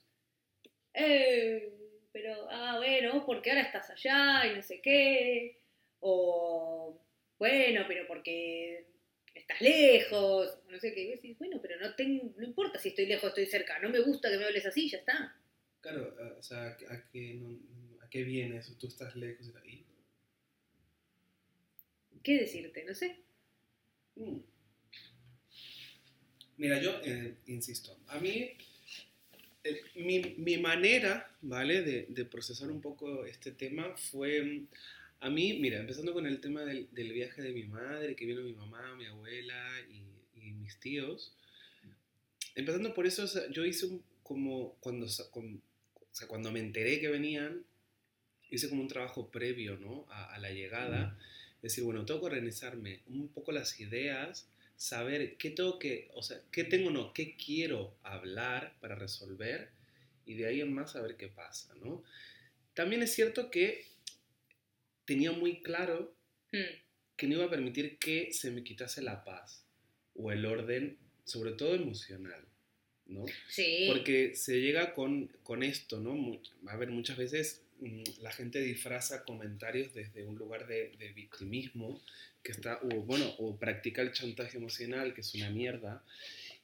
Eh, 0.93 1.73
pero, 2.13 2.49
ah, 2.51 2.77
bueno, 2.79 3.25
porque 3.27 3.51
ahora 3.51 3.63
estás 3.63 3.91
allá 3.91 4.47
y 4.51 4.57
no 4.57 4.63
sé 4.63 4.81
qué. 4.81 5.59
O, 6.01 7.01
bueno, 7.39 7.85
pero 7.89 8.07
porque 8.07 8.87
estás 9.35 9.61
lejos, 9.61 10.59
no 10.69 10.79
sé 10.79 10.95
qué. 10.95 11.03
Y 11.03 11.11
decís, 11.11 11.39
bueno, 11.39 11.59
pero 11.61 11.79
no, 11.81 11.95
ten- 11.95 12.35
no 12.37 12.45
importa 12.45 12.79
si 12.79 12.91
estoy 12.91 13.07
lejos 13.07 13.25
o 13.25 13.29
estoy 13.29 13.47
cerca. 13.47 13.79
No 13.81 13.89
me 13.89 14.01
gusta 14.01 14.31
que 14.31 14.37
me 14.39 14.45
hables 14.45 14.67
así, 14.67 14.89
ya 14.89 14.99
está. 14.99 15.37
Claro, 15.81 16.15
a- 16.21 16.39
o 16.39 16.43
sea, 16.43 16.77
¿a 16.89 17.11
qué, 17.11 17.35
no- 17.35 17.59
¿a 18.05 18.09
qué 18.09 18.23
viene 18.23 18.59
eso? 18.59 18.77
Tú 18.79 18.87
estás 18.87 19.17
lejos 19.17 19.53
de 19.53 19.61
ahí. 19.61 19.84
¿Qué 22.25 22.39
decirte? 22.41 22.85
No 22.85 22.95
sé. 22.95 23.21
Mm. 24.17 24.39
Mira, 26.57 26.81
yo 26.81 27.01
eh, 27.05 27.35
insisto, 27.47 27.97
a 28.09 28.19
mí, 28.21 28.51
eh, 29.65 29.81
mi, 29.97 30.35
mi 30.39 30.59
manera, 30.59 31.31
¿vale?, 31.43 31.83
de, 31.83 32.07
de 32.09 32.25
procesar 32.25 32.71
un 32.71 32.81
poco 32.81 33.25
este 33.25 33.51
tema 33.53 33.97
fue, 33.97 34.43
mm, 34.43 34.67
a 35.21 35.31
mí, 35.31 35.59
mira, 35.59 35.79
empezando 35.81 36.13
con 36.13 36.27
el 36.27 36.41
tema 36.41 36.65
del, 36.65 36.89
del 36.93 37.13
viaje 37.13 37.43
de 37.43 37.53
mi 37.53 37.65
madre, 37.65 38.15
que 38.15 38.25
vino 38.27 38.43
mi 38.43 38.53
mamá, 38.53 38.95
mi 38.97 39.07
abuela 39.07 39.69
y, 39.91 40.03
y 40.41 40.53
mis 40.53 40.79
tíos, 40.79 41.33
empezando 42.55 42.95
por 42.95 43.07
eso, 43.07 43.25
o 43.25 43.29
sea, 43.29 43.51
yo 43.51 43.65
hice 43.65 43.87
un, 43.87 44.03
como, 44.23 44.75
cuando, 44.81 45.07
con- 45.31 45.61
o 45.97 46.15
sea, 46.15 46.29
cuando 46.29 46.53
me 46.53 46.61
enteré 46.61 47.01
que 47.01 47.09
venían, 47.09 47.65
hice 48.51 48.69
como 48.69 48.83
un 48.83 48.89
trabajo 48.89 49.29
previo, 49.31 49.77
¿no?, 49.77 50.07
a, 50.11 50.35
a 50.35 50.39
la 50.39 50.51
llegada, 50.53 51.19
decir, 51.65 51.83
bueno, 51.85 52.05
tengo 52.07 52.21
que 52.21 52.27
organizarme 52.27 53.01
un 53.09 53.29
poco 53.29 53.51
las 53.53 53.81
ideas, 53.81 54.47
saber 54.77 55.37
qué 55.37 55.51
tengo 55.51 55.79
que, 55.79 56.09
o 56.15 56.23
sea, 56.23 56.41
qué 56.53 56.65
tengo 56.65 56.91
no, 56.91 57.13
qué 57.13 57.37
quiero 57.37 57.97
hablar 58.03 58.75
para 58.81 58.95
resolver 58.95 59.71
y 60.27 60.35
de 60.35 60.47
ahí 60.47 60.61
en 60.61 60.73
más 60.73 60.93
saber 60.93 61.17
qué 61.17 61.29
pasa, 61.29 61.75
¿no? 61.83 62.03
También 62.75 63.03
es 63.03 63.13
cierto 63.13 63.51
que 63.51 63.87
tenía 65.05 65.33
muy 65.33 65.63
claro 65.63 66.15
Hmm. 66.55 66.79
que 67.17 67.27
no 67.27 67.35
iba 67.35 67.47
a 67.47 67.51
permitir 67.51 67.99
que 67.99 68.33
se 68.33 68.53
me 68.53 68.63
quitase 68.63 69.03
la 69.03 69.25
paz 69.25 69.65
o 70.15 70.31
el 70.31 70.47
orden, 70.47 70.97
sobre 71.25 71.51
todo 71.51 71.75
emocional, 71.75 72.45
¿no? 73.07 73.25
Sí. 73.49 73.87
Porque 73.89 74.37
se 74.37 74.61
llega 74.61 74.95
con, 74.95 75.27
con 75.43 75.65
esto, 75.65 75.99
¿no? 75.99 76.41
A 76.69 76.77
ver, 76.77 76.91
muchas 76.91 77.17
veces 77.17 77.64
mm, 77.64 77.64
la 78.21 78.31
gente 78.31 78.61
disfraza 78.61 79.25
comentarios 79.25 79.93
desde 79.95 80.25
un 80.25 80.37
lugar 80.37 80.67
de, 80.67 81.13
victimismo, 81.15 82.01
que 82.43 82.53
está, 82.53 82.79
o 82.83 83.03
bueno, 83.03 83.27
o 83.39 83.57
practica 83.57 84.03
el 84.03 84.13
chantaje 84.13 84.59
emocional, 84.59 85.15
que 85.15 85.21
es 85.21 85.35
una 85.35 85.51
mierda, 85.51 86.03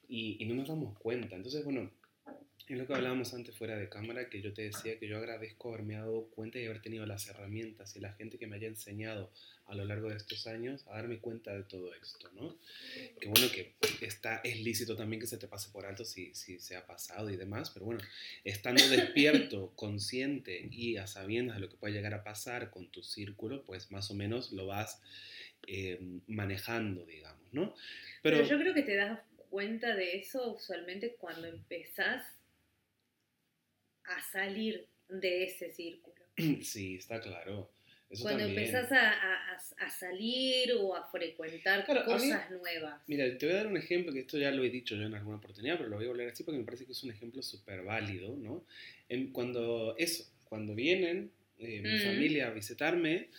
y 0.07 0.43
no 0.45 0.55
nos 0.55 0.67
damos 0.67 0.97
cuenta. 0.99 1.35
Entonces, 1.35 1.63
bueno, 1.63 1.89
es 2.73 2.77
lo 2.77 2.87
que 2.87 2.93
hablábamos 2.93 3.33
antes 3.33 3.55
fuera 3.55 3.77
de 3.77 3.89
cámara, 3.89 4.29
que 4.29 4.41
yo 4.41 4.53
te 4.53 4.61
decía 4.61 4.97
que 4.97 5.07
yo 5.07 5.17
agradezco 5.17 5.69
haberme 5.69 5.95
dado 5.95 6.27
cuenta 6.27 6.57
y 6.59 6.65
haber 6.65 6.81
tenido 6.81 7.05
las 7.05 7.27
herramientas 7.27 7.95
y 7.95 7.99
la 7.99 8.13
gente 8.13 8.37
que 8.37 8.47
me 8.47 8.55
haya 8.55 8.67
enseñado 8.67 9.29
a 9.65 9.75
lo 9.75 9.83
largo 9.85 10.09
de 10.09 10.15
estos 10.15 10.47
años 10.47 10.85
a 10.87 10.95
darme 10.95 11.19
cuenta 11.19 11.53
de 11.53 11.63
todo 11.63 11.93
esto, 11.93 12.29
¿no? 12.33 12.57
Que 13.19 13.27
bueno, 13.27 13.47
que 13.51 13.75
está, 14.05 14.41
es 14.43 14.61
lícito 14.61 14.95
también 14.95 15.19
que 15.19 15.27
se 15.27 15.37
te 15.37 15.47
pase 15.47 15.69
por 15.71 15.85
alto 15.85 16.05
si, 16.05 16.33
si 16.33 16.59
se 16.59 16.75
ha 16.75 16.85
pasado 16.85 17.29
y 17.29 17.35
demás, 17.35 17.71
pero 17.71 17.85
bueno, 17.85 18.01
estando 18.43 18.87
despierto, 18.87 19.71
consciente 19.75 20.67
y 20.71 20.97
a 20.97 21.07
sabiendas 21.07 21.57
de 21.57 21.61
lo 21.61 21.69
que 21.69 21.77
puede 21.77 21.93
llegar 21.93 22.13
a 22.13 22.23
pasar 22.23 22.69
con 22.69 22.87
tu 22.87 23.03
círculo, 23.03 23.63
pues 23.63 23.91
más 23.91 24.11
o 24.11 24.13
menos 24.13 24.51
lo 24.51 24.67
vas 24.67 25.01
eh, 25.67 25.99
manejando, 26.27 27.05
digamos, 27.05 27.53
¿no? 27.53 27.75
Pero, 28.21 28.37
Pero, 28.37 28.49
yo 28.49 28.59
creo 28.59 28.73
que 28.73 28.83
te 28.83 28.95
das 28.95 29.19
cuenta 29.49 29.93
de 29.95 30.17
eso 30.17 30.53
usualmente 30.53 31.15
cuando 31.19 31.47
empezás 31.47 32.23
a 34.15 34.21
salir 34.31 34.87
de 35.09 35.43
ese 35.43 35.71
círculo. 35.71 36.15
sí, 36.63 36.95
está 36.95 37.19
claro. 37.19 37.71
Eso 38.09 38.23
cuando 38.23 38.43
también. 38.43 38.65
empezás 38.67 38.91
a, 38.91 39.11
a- 39.13 39.57
a- 39.85 39.89
salir 39.89 40.73
o 40.73 40.93
a 40.95 41.09
frecuentar 41.09 41.85
Claro, 41.85 42.01
a 42.01 42.03
mí- 42.17 42.29
cosas 42.29 42.51
nuevas. 42.51 43.01
Mira, 43.07 43.37
te 43.37 43.45
voy 43.45 43.55
a 43.55 43.57
dar 43.59 43.67
un 43.67 43.77
ejemplo, 43.77 44.11
que 44.11 44.19
esto 44.19 44.37
ya 44.37 44.51
lo 44.51 44.63
he 44.65 44.69
dicho 44.69 44.95
yo 44.97 45.03
en 45.03 45.13
alguna 45.13 45.37
oportunidad, 45.37 45.77
pero 45.77 45.87
lo 45.89 45.95
voy 45.95 46.05
a 46.05 46.09
volver 46.09 46.29
así 46.29 46.43
porque 46.43 46.57
me 46.59 46.65
parece 46.65 46.85
que 46.85 46.91
es 46.91 47.03
un 47.03 47.11
ejemplo 47.11 47.41
súper 47.41 47.83
válido, 47.83 48.35
¿no? 48.35 48.65
En- 49.07 49.31
cuando 49.31 49.95
eso, 49.97 50.25
cuando 50.45 50.75
vienen 50.75 51.31
eh, 51.59 51.79
mi 51.81 51.95
Mm. 51.95 51.99
familia 52.03 52.47
a 52.47 52.51
visitarme, 52.51 53.29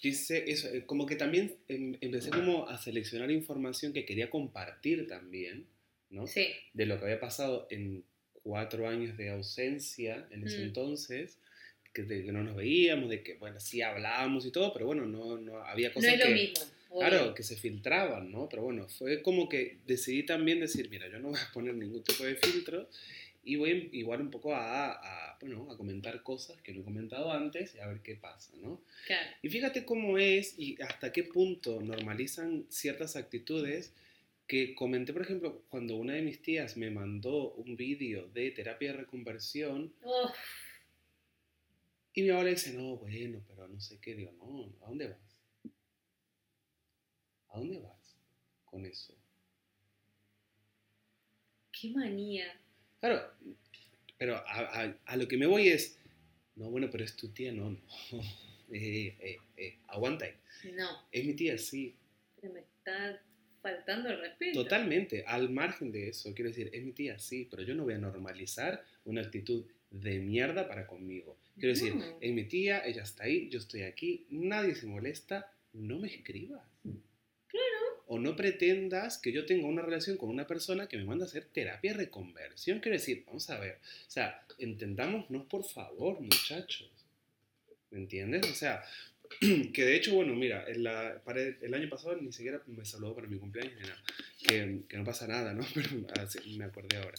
dice 0.00 0.44
eso, 0.46 0.68
eh, 0.68 0.84
como 0.86 1.06
que 1.06 1.16
también 1.16 1.56
em- 1.66 1.96
empecé 2.00 2.30
como 2.30 2.68
a 2.68 2.78
seleccionar 2.78 3.30
información 3.32 3.92
que 3.92 4.04
quería 4.04 4.30
compartir 4.30 5.06
también, 5.08 5.66
¿no? 6.10 6.26
Sí, 6.26 6.46
De 6.74 6.86
lo 6.86 6.98
que 6.98 7.04
había 7.06 7.18
pasado 7.20 7.66
en 7.70 8.04
cuatro 8.42 8.88
años 8.88 9.16
de 9.16 9.30
ausencia 9.30 10.26
en 10.30 10.46
ese 10.46 10.58
Mm. 10.58 10.62
entonces, 10.62 11.38
que, 11.92 12.02
de 12.02 12.24
que 12.24 12.32
no 12.32 12.42
nos 12.42 12.54
veíamos, 12.56 13.10
de 13.10 13.22
que, 13.22 13.34
bueno, 13.34 13.58
sí 13.60 13.82
hablábamos 13.82 14.46
y 14.46 14.50
todo, 14.52 14.72
pero 14.72 14.86
bueno, 14.86 15.06
no, 15.06 15.36
no 15.38 15.58
había 15.58 15.88
no 15.88 15.94
cosas 15.94 16.14
es 16.14 16.18
lo 16.20 16.26
que... 16.26 16.34
mismo. 16.34 16.64
obvio. 16.90 17.08
Claro, 17.08 17.34
que 17.34 17.42
se 17.42 17.56
filtraban, 17.56 18.30
¿no? 18.30 18.48
Pero 18.48 18.62
bueno, 18.62 18.88
fue 18.88 19.22
como 19.22 19.48
que 19.48 19.78
decidí 19.86 20.24
también 20.24 20.60
decir, 20.60 20.88
mira, 20.90 21.08
yo 21.08 21.18
no 21.18 21.30
voy 21.30 21.38
a 21.40 21.52
poner 21.52 21.74
ningún 21.74 22.02
tipo 22.02 22.24
de 22.24 22.36
filtro 22.36 22.88
y 23.42 23.56
voy 23.56 23.88
igual 23.92 24.20
un 24.20 24.30
poco 24.30 24.54
a, 24.54 24.92
a, 24.92 25.38
bueno, 25.40 25.70
a 25.70 25.76
comentar 25.76 26.22
cosas 26.22 26.60
que 26.62 26.72
no 26.72 26.80
he 26.82 26.84
comentado 26.84 27.32
antes 27.32 27.74
y 27.74 27.78
a 27.80 27.86
ver 27.86 28.00
qué 28.00 28.14
pasa, 28.16 28.52
¿no? 28.60 28.80
Claro. 29.06 29.30
Y 29.42 29.48
fíjate 29.48 29.84
cómo 29.84 30.18
es 30.18 30.58
y 30.58 30.80
hasta 30.82 31.10
qué 31.12 31.24
punto 31.24 31.80
normalizan 31.80 32.66
ciertas 32.68 33.16
actitudes 33.16 33.92
que 34.50 34.74
comenté, 34.80 35.12
por 35.14 35.22
ejemplo, 35.22 35.48
cuando 35.72 35.96
una 35.96 36.14
de 36.14 36.22
mis 36.22 36.42
tías 36.42 36.76
me 36.76 36.90
mandó 36.90 37.52
un 37.54 37.76
vídeo 37.76 38.28
de 38.36 38.50
terapia 38.50 38.92
de 38.92 38.98
reconversión 39.04 39.94
Uf, 40.02 40.36
y 42.14 42.22
mi 42.22 42.30
abuela 42.30 42.50
dice, 42.50 42.72
no, 42.74 42.96
bueno, 42.98 43.42
pero 43.48 43.66
no 43.68 43.80
sé 43.80 43.98
qué, 44.00 44.14
digo, 44.14 44.32
no, 44.38 44.72
¿a 44.84 44.88
dónde 44.88 45.08
vas? 45.08 45.18
¿A 47.50 47.58
dónde 47.58 47.78
vas 47.80 48.16
con 48.64 48.86
eso? 48.86 49.14
qué 51.72 51.90
manía. 51.90 52.44
Claro, 53.00 53.22
pero 54.18 54.36
a, 54.36 54.42
a- 54.84 54.96
a 55.06 55.16
lo 55.16 55.28
que 55.28 55.36
me 55.38 55.46
voy 55.46 55.68
es, 55.68 55.98
no, 56.56 56.70
bueno, 56.70 56.88
pero 56.90 57.04
es 57.04 57.16
tu 57.16 57.28
tía, 57.30 57.52
no, 57.52 57.70
no. 57.70 57.80
Eh, 58.72 59.16
eh, 59.20 59.38
eh, 59.56 59.78
aguanta 59.88 60.26
ahí. 60.26 60.34
No, 60.76 60.86
Es 61.10 61.24
mi 61.26 61.34
tía, 61.34 61.58
sí, 61.58 61.96
pero 62.40 62.52
me 62.54 62.60
está 62.60 63.20
faltando 63.62 64.08
el 64.10 64.20
respeto. 64.20 64.62
totalmente, 64.62 65.24
al 65.26 65.50
margen 65.50 65.92
de 65.92 66.08
eso. 66.08 66.34
Quiero 66.34 66.50
decir, 66.50 66.70
es 66.72 66.82
mi 66.82 66.92
tía, 66.92 67.18
sí, 67.18 67.46
pero 67.50 67.62
yo 67.62 67.74
no 67.74 67.84
voy 67.84 67.94
a 67.94 67.98
normalizar 67.98 68.84
una 69.04 69.20
actitud 69.22 69.64
de 69.90 70.18
mierda 70.18 70.68
para 70.68 70.86
conmigo. 70.86 71.36
Quiero 71.58 71.74
decir, 71.74 71.94
No. 71.96 72.04
es 72.20 72.32
mi 72.32 72.44
tía, 72.44 72.84
ella 72.86 73.02
está 73.02 73.24
ahí, 73.24 73.48
yo 73.50 73.58
estoy 73.58 73.82
aquí, 73.82 74.26
nadie 74.30 74.74
se 74.74 74.86
molesta, 74.86 75.52
no 75.72 75.98
me 75.98 76.08
escribas. 76.08 76.62
Claro. 76.82 78.04
O 78.06 78.18
no 78.18 78.34
pretendas 78.36 79.18
que 79.18 79.32
yo 79.32 79.44
tenga 79.46 79.66
una 79.66 79.82
relación 79.82 80.16
con 80.16 80.30
una 80.30 80.46
persona 80.46 80.86
que 80.88 80.96
me 80.96 81.04
manda 81.04 81.24
a 81.24 81.28
hacer 81.28 81.44
terapia 81.44 81.92
de 81.92 81.98
reconversión. 81.98 82.80
Quiero 82.80 82.96
decir, 82.96 83.24
vamos 83.26 83.48
a 83.50 83.58
ver, 83.58 83.74
o 84.06 84.10
sea, 84.10 84.42
entendámonos 84.58 85.46
por 85.46 85.64
favor, 85.64 86.20
muchachos. 86.20 86.90
¿Me 87.90 87.98
entiendes? 87.98 88.48
O 88.48 88.54
sea, 88.54 88.84
que 89.72 89.84
de 89.84 89.96
hecho, 89.96 90.14
bueno, 90.14 90.34
mira, 90.34 90.64
en 90.68 90.82
la, 90.84 91.20
para 91.24 91.40
el, 91.42 91.56
el 91.62 91.74
año 91.74 91.88
pasado 91.88 92.16
ni 92.16 92.32
siquiera 92.32 92.60
me 92.66 92.84
saludó 92.84 93.14
para 93.14 93.28
mi 93.28 93.38
cumpleaños 93.38 93.74
ni 93.76 93.82
nada. 93.82 94.02
Que, 94.46 94.80
que 94.88 94.96
no 94.96 95.04
pasa 95.04 95.26
nada, 95.26 95.52
¿no? 95.54 95.64
Pero 95.74 96.22
así 96.22 96.56
me 96.58 96.64
acordé 96.64 96.96
ahora. 96.96 97.14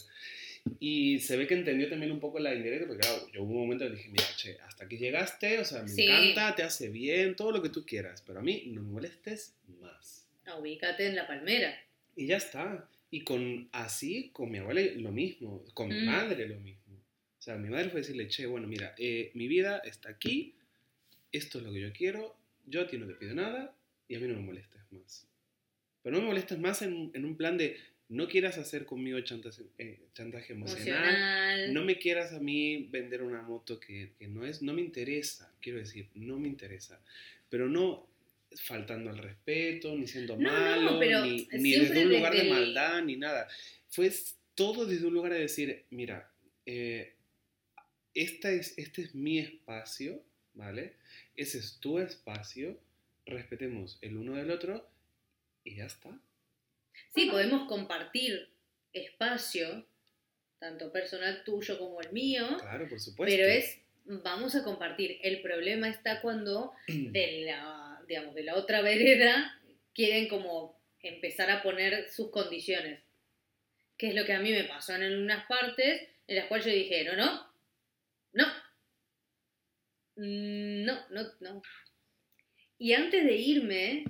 Y 0.78 1.18
se 1.18 1.36
ve 1.36 1.46
que 1.48 1.54
entendió 1.54 1.88
también 1.88 2.12
un 2.12 2.20
poco 2.20 2.38
la 2.38 2.54
indirecta, 2.54 2.86
porque 2.86 3.00
claro, 3.00 3.28
yo 3.32 3.42
hubo 3.42 3.52
un 3.54 3.60
momento 3.62 3.84
en 3.84 3.90
que 3.92 3.96
dije, 3.96 4.10
mira, 4.10 4.26
che, 4.36 4.58
hasta 4.60 4.84
aquí 4.84 4.96
llegaste, 4.96 5.58
o 5.58 5.64
sea, 5.64 5.82
me 5.82 5.88
Sí. 5.88 6.02
encanta, 6.02 6.54
te 6.54 6.62
hace 6.62 6.88
bien, 6.88 7.34
todo 7.34 7.50
lo 7.50 7.62
que 7.62 7.68
tú 7.68 7.84
quieras, 7.84 8.22
pero 8.26 8.38
a 8.38 8.42
mí 8.42 8.64
no 8.68 8.82
me 8.82 8.92
molestes 8.92 9.54
más. 9.80 10.26
No, 10.46 10.58
ubícate 10.58 11.06
en 11.06 11.16
la 11.16 11.26
palmera. 11.26 11.74
Y 12.14 12.26
ya 12.26 12.36
está. 12.36 12.88
Y 13.10 13.22
con 13.24 13.68
así, 13.72 14.30
con 14.32 14.50
mi 14.50 14.58
abuela 14.58 14.80
lo 14.96 15.10
mismo, 15.12 15.64
con 15.74 15.88
mi 15.88 16.02
Mm. 16.02 16.06
madre 16.06 16.46
lo 16.48 16.58
mismo. 16.60 16.82
O 16.94 17.38
O 17.38 17.42
sea, 17.44 17.56
mi 17.56 17.68
madre 17.68 17.90
fue 17.90 18.00
decirle, 18.00 18.28
che, 18.28 18.46
bueno, 18.46 18.68
mira, 18.68 18.94
eh, 18.96 19.32
mi 19.34 19.48
vida 19.48 19.78
está 19.84 20.10
aquí, 20.10 20.54
esto 21.32 21.58
es 21.58 21.64
lo 21.64 21.72
que 21.72 21.80
yo 21.80 21.92
quiero, 21.92 22.36
yo 22.66 22.82
a 22.82 22.86
ti 22.86 22.98
no 22.98 23.06
te 23.06 23.14
pido 23.14 23.34
nada 23.34 23.74
y 24.08 24.14
a 24.14 24.20
mí 24.20 24.28
no 24.28 24.34
me 24.34 24.42
molestes 24.42 24.80
más. 24.90 25.26
Pero 26.02 26.16
no 26.16 26.22
me 26.22 26.28
molestes 26.28 26.58
más 26.58 26.82
en, 26.82 27.10
en 27.14 27.24
un 27.24 27.36
plan 27.36 27.56
de, 27.56 27.76
no 28.08 28.28
quieras 28.28 28.58
hacer 28.58 28.84
conmigo 28.84 29.18
chantaje, 29.20 29.62
eh, 29.78 30.00
chantaje 30.14 30.52
emocional, 30.52 30.88
Emocional. 31.08 31.74
no 31.74 31.84
me 31.84 31.98
quieras 31.98 32.32
a 32.32 32.40
mí 32.40 32.88
vender 32.90 33.22
una 33.22 33.42
moto 33.42 33.80
que, 33.80 34.12
que 34.18 34.28
no 34.28 34.44
es, 34.44 34.62
no 34.62 34.74
me 34.74 34.82
interesa, 34.82 35.52
quiero 35.60 35.78
decir, 35.78 36.08
no 36.14 36.38
me 36.38 36.48
interesa. 36.48 37.00
Pero 37.48 37.68
no 37.68 38.06
faltando 38.60 39.10
al 39.10 39.18
respeto, 39.18 39.96
ni 39.96 40.06
siendo 40.06 40.36
No, 40.36 40.50
no, 40.50 40.58
malo, 40.58 40.98
pero 41.00 41.24
ni, 41.24 41.48
ni 41.52 41.72
desde 41.72 42.04
un 42.04 42.12
lugar 42.12 42.32
desde 42.32 42.44
de 42.46 42.50
maldad, 42.50 43.02
ni 43.02 43.16
nada. 43.16 43.48
Fue 43.88 44.12
todo 44.54 44.84
desde 44.84 45.06
un 45.06 45.14
lugar 45.14 45.32
de 45.32 45.40
decir, 45.40 45.84
mira, 45.90 46.30
eh, 46.66 47.14
esta 48.14 48.50
es, 48.50 48.74
este 48.76 49.02
es 49.02 49.14
mi 49.14 49.38
espacio, 49.38 50.22
¿vale? 50.54 50.96
Ese 51.36 51.58
es 51.58 51.78
tu 51.80 51.98
espacio, 51.98 52.78
respetemos 53.26 53.98
el 54.02 54.16
uno 54.16 54.36
del 54.36 54.50
otro 54.50 54.88
y 55.64 55.76
ya 55.76 55.86
está. 55.86 56.10
Sí, 57.14 57.28
podemos 57.30 57.68
compartir 57.68 58.48
espacio, 58.92 59.86
tanto 60.58 60.92
personal 60.92 61.42
tuyo 61.44 61.78
como 61.78 62.00
el 62.00 62.12
mío, 62.12 62.46
Claro, 62.60 62.88
por 62.88 63.00
supuesto. 63.00 63.34
pero 63.34 63.48
es, 63.48 63.80
vamos 64.04 64.54
a 64.54 64.62
compartir. 64.64 65.18
El 65.22 65.40
problema 65.42 65.88
está 65.88 66.20
cuando 66.20 66.72
de 66.88 67.42
la, 67.46 68.02
digamos, 68.06 68.34
de 68.34 68.42
la 68.42 68.56
otra 68.56 68.82
vereda 68.82 69.58
quieren 69.94 70.28
como 70.28 70.78
empezar 71.00 71.50
a 71.50 71.62
poner 71.62 72.10
sus 72.10 72.30
condiciones. 72.30 73.00
Que 73.96 74.08
es 74.08 74.14
lo 74.14 74.24
que 74.24 74.32
a 74.32 74.40
mí 74.40 74.50
me 74.52 74.64
pasó 74.64 74.94
en 74.94 75.16
unas 75.18 75.46
partes 75.46 76.08
en 76.26 76.36
las 76.36 76.46
cuales 76.46 76.66
yo 76.66 76.72
dije, 76.72 77.04
no, 77.04 77.16
no, 77.16 77.46
no, 78.32 78.44
no, 80.16 81.08
no, 81.10 81.22
no. 81.40 81.62
Y 82.78 82.92
antes 82.94 83.24
de 83.24 83.36
irme, 83.36 84.04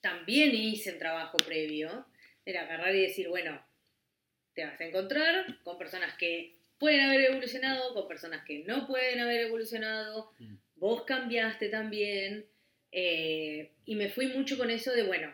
también 0.00 0.54
hice 0.54 0.90
el 0.90 0.98
trabajo 0.98 1.36
previo, 1.38 2.06
era 2.44 2.62
agarrar 2.62 2.94
y 2.94 3.02
decir, 3.02 3.28
bueno, 3.28 3.60
te 4.54 4.64
vas 4.64 4.80
a 4.80 4.84
encontrar 4.84 5.58
con 5.62 5.78
personas 5.78 6.16
que 6.16 6.54
pueden 6.78 7.00
haber 7.02 7.22
evolucionado, 7.30 7.94
con 7.94 8.08
personas 8.08 8.44
que 8.44 8.64
no 8.64 8.86
pueden 8.86 9.20
haber 9.20 9.42
evolucionado, 9.42 10.32
Mm. 10.38 10.56
vos 10.76 11.02
cambiaste 11.04 11.68
también, 11.68 12.46
eh, 12.92 13.72
y 13.84 13.94
me 13.96 14.08
fui 14.10 14.28
mucho 14.28 14.56
con 14.58 14.70
eso 14.70 14.92
de, 14.92 15.02
bueno, 15.04 15.32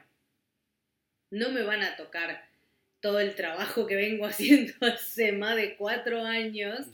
no 1.31 1.51
me 1.51 1.63
van 1.63 1.83
a 1.83 1.97
tocar 1.97 2.49
todo 3.01 3.21
el 3.21 3.35
trabajo 3.35 3.87
que 3.87 3.97
vengo 3.97 4.27
haciendo 4.27 4.75
hace 4.87 5.33
más 5.33 5.57
de 5.57 5.77
cuatro 5.77 6.23
años. 6.23 6.87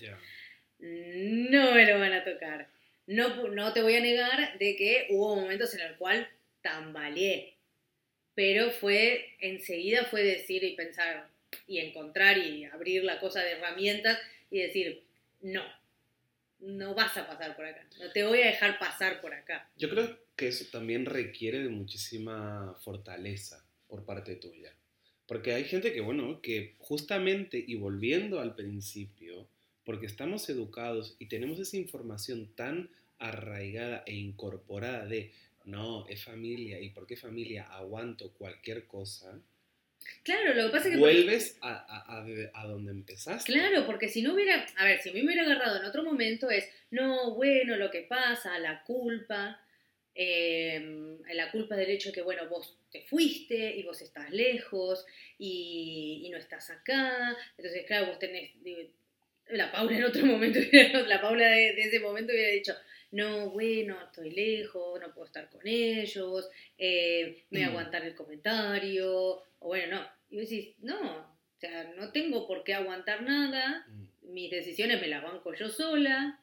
No 0.78 1.72
me 1.72 1.86
lo 1.86 1.98
van 1.98 2.12
a 2.12 2.24
tocar. 2.24 2.68
No, 3.06 3.48
no 3.48 3.72
te 3.72 3.82
voy 3.82 3.94
a 3.94 4.00
negar 4.00 4.58
de 4.58 4.76
que 4.76 5.06
hubo 5.10 5.36
momentos 5.36 5.74
en 5.74 5.80
el 5.80 5.96
cual 5.96 6.28
tambaleé, 6.60 7.54
pero 8.34 8.70
fue, 8.70 9.36
enseguida 9.40 10.04
fue 10.04 10.22
decir 10.22 10.64
y 10.64 10.74
pensar 10.74 11.28
y 11.66 11.78
encontrar 11.78 12.38
y 12.38 12.64
abrir 12.64 13.04
la 13.04 13.20
cosa 13.20 13.42
de 13.42 13.52
herramientas 13.52 14.18
y 14.50 14.60
decir, 14.60 15.04
no, 15.40 15.62
no 16.58 16.94
vas 16.94 17.16
a 17.16 17.26
pasar 17.26 17.54
por 17.54 17.64
acá, 17.64 17.86
no 18.00 18.10
te 18.12 18.24
voy 18.24 18.42
a 18.42 18.46
dejar 18.46 18.78
pasar 18.78 19.20
por 19.20 19.32
acá. 19.32 19.70
Yo 19.76 19.88
creo 19.88 20.18
que 20.34 20.48
eso 20.48 20.66
también 20.70 21.06
requiere 21.06 21.60
de 21.60 21.68
muchísima 21.68 22.76
fortaleza 22.82 23.64
por 23.88 24.04
parte 24.04 24.36
tuya. 24.36 24.74
Porque 25.26 25.54
hay 25.54 25.64
gente 25.64 25.92
que, 25.92 26.00
bueno, 26.00 26.40
que 26.40 26.74
justamente, 26.78 27.62
y 27.66 27.74
volviendo 27.74 28.40
al 28.40 28.54
principio, 28.54 29.48
porque 29.87 30.05
estamos 30.05 30.51
educados 30.51 31.16
y 31.18 31.27
tenemos 31.27 31.59
esa 31.59 31.79
información 31.79 32.55
tan 32.55 32.90
arraigada 33.18 34.03
e 34.05 34.14
incorporada 34.14 35.07
de, 35.07 35.33
no, 35.64 36.07
es 36.09 36.22
familia, 36.22 36.79
y 36.81 36.90
por 36.90 37.07
qué 37.07 37.16
familia 37.16 37.64
aguanto 37.72 38.33
cualquier 38.33 38.87
cosa, 38.87 39.40
Claro, 40.22 40.55
lo 40.55 40.66
que 40.66 40.70
pasa 40.70 40.88
es 40.88 40.94
que... 40.94 41.01
vuelves 41.01 41.59
a, 41.62 41.72
a, 41.72 42.18
a, 42.20 42.62
a 42.62 42.66
donde 42.66 42.92
empezaste. 42.92 43.53
Claro, 43.53 43.87
porque 43.87 44.09
si 44.09 44.22
no 44.22 44.35
hubiera, 44.35 44.64
a 44.77 44.85
ver, 44.85 45.01
si 45.01 45.11
a 45.11 45.12
mí 45.12 45.20
me 45.20 45.27
hubiera 45.27 45.42
agarrado 45.42 45.79
en 45.79 45.85
otro 45.85 46.05
momento 46.05 46.51
es, 46.51 46.68
no, 46.90 47.35
bueno, 47.35 47.77
lo 47.77 47.90
que 47.90 48.03
pasa, 48.03 48.57
la 48.59 48.85
culpa, 48.85 49.61
eh, 50.14 51.18
la 51.35 51.51
culpa 51.51 51.77
del 51.77 51.90
hecho 51.90 52.11
de 52.11 52.14
que, 52.14 52.22
bueno, 52.22 52.49
vos 52.49 52.79
te 52.90 53.03
fuiste 53.03 53.77
y 53.77 53.83
vos 53.83 54.01
estás 54.01 54.31
lejos 54.31 55.05
y, 55.38 56.22
y 56.25 56.31
no 56.31 56.38
estás 56.38 56.70
acá, 56.70 57.37
entonces, 57.57 57.85
claro, 57.87 58.07
vos 58.07 58.18
tenés, 58.18 58.53
la 59.50 59.70
Paula 59.72 59.96
en 59.96 60.04
otro 60.04 60.24
momento, 60.26 60.59
la 61.06 61.20
Paula 61.20 61.48
de, 61.48 61.72
de 61.74 61.82
ese 61.82 62.00
momento 62.00 62.32
hubiera 62.32 62.50
dicho, 62.52 62.74
no, 63.12 63.50
bueno, 63.50 63.96
estoy 64.04 64.30
lejos, 64.30 65.00
no 65.00 65.12
puedo 65.14 65.26
estar 65.26 65.48
con 65.48 65.66
ellos, 65.66 66.48
eh, 66.78 67.44
me 67.50 67.61
voy 67.61 67.62
a 67.62 67.66
Mm. 67.66 67.70
aguantar 67.70 68.04
el 68.04 68.14
comentario, 68.14 69.11
o 69.61 69.66
bueno, 69.68 69.96
no. 69.98 70.09
Y 70.30 70.37
vos 70.40 70.48
decís, 70.50 70.74
no, 70.80 71.18
o 71.18 71.59
sea, 71.61 71.92
no 71.96 72.11
tengo 72.12 72.46
por 72.46 72.64
qué 72.64 72.74
aguantar 72.74 73.22
nada, 73.22 73.87
Mm, 73.88 74.32
mis 74.35 74.50
decisiones 74.50 75.00
me 75.00 75.06
las 75.09 75.22
banco 75.22 75.54
yo 75.54 75.68
sola, 75.68 76.40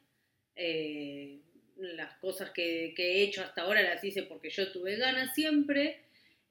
eh, 0.56 1.40
las 1.76 2.16
cosas 2.18 2.50
que, 2.50 2.94
que 2.96 3.16
he 3.18 3.22
hecho 3.24 3.42
hasta 3.42 3.62
ahora 3.62 3.82
las 3.82 4.02
hice 4.02 4.22
porque 4.22 4.48
yo 4.50 4.72
tuve 4.72 4.96
ganas 4.96 5.34
siempre, 5.34 6.00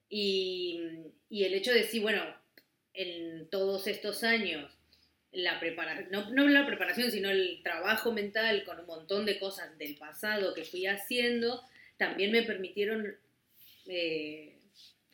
y, 0.08 0.80
y 1.28 1.44
el 1.44 1.54
hecho 1.54 1.72
de 1.72 1.80
decir, 1.80 2.02
bueno, 2.02 2.22
en 2.92 3.48
todos 3.50 3.86
estos 3.88 4.22
años, 4.22 4.70
la 5.34 5.60
preparación, 5.60 6.08
no, 6.10 6.30
no 6.30 6.48
la 6.48 6.66
preparación, 6.66 7.10
sino 7.10 7.30
el 7.30 7.60
trabajo 7.62 8.12
mental 8.12 8.64
con 8.64 8.80
un 8.80 8.86
montón 8.86 9.26
de 9.26 9.38
cosas 9.38 9.76
del 9.78 9.96
pasado 9.96 10.54
que 10.54 10.64
fui 10.64 10.86
haciendo, 10.86 11.62
también 11.96 12.32
me 12.32 12.42
permitieron, 12.42 13.16
eh, 13.86 14.58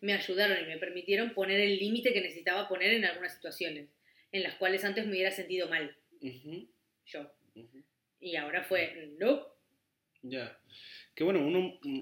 me 0.01 0.13
ayudaron 0.13 0.63
y 0.63 0.67
me 0.67 0.79
permitieron 0.79 1.35
poner 1.35 1.61
el 1.61 1.79
límite 1.79 2.13
que 2.13 2.21
necesitaba 2.21 2.69
poner 2.69 2.93
en 2.95 3.05
algunas 3.05 3.35
situaciones, 3.35 3.89
en 4.33 4.43
las 4.43 4.55
cuales 4.55 4.85
antes 4.85 5.05
me 5.05 5.13
hubiera 5.13 5.31
sentido 5.31 5.69
mal, 5.69 5.97
yo. 7.07 7.33
Y 8.21 8.37
ahora 8.37 8.63
fue, 8.65 9.15
no, 9.19 9.47
Ya. 10.23 10.59
Que 11.15 11.25
bueno, 11.25 11.41
uno, 11.41 11.79
mm, 11.83 12.01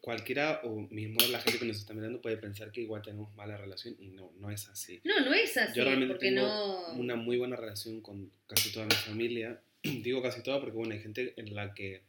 cualquiera 0.00 0.60
o 0.64 0.80
mismo 0.90 1.18
la 1.30 1.40
gente 1.40 1.58
que 1.58 1.64
nos 1.64 1.78
está 1.78 1.92
mirando 1.92 2.20
puede 2.20 2.36
pensar 2.36 2.70
que 2.70 2.80
igual 2.80 3.02
tenemos 3.02 3.34
mala 3.34 3.56
relación 3.56 3.96
y 3.98 4.08
no, 4.08 4.32
no 4.38 4.50
es 4.50 4.68
así. 4.68 5.00
no, 5.04 5.20
no 5.20 5.34
es 5.34 5.56
así, 5.56 5.76
Yo 5.76 5.84
realmente 5.84 6.14
tengo 6.16 6.42
no... 6.42 6.92
una 6.94 7.16
muy 7.16 7.36
buena 7.36 7.56
relación 7.56 8.00
con 8.00 8.30
casi 8.46 8.72
toda 8.72 8.86
mi 8.86 8.94
familia. 8.94 9.60
Digo 9.82 10.22
casi 10.22 10.42
toda 10.42 10.60
porque 10.60 10.76
bueno, 10.76 10.94
hay 10.94 11.00
gente 11.00 11.34
en 11.36 11.54
la 11.54 11.74
que 11.74 12.02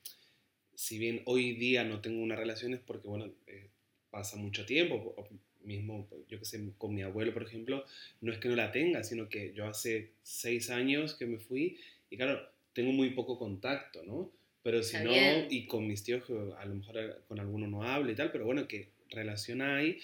si 0.75 0.97
bien 0.97 1.21
hoy 1.25 1.53
día 1.53 1.83
no 1.83 1.99
tengo 1.99 2.21
una 2.21 2.35
relación 2.35 2.73
es 2.73 2.79
porque 2.79 3.07
bueno, 3.07 3.31
eh, 3.47 3.69
pasa 4.11 4.37
mucho 4.37 4.65
tiempo. 4.65 5.13
o 5.17 5.27
mismo, 5.61 6.07
yo 6.27 6.39
que 6.39 6.45
sé, 6.45 6.59
con 6.77 6.95
mi 6.95 7.01
abuelo, 7.03 7.33
por 7.33 7.43
ejemplo, 7.43 7.85
no 8.21 8.31
es 8.31 8.39
que 8.39 8.49
no 8.49 8.55
la 8.55 8.71
tenga, 8.71 9.03
sino 9.03 9.29
que 9.29 9.53
yo 9.53 9.67
hace 9.67 10.13
seis 10.23 10.69
años 10.69 11.15
que 11.15 11.25
me 11.25 11.37
fui 11.37 11.77
y 12.09 12.17
claro, 12.17 12.41
tengo 12.73 12.91
muy 12.91 13.11
poco 13.11 13.37
contacto, 13.37 14.03
¿no? 14.03 14.31
Pero 14.63 14.83
si 14.83 14.97
no, 14.97 15.13
bien. 15.13 15.47
y 15.49 15.65
con 15.67 15.87
mis 15.87 16.03
tíos, 16.03 16.23
a 16.57 16.65
lo 16.65 16.75
mejor 16.75 17.23
con 17.27 17.39
alguno 17.39 17.67
no 17.67 17.83
hablo 17.83 18.11
y 18.11 18.15
tal, 18.15 18.31
pero 18.31 18.45
bueno, 18.45 18.67
que 18.67 18.89
relación 19.09 19.61
hay 19.61 19.99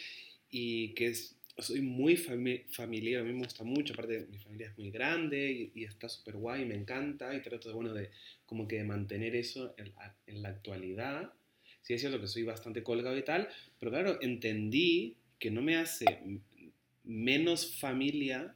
y 0.49 0.89
que 0.93 1.07
es, 1.07 1.37
soy 1.59 1.81
muy 1.81 2.15
fami- 2.15 2.63
familiar, 2.69 3.21
a 3.21 3.23
mí 3.25 3.33
me 3.33 3.43
gusta 3.43 3.63
mucho, 3.63 3.93
aparte 3.93 4.27
mi 4.31 4.37
familia 4.39 4.67
es 4.69 4.77
muy 4.77 4.91
grande 4.91 5.51
y, 5.51 5.81
y 5.81 5.83
está 5.83 6.07
súper 6.07 6.35
guay, 6.37 6.65
me 6.65 6.75
encanta 6.75 7.35
y 7.35 7.41
trato 7.41 7.67
de, 7.69 7.75
bueno, 7.75 7.93
de 7.93 8.09
como 8.45 8.67
que 8.67 8.77
de 8.77 8.83
mantener 8.85 9.35
eso 9.35 9.73
en, 9.77 9.93
la- 9.95 10.15
en 10.27 10.41
la 10.41 10.49
actualidad. 10.49 11.33
Sí 11.81 11.93
es 11.93 12.01
cierto 12.01 12.19
que 12.21 12.27
soy 12.27 12.43
bastante 12.43 12.81
colgado 12.81 13.17
y 13.17 13.23
tal, 13.23 13.47
pero 13.79 13.91
claro, 13.91 14.19
entendí 14.21 15.17
que 15.37 15.51
no 15.51 15.61
me 15.61 15.75
hace 15.75 16.19
menos 17.03 17.75
familia 17.79 18.55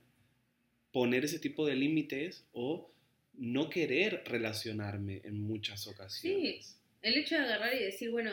poner 0.91 1.25
ese 1.25 1.39
tipo 1.39 1.67
de 1.67 1.75
límites 1.75 2.45
o 2.53 2.89
no 3.39 3.69
querer 3.69 4.23
relacionarme 4.25 5.21
en 5.23 5.41
muchas 5.41 5.87
ocasiones. 5.87 6.77
El 7.01 7.17
hecho 7.17 7.35
de 7.35 7.41
agarrar 7.41 7.73
y 7.73 7.83
decir, 7.83 8.11
bueno, 8.11 8.31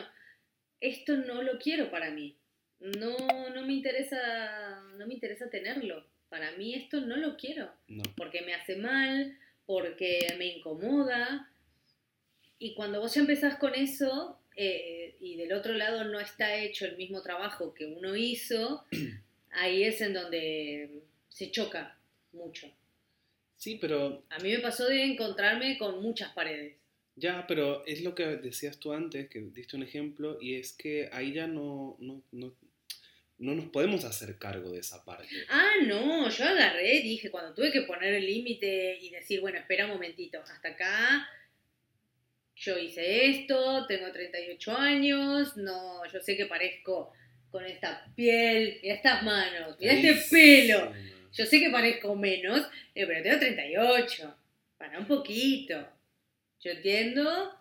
esto 0.81 1.15
no 1.15 1.41
lo 1.41 1.57
quiero 1.57 1.89
para 1.89 2.11
mí. 2.11 2.35
No, 2.79 3.49
no 3.49 3.65
me 3.65 3.73
interesa, 3.73 4.81
no 4.97 5.07
me 5.07 5.13
interesa 5.13 5.49
tenerlo. 5.49 6.05
Para 6.29 6.51
mí 6.57 6.75
esto 6.75 6.99
no 7.01 7.15
lo 7.15 7.37
quiero. 7.37 7.71
No. 7.87 8.03
Porque 8.17 8.41
me 8.41 8.53
hace 8.53 8.75
mal, 8.75 9.37
porque 9.65 10.35
me 10.37 10.47
incomoda. 10.47 11.49
Y 12.59 12.75
cuando 12.75 12.99
vos 12.99 13.15
ya 13.15 13.21
empezás 13.21 13.57
con 13.57 13.75
eso, 13.75 14.39
eh, 14.55 15.15
y 15.21 15.37
del 15.37 15.53
otro 15.53 15.73
lado 15.73 16.03
no 16.03 16.19
está 16.19 16.55
hecho 16.57 16.85
el 16.85 16.97
mismo 16.97 17.21
trabajo 17.21 17.73
que 17.73 17.85
uno 17.85 18.15
hizo, 18.15 18.85
ahí 19.51 19.83
es 19.83 20.01
en 20.01 20.13
donde 20.13 21.01
se 21.29 21.49
choca 21.49 21.97
mucho. 22.33 22.69
Sí, 23.57 23.77
pero 23.81 24.23
A 24.29 24.37
mí 24.39 24.51
me 24.51 24.59
pasó 24.59 24.85
de 24.87 25.03
encontrarme 25.03 25.77
con 25.77 26.01
muchas 26.01 26.31
paredes. 26.33 26.75
Ya, 27.15 27.45
pero 27.47 27.83
es 27.87 28.01
lo 28.03 28.13
que 28.13 28.23
decías 28.27 28.79
tú 28.79 28.93
antes, 28.93 29.27
que 29.29 29.39
diste 29.39 29.75
un 29.75 29.81
ejemplo, 29.83 30.37
y 30.39 30.55
es 30.55 30.73
que 30.73 31.09
ahí 31.11 31.33
ya 31.33 31.47
no, 31.47 31.97
no, 31.99 32.21
no- 32.31 32.55
no 33.39 33.53
nos 33.55 33.65
podemos 33.69 34.03
hacer 34.05 34.37
cargo 34.39 34.71
de 34.71 34.79
esa 34.79 35.03
parte. 35.05 35.27
Ah, 35.49 35.71
no, 35.85 36.27
yo 36.29 36.43
agarré, 36.45 37.01
dije, 37.01 37.29
cuando 37.31 37.53
tuve 37.53 37.71
que 37.71 37.81
poner 37.83 38.13
el 38.15 38.25
límite 38.25 38.97
y 39.01 39.09
decir, 39.11 39.41
bueno, 39.41 39.57
espera 39.59 39.85
un 39.85 39.91
momentito, 39.91 40.39
hasta 40.41 40.69
acá 40.69 41.27
yo 42.55 42.77
hice 42.77 43.29
esto, 43.29 43.85
tengo 43.87 44.11
38 44.11 44.75
años, 44.75 45.55
no, 45.57 46.01
yo 46.11 46.19
sé 46.19 46.35
que 46.35 46.47
parezco 46.47 47.13
con 47.51 47.63
esta 47.65 48.05
piel, 48.15 48.79
mira 48.81 48.95
estas 48.95 49.23
manos, 49.23 49.77
mira 49.79 49.93
este 49.93 50.15
pelo. 50.31 50.93
Yo 51.33 51.45
sé 51.45 51.59
que 51.59 51.69
parezco 51.69 52.15
menos, 52.15 52.61
eh, 52.95 53.05
pero 53.05 53.23
tengo 53.23 53.39
38. 53.39 54.37
Para 54.77 54.99
un 54.99 55.05
poquito. 55.07 55.87
Yo 56.61 56.71
entiendo 56.71 57.53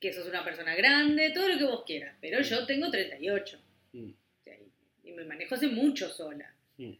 que 0.00 0.12
sos 0.12 0.26
una 0.28 0.44
persona 0.44 0.74
grande, 0.74 1.30
todo 1.30 1.48
lo 1.48 1.58
que 1.58 1.64
vos 1.64 1.84
quieras, 1.86 2.16
pero 2.20 2.40
yo 2.42 2.66
tengo 2.66 2.90
38. 2.90 3.58
Mm. 3.92 4.10
O 4.10 4.42
sea, 4.44 4.54
y- 5.04 5.12
me 5.12 5.24
manejo 5.24 5.54
hace 5.54 5.68
mucho 5.68 6.08
sola. 6.10 6.52
Mm. 6.76 6.92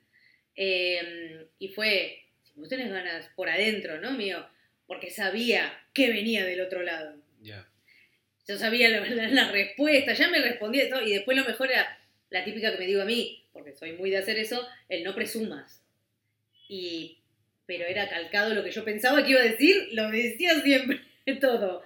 Eh, 0.57 1.47
y 1.59 1.69
fue, 1.69 2.25
si 2.42 2.53
vos 2.59 2.69
tenés 2.69 2.90
ganas 2.90 3.29
por 3.37 3.49
adentro, 3.51 4.01
¿no, 4.01 4.12
mío? 4.12 4.47
Porque 4.87 5.11
sabía 5.11 5.79
que 5.92 6.09
venía 6.11 6.45
del 6.45 6.61
otro 6.62 6.83
lado. 6.83 7.16
Ya. 7.42 7.69
Yo 8.49 8.57
sabía 8.57 8.88
la, 8.88 9.01
la- 9.07 9.29
la 9.29 9.51
respuesta, 9.51 10.12
ya 10.14 10.29
me 10.29 10.40
respondí 10.40 10.79
de 10.79 10.87
todo. 10.87 11.03
Y 11.07 11.12
después 11.12 11.37
lo 11.37 11.45
mejor 11.45 11.71
era 11.71 11.99
la 12.31 12.45
típica 12.45 12.73
que 12.73 12.79
me 12.79 12.87
digo 12.87 13.03
a 13.03 13.07
mí, 13.07 13.45
porque 13.57 13.75
soy 13.75 13.92
muy 13.92 14.11
de 14.11 14.19
hacer 14.19 14.38
eso, 14.38 14.66
el 14.90 15.03
no 15.03 15.14
presumas. 15.14 15.83
Y, 16.69 17.19
pero 17.64 17.85
era 17.87 18.09
calcado 18.09 18.55
lo 18.55 18.62
que 18.62 18.71
yo 18.71 18.85
pensaba 18.85 19.25
que 19.25 19.31
iba 19.31 19.40
a 19.40 19.45
decir, 19.45 19.88
lo 19.92 20.11
decía 20.11 20.61
siempre, 20.61 21.01
todo. 21.40 21.83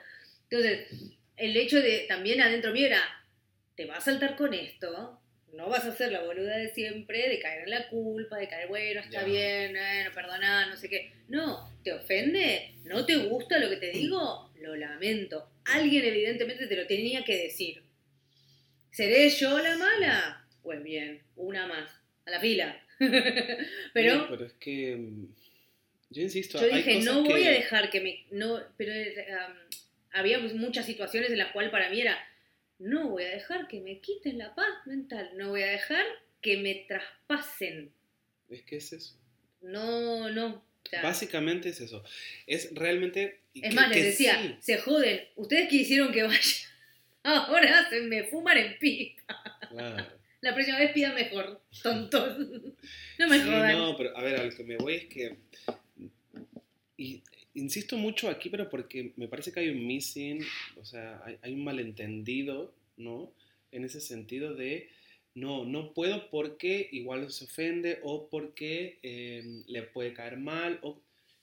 Entonces, 0.51 0.89
el 1.37 1.57
hecho 1.57 1.81
de 1.81 2.07
también 2.09 2.41
adentro 2.41 2.73
mío 2.73 2.87
era, 2.87 3.01
te 3.77 3.87
vas 3.87 3.99
a 3.99 4.11
saltar 4.11 4.37
con 4.37 4.53
esto, 4.53 5.21
no 5.53 5.69
vas 5.69 5.85
a 5.85 5.89
hacer 5.91 6.11
la 6.13 6.23
boluda 6.23 6.57
de 6.57 6.69
siempre, 6.71 7.29
de 7.29 7.39
caer 7.39 7.63
en 7.65 7.71
la 7.71 7.89
culpa, 7.89 8.37
de 8.39 8.49
caer, 8.49 8.69
bueno, 8.69 9.01
está 9.01 9.21
Ya. 9.21 9.25
bien, 9.25 9.73
bueno, 9.73 10.11
perdona, 10.15 10.67
no 10.67 10.77
sé 10.77 10.89
qué. 10.89 11.13
No, 11.29 11.73
¿te 11.85 11.93
ofende? 11.93 12.75
¿No 12.85 13.07
te 13.07 13.17
gusta 13.17 13.59
lo 13.59 13.69
que 13.71 13.77
te 13.77 13.91
digo? 13.91 14.51
Lo 14.61 14.75
lamento. 14.77 15.51
Alguien 15.67 16.05
evidentemente 16.05 16.67
te 16.67 16.77
lo 16.77 16.87
tenía 16.87 17.25
que 17.25 17.45
decir. 17.45 17.83
¿Seré 18.91 19.29
yo 19.31 19.59
la 19.61 19.77
mala? 19.77 20.47
Pues 20.63 20.83
bien, 20.83 21.23
una 21.37 21.67
más, 21.67 21.91
a 22.27 22.31
la 22.31 22.41
fila. 22.41 22.81
Pero 23.95 24.21
Sí, 24.21 24.27
pero 24.29 24.45
es 24.47 24.53
que. 24.55 24.97
mm, 24.97 25.27
Yo 26.11 26.23
insisto, 26.23 26.59
yo 26.61 26.67
hay 26.67 26.77
dije, 26.83 26.95
cosas 26.99 27.05
no 27.15 27.23
voy 27.25 27.43
que- 27.43 27.49
a 27.49 27.53
dejar 27.53 27.91
que 27.91 28.01
me... 28.01 28.25
No, 28.31 28.61
pero 28.77 28.93
um, 28.93 29.55
había 30.13 30.41
pues 30.41 30.55
muchas 30.55 30.85
situaciones 30.87 31.31
en 31.31 31.39
las 31.39 31.53
cuales 31.53 31.71
para 31.71 31.89
mí 31.89 32.01
era, 32.01 32.19
no 32.79 33.09
voy 33.09 33.23
a 33.25 33.29
dejar 33.31 33.69
que 33.69 33.81
me 33.81 34.01
quiten 34.01 34.39
la 34.39 34.55
paz 34.55 34.67
mental, 34.87 35.31
no 35.37 35.51
voy 35.51 35.63
a 35.63 35.67
dejar 35.69 36.05
que 36.43 36.57
me 36.59 36.75
traspasen. 36.89 37.93
Es 38.49 38.63
que 38.63 38.77
es 38.77 38.93
eso. 38.93 39.15
No, 39.63 40.29
no. 40.31 40.47
o 40.85 40.89
sea, 40.89 41.03
Básicamente 41.03 41.69
es 41.71 41.81
eso. 41.81 42.03
Es 42.47 42.75
realmente. 42.75 43.41
es 43.55 43.63
que- 43.71 43.75
más, 43.75 43.89
les 43.91 44.05
decía, 44.05 44.41
sí, 44.43 44.57
se 44.61 44.79
joden, 44.79 45.21
ustedes 45.37 45.69
quisieron 45.69 46.13
que 46.13 46.23
vaya. 46.25 46.41
Ahora 47.23 47.89
se 47.89 48.01
me 48.03 48.25
fuman 48.25 48.57
en 48.59 48.79
pipa. 48.79 49.59
claro. 49.71 50.20
La 50.43 50.55
próxima 50.55 50.79
vez 50.79 50.93
pidan 50.93 51.15
mejor, 51.15 51.61
tontos. 51.83 52.39
No 53.19 53.29
me 53.29 53.39
Sí, 53.39 53.45
jodan. 53.45 53.77
no, 53.77 53.97
pero 53.99 54.17
a 54.17 54.23
ver, 54.23 54.37
a 54.41 54.45
lo 54.45 54.51
que 54.57 54.65
me 54.65 54.77
voy 54.79 54.95
es 54.95 55.05
que. 55.07 55.37
Y, 56.97 57.23
insisto 57.55 57.97
mucho 57.99 58.29
aquí, 58.31 58.49
pero 58.49 58.71
porque 58.71 59.13
me 59.17 59.29
parece 59.29 59.53
que 59.53 59.61
hay 59.61 59.69
un 59.69 59.87
missing, 59.87 60.43
o 60.77 60.85
sea, 60.85 61.21
hay, 61.25 61.37
hay 61.43 61.53
un 61.53 61.65
malentendido, 61.65 62.75
¿no? 62.97 63.33
En 63.73 63.85
ese 63.85 64.01
sentido 64.01 64.55
de. 64.55 64.89
No, 65.35 65.65
no 65.65 65.93
puedo 65.93 66.29
porque 66.31 66.89
igual 66.91 67.31
se 67.31 67.45
ofende 67.45 68.01
o 68.03 68.29
porque 68.29 68.99
eh, 69.03 69.63
le 69.69 69.83
puede 69.83 70.13
caer 70.15 70.39
mal. 70.39 70.79
O... 70.83 71.01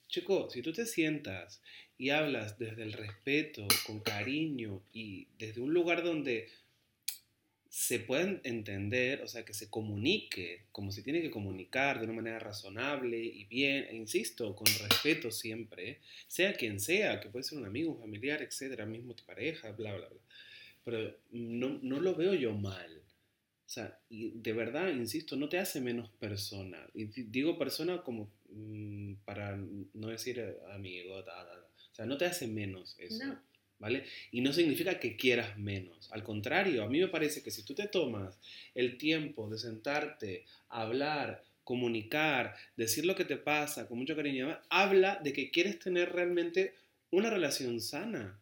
Chico, 0.09 0.49
si 0.49 0.61
tú 0.61 0.73
te 0.73 0.85
sientas 0.85 1.61
y 1.97 2.09
hablas 2.09 2.57
desde 2.59 2.83
el 2.83 2.93
respeto, 2.93 3.67
con 3.85 3.99
cariño 4.01 4.81
y 4.91 5.27
desde 5.37 5.61
un 5.61 5.73
lugar 5.73 6.03
donde 6.03 6.49
se 7.79 7.99
puedan 7.99 8.41
entender, 8.43 9.21
o 9.21 9.27
sea, 9.27 9.45
que 9.45 9.53
se 9.53 9.69
comunique 9.69 10.63
como 10.71 10.91
se 10.91 11.03
tiene 11.03 11.21
que 11.21 11.29
comunicar 11.29 11.99
de 11.99 12.05
una 12.05 12.15
manera 12.15 12.39
razonable 12.39 13.23
y 13.23 13.45
bien, 13.45 13.85
e 13.91 13.95
insisto, 13.95 14.55
con 14.55 14.65
respeto 14.65 15.29
siempre, 15.29 15.99
sea 16.27 16.55
quien 16.55 16.79
sea, 16.79 17.19
que 17.19 17.29
puede 17.29 17.43
ser 17.43 17.59
un 17.59 17.65
amigo, 17.67 17.91
un 17.91 17.99
familiar, 17.99 18.41
etcétera, 18.41 18.87
mismo 18.87 19.13
tu 19.13 19.23
pareja, 19.25 19.73
bla, 19.73 19.95
bla, 19.95 20.09
bla. 20.09 20.19
Pero 20.83 21.15
no, 21.29 21.77
no 21.83 21.99
lo 21.99 22.15
veo 22.15 22.33
yo 22.33 22.51
mal. 22.53 22.97
O 22.97 23.69
sea, 23.69 23.99
y 24.09 24.31
de 24.31 24.53
verdad, 24.53 24.89
insisto, 24.89 25.35
no 25.35 25.47
te 25.47 25.59
hace 25.59 25.79
menos 25.79 26.09
persona. 26.19 26.83
Y 26.95 27.05
di- 27.05 27.23
digo 27.25 27.59
persona 27.59 28.01
como 28.01 28.31
mm, 28.49 29.13
para 29.23 29.55
no 29.55 30.07
decir 30.07 30.39
eh, 30.39 30.55
amigo, 30.73 31.23
ta, 31.23 31.45
ta, 31.45 31.51
ta. 31.61 31.67
o 31.91 31.95
sea, 31.95 32.05
no 32.07 32.17
te 32.17 32.25
hace 32.25 32.47
menos 32.47 32.95
eso. 32.97 33.23
No. 33.23 33.39
¿Vale? 33.79 34.05
Y 34.31 34.41
no 34.41 34.53
significa 34.53 34.99
que 34.99 35.15
quieras 35.15 35.57
menos. 35.57 36.11
Al 36.11 36.23
contrario, 36.23 36.83
a 36.83 36.89
mí 36.89 36.99
me 36.99 37.09
parece 37.09 37.43
que 37.43 37.51
si 37.51 37.63
tú 37.63 37.75
te 37.75 37.87
tomas 37.87 38.39
el 38.73 38.97
tiempo 38.97 39.47
de 39.49 39.59
sentarte, 39.59 40.45
hablar, 40.69 41.43
comunicar, 41.63 42.55
decir 42.75 43.05
lo 43.05 43.13
que 43.15 43.25
te 43.25 43.37
pasa 43.37 43.87
con 43.87 43.99
mucho 43.99 44.15
cariño, 44.15 44.59
habla 44.69 45.19
de 45.23 45.31
que 45.33 45.51
quieres 45.51 45.77
tener 45.77 46.11
realmente 46.11 46.73
una 47.11 47.29
relación 47.29 47.79
sana. 47.79 48.39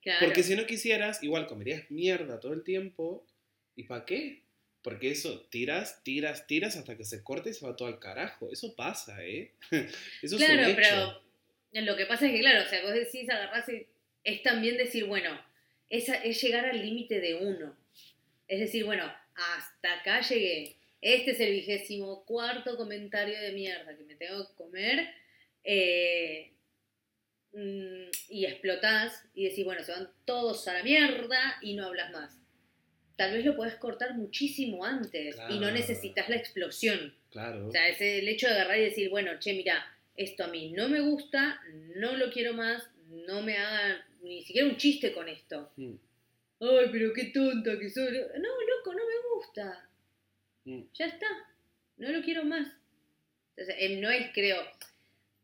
Claro. 0.00 0.26
Porque 0.26 0.42
si 0.42 0.56
no 0.56 0.66
quisieras, 0.66 1.22
igual 1.22 1.46
comerías 1.46 1.88
mierda 1.90 2.40
todo 2.40 2.52
el 2.52 2.64
tiempo. 2.64 3.24
¿Y 3.76 3.84
para 3.84 4.04
qué? 4.04 4.42
Porque 4.82 5.12
eso, 5.12 5.42
tiras, 5.48 6.02
tiras, 6.02 6.48
tiras 6.48 6.76
hasta 6.76 6.96
que 6.96 7.04
se 7.04 7.22
corta 7.22 7.48
y 7.50 7.54
se 7.54 7.64
va 7.64 7.76
todo 7.76 7.86
al 7.86 8.00
carajo. 8.00 8.50
Eso 8.50 8.74
pasa, 8.74 9.24
¿eh? 9.24 9.52
Eso 9.70 9.86
es 10.22 10.32
un 10.32 10.38
Claro, 10.38 10.62
hecho. 10.66 11.22
pero 11.72 11.86
lo 11.86 11.96
que 11.96 12.06
pasa 12.06 12.26
es 12.26 12.32
que, 12.32 12.40
claro, 12.40 12.64
o 12.66 12.68
sea, 12.68 12.82
vos 12.82 12.92
decís 12.92 13.30
agarrás 13.30 13.68
y 13.68 13.86
es 14.24 14.42
también 14.42 14.76
decir, 14.76 15.04
bueno, 15.04 15.30
es, 15.88 16.08
es 16.08 16.42
llegar 16.42 16.66
al 16.66 16.80
límite 16.80 17.20
de 17.20 17.34
uno. 17.36 17.76
Es 18.48 18.60
decir, 18.60 18.84
bueno, 18.84 19.04
hasta 19.34 20.00
acá 20.00 20.20
llegué. 20.20 20.76
Este 21.00 21.32
es 21.32 21.40
el 21.40 21.52
vigésimo 21.52 22.24
cuarto 22.24 22.76
comentario 22.76 23.40
de 23.40 23.52
mierda 23.52 23.96
que 23.96 24.04
me 24.04 24.14
tengo 24.14 24.46
que 24.48 24.54
comer. 24.54 25.08
eh, 25.64 26.52
mm, 27.52 28.10
y 28.28 28.46
explotás 28.46 29.24
y 29.34 29.44
decís, 29.48 29.64
bueno, 29.64 29.82
se 29.84 29.92
van 29.92 30.10
todos 30.24 30.66
a 30.68 30.74
la 30.74 30.82
mierda 30.82 31.56
y 31.60 31.74
no 31.74 31.86
hablas 31.86 32.10
más. 32.12 32.38
Tal 33.16 33.34
vez 33.34 33.44
lo 33.44 33.54
podés 33.54 33.74
cortar 33.74 34.14
muchísimo 34.14 34.84
antes 34.84 35.36
y 35.50 35.58
no 35.58 35.70
necesitas 35.70 36.28
la 36.28 36.36
explosión. 36.36 37.14
Claro. 37.30 37.68
O 37.68 37.70
sea, 37.70 37.88
es 37.88 38.00
el 38.00 38.26
hecho 38.26 38.48
de 38.48 38.54
agarrar 38.54 38.78
y 38.78 38.84
decir, 38.84 39.10
bueno, 39.10 39.38
che, 39.38 39.52
mira, 39.52 39.84
esto 40.16 40.44
a 40.44 40.48
mí 40.48 40.72
no 40.72 40.88
me 40.88 41.00
gusta, 41.00 41.60
no 41.96 42.16
lo 42.16 42.30
quiero 42.30 42.54
más, 42.54 42.82
no 43.26 43.42
me 43.42 43.56
haga 43.56 44.04
ni 44.22 44.42
siquiera 44.42 44.68
un 44.68 44.76
chiste 44.76 45.12
con 45.12 45.28
esto. 45.28 45.72
Mm, 45.76 45.94
Ay, 46.60 46.86
pero 46.92 47.12
qué 47.12 47.24
tonta 47.26 47.78
que 47.78 47.90
soy. 47.90 48.12
No, 48.12 48.48
loco, 48.48 48.92
no 48.94 49.04
me 49.06 49.36
gusta. 49.36 49.90
mm. 50.64 50.82
Ya 50.94 51.06
está. 51.06 51.26
No 51.96 52.10
lo 52.10 52.22
quiero 52.22 52.44
más. 52.44 52.72
Entonces, 53.56 53.76
eh, 53.78 53.96
no 54.00 54.10
es, 54.10 54.30
creo, 54.32 54.56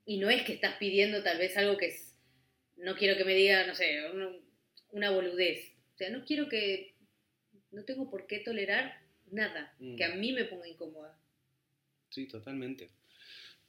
y 0.07 0.17
no 0.19 0.31
es 0.31 0.43
que 0.45 0.55
estás 0.55 0.77
pidiendo 0.79 1.23
tal 1.23 1.39
vez 1.39 1.57
algo 1.57 1.77
que 1.77 1.87
es, 1.87 2.15
no 2.77 2.97
quiero 2.97 3.17
que 3.17 3.25
me 3.25 3.35
diga, 3.35 3.67
no 3.67 3.75
sé, 3.75 4.01
una, 4.93 5.11
boludez. 5.11 5.73
O 5.95 5.99
sea, 5.99 6.09
no 6.11 6.25
quiero 6.25 6.49
que, 6.49 6.95
no 7.71 7.85
tengo 7.85 8.09
por 8.11 8.27
qué 8.27 8.39
tolerar 8.41 9.01
nada 9.31 9.75
Mm. 9.79 9.97
que 9.97 10.05
a 10.05 10.15
mí 10.15 10.33
me 10.33 10.45
ponga 10.45 10.67
incómoda. 10.69 11.19
Sí, 12.11 12.27
totalmente. 12.27 12.89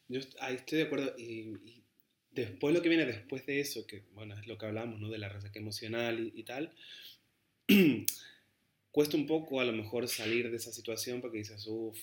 Yo 0.08 0.22
ahí 0.40 0.56
estoy 0.56 0.78
de 0.80 0.84
acuerdo. 0.86 1.14
Y, 1.18 1.50
y 1.66 1.84
después 2.32 2.74
lo 2.74 2.82
que 2.82 2.90
viene 2.90 3.06
después 3.06 3.46
de 3.46 3.60
eso, 3.60 3.86
que 3.88 4.04
bueno, 4.14 4.38
es 4.38 4.48
lo 4.48 4.58
que 4.58 4.66
hablamos, 4.66 5.00
¿no? 5.00 5.10
De 5.10 5.18
la 5.18 5.30
resaca 5.30 5.60
emocional 5.60 6.20
y, 6.20 6.40
y 6.40 6.44
tal, 6.44 6.74
cuesta 8.92 9.18
un 9.18 9.28
poco 9.28 9.62
a 9.62 9.66
lo 9.66 9.74
mejor 9.74 10.08
salir 10.08 10.50
de 10.50 10.58
esa 10.58 10.72
situación 10.72 11.22
porque 11.22 11.38
dices, 11.38 11.66
uff, 11.68 11.98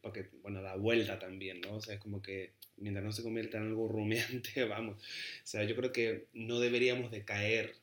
porque, 0.00 0.28
bueno, 0.42 0.62
da 0.62 0.76
vuelta 0.76 1.18
también, 1.18 1.60
¿no? 1.60 1.76
O 1.76 1.80
sea, 1.80 1.94
es 1.94 2.00
como 2.00 2.20
que 2.20 2.52
mientras 2.76 3.04
no 3.04 3.12
se 3.12 3.22
convierta 3.22 3.58
en 3.58 3.64
algo 3.64 3.88
rumiante, 3.88 4.64
vamos. 4.68 4.96
O 4.98 5.46
sea, 5.46 5.64
yo 5.64 5.76
creo 5.76 5.92
que 5.92 6.26
no 6.32 6.58
deberíamos 6.58 7.10
de 7.10 7.24
caer 7.24 7.76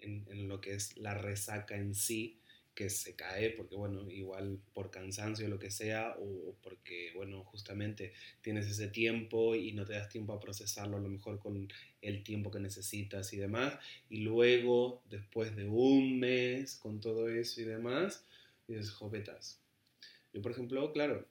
en, 0.00 0.26
en 0.30 0.48
lo 0.48 0.60
que 0.60 0.74
es 0.74 0.96
la 0.96 1.14
resaca 1.14 1.76
en 1.76 1.94
sí, 1.94 2.39
que 2.80 2.88
se 2.88 3.14
cae 3.14 3.50
porque, 3.50 3.76
bueno, 3.76 4.10
igual 4.10 4.58
por 4.72 4.90
cansancio 4.90 5.44
o 5.44 5.50
lo 5.50 5.58
que 5.58 5.70
sea, 5.70 6.16
o, 6.18 6.54
porque, 6.62 7.12
bueno, 7.14 7.44
justamente 7.44 8.14
tienes 8.40 8.66
ese 8.70 8.88
tiempo 8.88 9.54
y 9.54 9.72
no 9.72 9.84
te 9.84 9.92
das 9.92 10.08
tiempo 10.08 10.32
a 10.32 10.40
procesarlo 10.40 10.96
a 10.96 11.00
lo 11.00 11.10
mejor 11.10 11.38
con 11.38 11.68
el 12.00 12.22
tiempo 12.22 12.50
que 12.50 12.58
necesitas 12.58 13.34
y 13.34 13.36
demás, 13.36 13.78
y 14.08 14.20
luego, 14.20 15.02
después 15.10 15.54
de 15.56 15.66
un 15.66 16.18
mes 16.18 16.76
con 16.76 17.00
todo 17.00 17.28
eso 17.28 17.60
y 17.60 17.64
demás, 17.64 18.24
dices, 18.66 18.90
jovetas. 18.92 19.60
Yo, 20.32 20.40
por 20.40 20.52
ejemplo, 20.52 20.90
claro, 20.94 21.28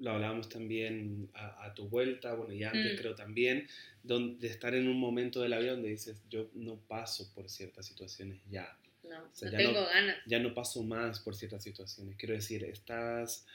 lo 0.00 0.10
hablábamos 0.10 0.48
también 0.48 1.30
a, 1.34 1.64
a 1.66 1.74
tu 1.74 1.88
vuelta, 1.88 2.34
bueno, 2.34 2.52
y 2.54 2.64
antes 2.64 2.92
Mm. 2.94 3.00
creo 3.00 3.14
también, 3.14 3.68
donde, 4.02 4.38
de 4.40 4.48
estar 4.52 4.74
en 4.74 4.88
un 4.88 4.98
momento 4.98 5.40
de 5.40 5.48
la 5.48 5.60
vida 5.60 5.72
donde 5.74 5.90
dices, 5.90 6.20
yo 6.28 6.50
no 6.54 6.74
paso 6.88 7.32
por 7.34 7.48
ciertas 7.48 7.86
situaciones 7.86 8.40
ya. 8.50 8.76
No, 9.08 9.22
O 9.24 9.28
sea, 9.34 9.50
no 9.50 9.52
ya 9.52 9.58
tengo 9.58 9.80
no- 9.80 9.86
ganas. 9.86 10.16
ya 10.26 10.38
no 10.38 10.54
paso 10.54 10.82
más 10.82 11.20
por 11.20 11.34
ciertas 11.34 11.62
situaciones. 11.62 12.16
Quiero 12.16 12.34
decir, 12.34 12.64
estás 12.64 13.46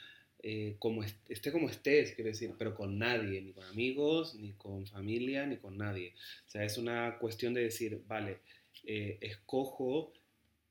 eh, 0.44 0.74
como 0.80 1.04
est- 1.04 1.30
esté 1.30 1.52
como 1.52 1.68
estés, 1.70 2.14
quiero 2.16 2.28
decir, 2.30 2.52
pero 2.58 2.74
con 2.74 2.98
nadie, 2.98 3.40
ni 3.40 3.52
con 3.52 3.64
amigos, 3.66 4.34
ni 4.34 4.52
con 4.54 4.86
familia, 4.88 5.46
ni 5.46 5.56
con 5.58 5.78
nadie. 5.78 6.14
O 6.48 6.50
sea, 6.50 6.64
es 6.64 6.78
una 6.78 7.16
cuestión 7.18 7.54
de 7.54 7.62
decir, 7.62 8.00
vale, 8.08 8.40
eh, 8.84 9.18
escojo 9.20 10.12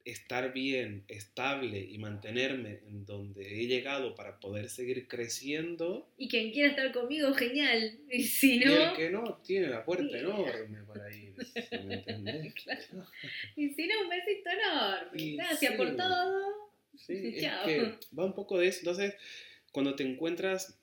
estar 0.05 0.53
bien, 0.53 1.03
estable 1.07 1.79
y 1.79 1.97
mantenerme 1.97 2.79
en 2.87 3.05
donde 3.05 3.61
he 3.61 3.67
llegado 3.67 4.15
para 4.15 4.39
poder 4.39 4.69
seguir 4.69 5.07
creciendo. 5.07 6.07
Y 6.17 6.27
quien 6.27 6.51
quiera 6.51 6.69
estar 6.69 6.91
conmigo, 6.91 7.33
genial. 7.33 7.99
Y 8.09 8.23
si 8.23 8.55
Y 8.55 8.59
no, 8.65 8.91
el 8.91 8.95
que 8.97 9.09
no 9.09 9.41
tiene 9.45 9.67
la 9.67 9.83
puerta 9.85 10.07
Sí. 10.11 10.17
enorme 10.19 10.83
para 10.83 11.15
irse, 11.15 11.79
¿me 11.83 11.95
entendés? 11.95 12.53
y 13.55 13.69
si 13.69 13.87
no, 13.87 14.01
un 14.03 14.09
besito 14.09 14.49
enorme. 14.49 15.21
Y 15.21 15.35
Gracias 15.37 15.71
sí. 15.71 15.77
por 15.77 15.95
todo. 15.95 16.71
Sí, 16.95 17.33
es 17.35 17.41
Chao. 17.43 17.65
que 17.65 17.93
va 18.17 18.25
un 18.25 18.33
poco 18.35 18.57
de 18.59 18.67
eso. 18.67 18.79
Entonces, 18.79 19.15
cuando 19.71 19.95
te 19.95 20.03
encuentras, 20.03 20.77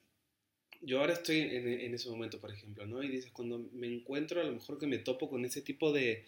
yo 0.80 1.00
ahora 1.00 1.12
estoy 1.12 1.40
en, 1.40 1.68
en 1.80 1.94
ese 1.94 2.08
momento, 2.08 2.40
por 2.40 2.52
ejemplo, 2.52 2.86
¿no? 2.86 3.02
Y 3.02 3.08
dices, 3.08 3.30
cuando 3.32 3.68
me 3.72 3.86
encuentro, 3.86 4.40
a 4.40 4.44
lo 4.44 4.52
mejor 4.52 4.78
que 4.78 4.86
me 4.86 4.98
topo 4.98 5.28
con 5.28 5.44
ese 5.44 5.60
tipo 5.62 5.92
de, 5.92 6.24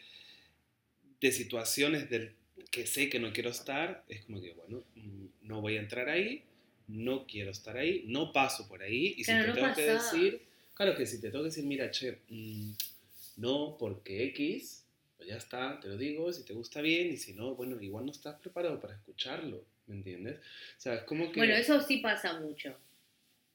de 1.20 1.32
situaciones 1.32 2.08
del 2.10 2.34
que 2.70 2.86
sé 2.86 3.08
que 3.08 3.18
no 3.18 3.32
quiero 3.32 3.50
estar, 3.50 4.04
es 4.08 4.24
como 4.24 4.40
que, 4.40 4.52
bueno, 4.52 4.84
mm, 4.94 5.26
no 5.42 5.60
voy 5.60 5.76
a 5.76 5.80
entrar 5.80 6.08
ahí, 6.08 6.44
no 6.88 7.26
quiero 7.26 7.50
estar 7.50 7.76
ahí, 7.76 8.04
no 8.06 8.32
paso 8.32 8.68
por 8.68 8.82
ahí. 8.82 9.14
Y 9.16 9.24
Claro, 9.24 9.40
si 9.40 9.44
te 9.44 9.48
no 9.48 9.54
tengo 9.54 9.74
que 9.74 9.92
decir, 9.92 10.42
claro 10.74 10.96
que 10.96 11.06
si 11.06 11.20
te 11.20 11.30
tengo 11.30 11.44
que 11.44 11.50
decir, 11.50 11.64
mira, 11.64 11.90
che, 11.90 12.18
mm, 12.28 12.72
no, 13.36 13.76
porque 13.78 14.24
X, 14.24 14.84
pues 15.16 15.28
ya 15.28 15.36
está, 15.36 15.78
te 15.80 15.88
lo 15.88 15.96
digo, 15.96 16.32
si 16.32 16.44
te 16.44 16.52
gusta 16.52 16.80
bien, 16.80 17.12
y 17.12 17.16
si 17.16 17.32
no, 17.34 17.54
bueno, 17.54 17.80
igual 17.80 18.06
no 18.06 18.12
estás 18.12 18.40
preparado 18.40 18.80
para 18.80 18.94
escucharlo, 18.94 19.64
¿me 19.86 19.96
entiendes? 19.96 20.38
O 20.78 20.80
sea, 20.80 20.94
es 20.94 21.02
como 21.02 21.30
que... 21.30 21.40
Bueno, 21.40 21.54
eso 21.54 21.80
sí 21.80 21.98
pasa 21.98 22.40
mucho. 22.40 22.76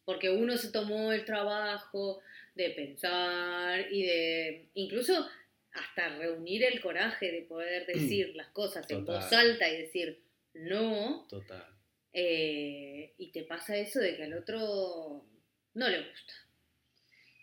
Porque 0.06 0.30
uno 0.30 0.56
se 0.58 0.72
tomó 0.72 1.12
el 1.12 1.26
trabajo 1.26 2.22
de 2.54 2.70
pensar 2.70 3.92
y 3.92 4.04
de 4.04 4.66
incluso 4.76 5.28
hasta 5.76 6.10
reunir 6.18 6.64
el 6.64 6.80
coraje 6.82 7.32
de 7.32 7.42
poder 7.44 7.86
decir 7.86 8.36
las 8.36 8.48
cosas 8.50 8.90
en 8.90 9.06
voz 9.06 9.32
alta 9.34 9.70
y 9.70 9.78
decir 9.78 10.20
no. 10.54 11.26
Total. 11.30 11.66
eh, 12.14 13.14
y 13.18 13.32
te 13.32 13.44
pasa 13.44 13.76
eso 13.78 14.00
de 14.00 14.16
que 14.16 14.24
al 14.24 14.34
otro 14.34 15.26
no 15.74 15.90
le 15.90 16.00
gusta. 16.10 16.34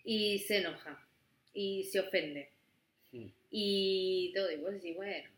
Y 0.04 0.38
se 0.40 0.58
enoja. 0.58 1.06
Y 1.54 1.84
se 1.84 2.00
ofende. 2.00 2.50
Mm. 3.12 3.26
Y 3.50 4.32
todo. 4.34 4.50
Y 4.50 4.56
vos 4.56 4.72
decís, 4.72 4.96
bueno, 4.96 5.28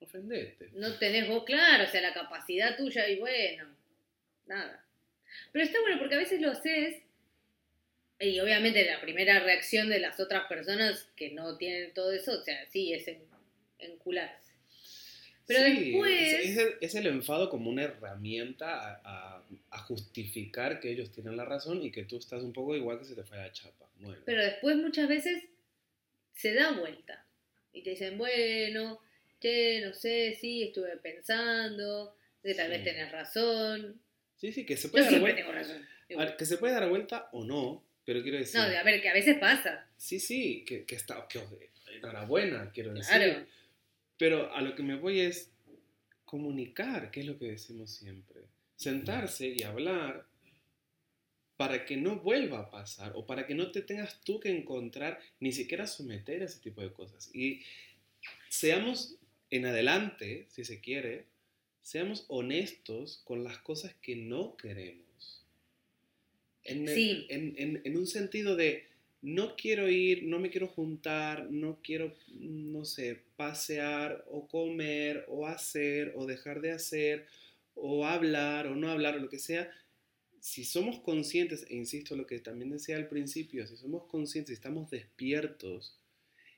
Ofendete. 0.00 0.70
no 0.72 0.96
tenés 0.98 1.28
vos 1.28 1.44
claro, 1.44 1.84
o 1.84 1.86
sea, 1.88 2.00
la 2.00 2.14
capacidad 2.14 2.76
tuya 2.76 3.06
y 3.08 3.18
bueno, 3.18 3.66
nada. 4.46 4.84
Pero 5.52 5.64
está 5.64 5.80
bueno 5.82 5.98
porque 5.98 6.14
a 6.14 6.18
veces 6.18 6.40
lo 6.40 6.52
haces 6.52 7.02
y 8.20 8.38
obviamente 8.40 8.84
la 8.84 9.00
primera 9.00 9.40
reacción 9.40 9.88
de 9.88 9.98
las 9.98 10.20
otras 10.20 10.46
personas 10.46 11.08
que 11.16 11.30
no 11.32 11.56
tienen 11.56 11.92
todo 11.94 12.12
eso, 12.12 12.32
o 12.38 12.42
sea, 12.44 12.68
sí, 12.70 12.92
es 12.92 13.08
en, 13.08 13.22
encularse. 13.78 14.52
Pero 15.46 15.64
Sí, 15.66 15.90
después... 15.90 16.32
Es, 16.34 16.44
es 16.50 16.56
el, 16.58 16.74
es 16.80 16.94
el 16.94 17.06
enfado 17.06 17.50
como 17.50 17.70
una 17.70 17.82
herramienta 17.84 18.78
a, 18.78 19.00
a- 19.38 19.44
a 19.70 19.78
justificar 19.78 20.78
que 20.80 20.90
ellos 20.90 21.10
tienen 21.10 21.36
la 21.36 21.44
razón 21.44 21.82
y 21.82 21.90
que 21.90 22.04
tú 22.04 22.18
estás 22.18 22.42
un 22.42 22.52
poco 22.52 22.76
igual 22.76 22.98
que 22.98 23.04
se 23.06 23.14
te 23.16 23.24
fue 23.24 23.36
la 23.38 23.50
chapa. 23.52 23.88
Bueno, 23.98 24.22
Pero 24.24 24.44
después 24.44 24.76
muchas 24.76 25.08
veces 25.08 25.42
se 26.34 26.54
da 26.54 26.72
vuelta 26.72 27.26
y 27.72 27.82
te 27.82 27.90
dicen, 27.90 28.16
bueno, 28.18 29.00
che, 29.40 29.80
no 29.80 29.92
sé, 29.94 30.36
sí, 30.40 30.62
estuve 30.64 30.96
pensando, 30.98 32.14
que 32.42 32.54
tal 32.54 32.70
vez 32.70 32.84
tenés 32.84 33.10
razón. 33.10 34.00
sí, 34.36 34.52
sí, 34.52 34.64
que 34.64 34.76
se 34.76 34.88
Yo 34.88 34.92
puede 34.92 35.10
dar 35.10 35.20
vuelta. 35.20 35.36
tengo 35.40 35.52
razón. 35.52 36.36
que 36.38 36.46
se 36.46 36.58
puede 36.58 36.74
dar 36.74 36.88
vuelta 36.88 37.28
o 37.32 37.44
no, 37.44 37.82
pero 38.10 38.24
quiero 38.24 38.38
decir. 38.38 38.58
No, 38.58 38.66
a 38.66 38.82
ver, 38.82 39.00
que 39.00 39.08
a 39.08 39.12
veces 39.12 39.38
pasa. 39.38 39.86
Sí, 39.96 40.18
sí, 40.18 40.64
que, 40.66 40.84
que 40.84 40.96
está. 40.96 41.28
Que, 41.28 41.40
enhorabuena, 41.94 42.72
quiero 42.72 42.92
decir. 42.92 43.14
Claro. 43.14 43.46
Pero 44.18 44.52
a 44.52 44.60
lo 44.62 44.74
que 44.74 44.82
me 44.82 44.96
voy 44.96 45.20
es 45.20 45.52
comunicar, 46.24 47.12
que 47.12 47.20
es 47.20 47.26
lo 47.26 47.38
que 47.38 47.52
decimos 47.52 47.92
siempre. 47.92 48.40
Sentarse 48.74 49.46
y 49.46 49.62
hablar 49.62 50.26
para 51.56 51.84
que 51.84 51.96
no 51.96 52.18
vuelva 52.18 52.58
a 52.58 52.70
pasar 52.72 53.12
o 53.14 53.24
para 53.26 53.46
que 53.46 53.54
no 53.54 53.70
te 53.70 53.80
tengas 53.80 54.20
tú 54.22 54.40
que 54.40 54.50
encontrar 54.50 55.20
ni 55.38 55.52
siquiera 55.52 55.86
someter 55.86 56.42
a 56.42 56.46
ese 56.46 56.58
tipo 56.58 56.80
de 56.80 56.92
cosas. 56.92 57.30
Y 57.32 57.62
seamos 58.48 59.18
en 59.50 59.66
adelante, 59.66 60.48
si 60.50 60.64
se 60.64 60.80
quiere, 60.80 61.26
seamos 61.80 62.24
honestos 62.26 63.22
con 63.22 63.44
las 63.44 63.58
cosas 63.58 63.94
que 64.02 64.16
no 64.16 64.56
queremos. 64.56 65.09
En, 66.64 66.88
el- 66.88 66.94
Sí. 66.94 67.26
en, 67.30 67.54
en- 67.56 67.80
en 67.84 67.96
un 67.96 68.06
sentido 68.06 68.56
de 68.56 68.84
no 69.22 69.54
quiero 69.56 69.88
ir, 69.90 70.24
no 70.24 70.38
me 70.38 70.50
quiero 70.50 70.68
juntar, 70.68 71.50
no 71.50 71.80
quiero, 71.82 72.14
no 72.38 72.84
sé, 72.84 73.20
pasear 73.36 74.24
o 74.28 74.48
comer 74.48 75.24
o 75.28 75.46
hacer 75.46 76.12
o 76.16 76.26
dejar 76.26 76.60
de 76.62 76.72
hacer 76.72 77.26
o 77.74 78.06
hablar 78.06 78.66
o 78.66 78.76
no 78.76 78.90
hablar 78.90 79.16
o 79.16 79.20
lo 79.20 79.28
que 79.28 79.38
sea. 79.38 79.70
Si 80.40 80.64
somos 80.64 81.00
conscientes, 81.00 81.66
e 81.68 81.76
insisto 81.76 82.16
lo 82.16 82.26
que 82.26 82.38
también 82.40 82.70
decía 82.70 82.96
al 82.96 83.08
principio, 83.08 83.66
si 83.66 83.76
somos 83.76 84.04
conscientes 84.06 84.50
y 84.50 84.54
estamos 84.54 84.90
despiertos 84.90 85.98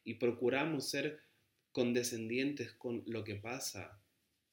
y 0.04 0.14
procuramos 0.14 0.88
ser 0.88 1.20
condescendientes 1.72 2.72
con 2.72 3.02
lo 3.06 3.24
que 3.24 3.34
pasa 3.36 3.98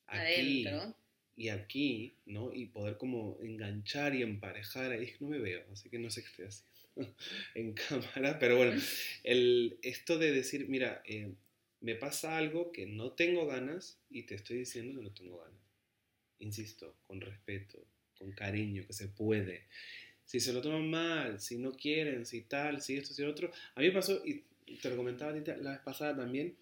aquí 0.08 0.66
Adentro. 0.66 0.95
Y 1.40 1.48
aquí, 1.48 2.18
¿no? 2.26 2.54
Y 2.54 2.66
poder 2.66 2.98
como 2.98 3.38
enganchar 3.42 4.14
y 4.14 4.24
emparejar 4.24 4.92
ahí, 4.92 5.14
no 5.22 5.30
me 5.30 5.40
veo, 5.40 5.64
así 5.72 5.90
que 5.90 5.98
no 5.98 6.10
sé 6.10 6.22
qué 6.22 6.28
estoy 6.28 6.46
haciendo 6.48 7.16
en 7.56 7.74
cámara, 7.74 8.38
pero 8.40 8.58
bueno, 8.58 8.74
el, 9.24 9.80
esto 9.82 10.18
de 10.18 10.34
decir, 10.34 10.68
mira, 10.68 11.02
eh, 11.06 11.32
me 11.80 11.96
pasa 11.96 12.38
algo 12.38 12.74
que 12.74 12.86
no 12.88 13.14
tengo 13.14 13.48
ganas 13.48 14.02
y 14.10 14.24
te 14.24 14.36
estoy 14.36 14.58
diciendo 14.58 15.00
que 15.00 15.06
no 15.06 15.14
tengo 15.14 15.38
ganas. 15.38 15.62
Insisto, 16.40 16.98
con 17.08 17.22
respeto, 17.22 17.88
con 18.18 18.34
cariño, 18.34 18.86
que 18.86 18.92
se 18.92 19.08
puede. 19.08 19.64
Si 20.26 20.42
se 20.42 20.52
lo 20.52 20.62
toman 20.62 20.90
mal, 20.90 21.40
si 21.40 21.58
no 21.58 21.72
quieren, 21.72 22.26
si 22.26 22.42
tal, 22.42 22.82
si 22.82 22.98
esto, 22.98 23.14
si 23.14 23.22
lo 23.22 23.32
otro. 23.32 23.50
A 23.76 23.80
mí 23.80 23.88
me 23.88 23.94
pasó, 23.94 24.22
y 24.26 24.44
te 24.82 24.90
lo 24.90 24.98
comentaba 24.98 25.32
la 25.32 25.72
vez 25.72 25.80
pasada 25.86 26.18
también, 26.18 26.58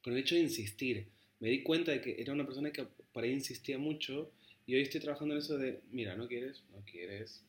con 0.00 0.12
el 0.12 0.20
hecho 0.20 0.36
de 0.36 0.42
insistir. 0.42 1.08
Me 1.40 1.50
di 1.50 1.62
cuenta 1.62 1.92
de 1.92 2.00
que 2.00 2.20
era 2.20 2.32
una 2.32 2.46
persona 2.46 2.72
que 2.72 2.84
por 3.12 3.24
ahí 3.24 3.32
insistía 3.32 3.78
mucho 3.78 4.30
y 4.66 4.74
hoy 4.74 4.82
estoy 4.82 5.00
trabajando 5.00 5.34
en 5.34 5.40
eso 5.40 5.58
de, 5.58 5.80
mira, 5.90 6.16
no 6.16 6.26
quieres, 6.28 6.62
no 6.72 6.82
quieres, 6.84 7.42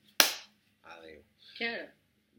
adeo 0.84 1.22
Claro. 1.58 1.92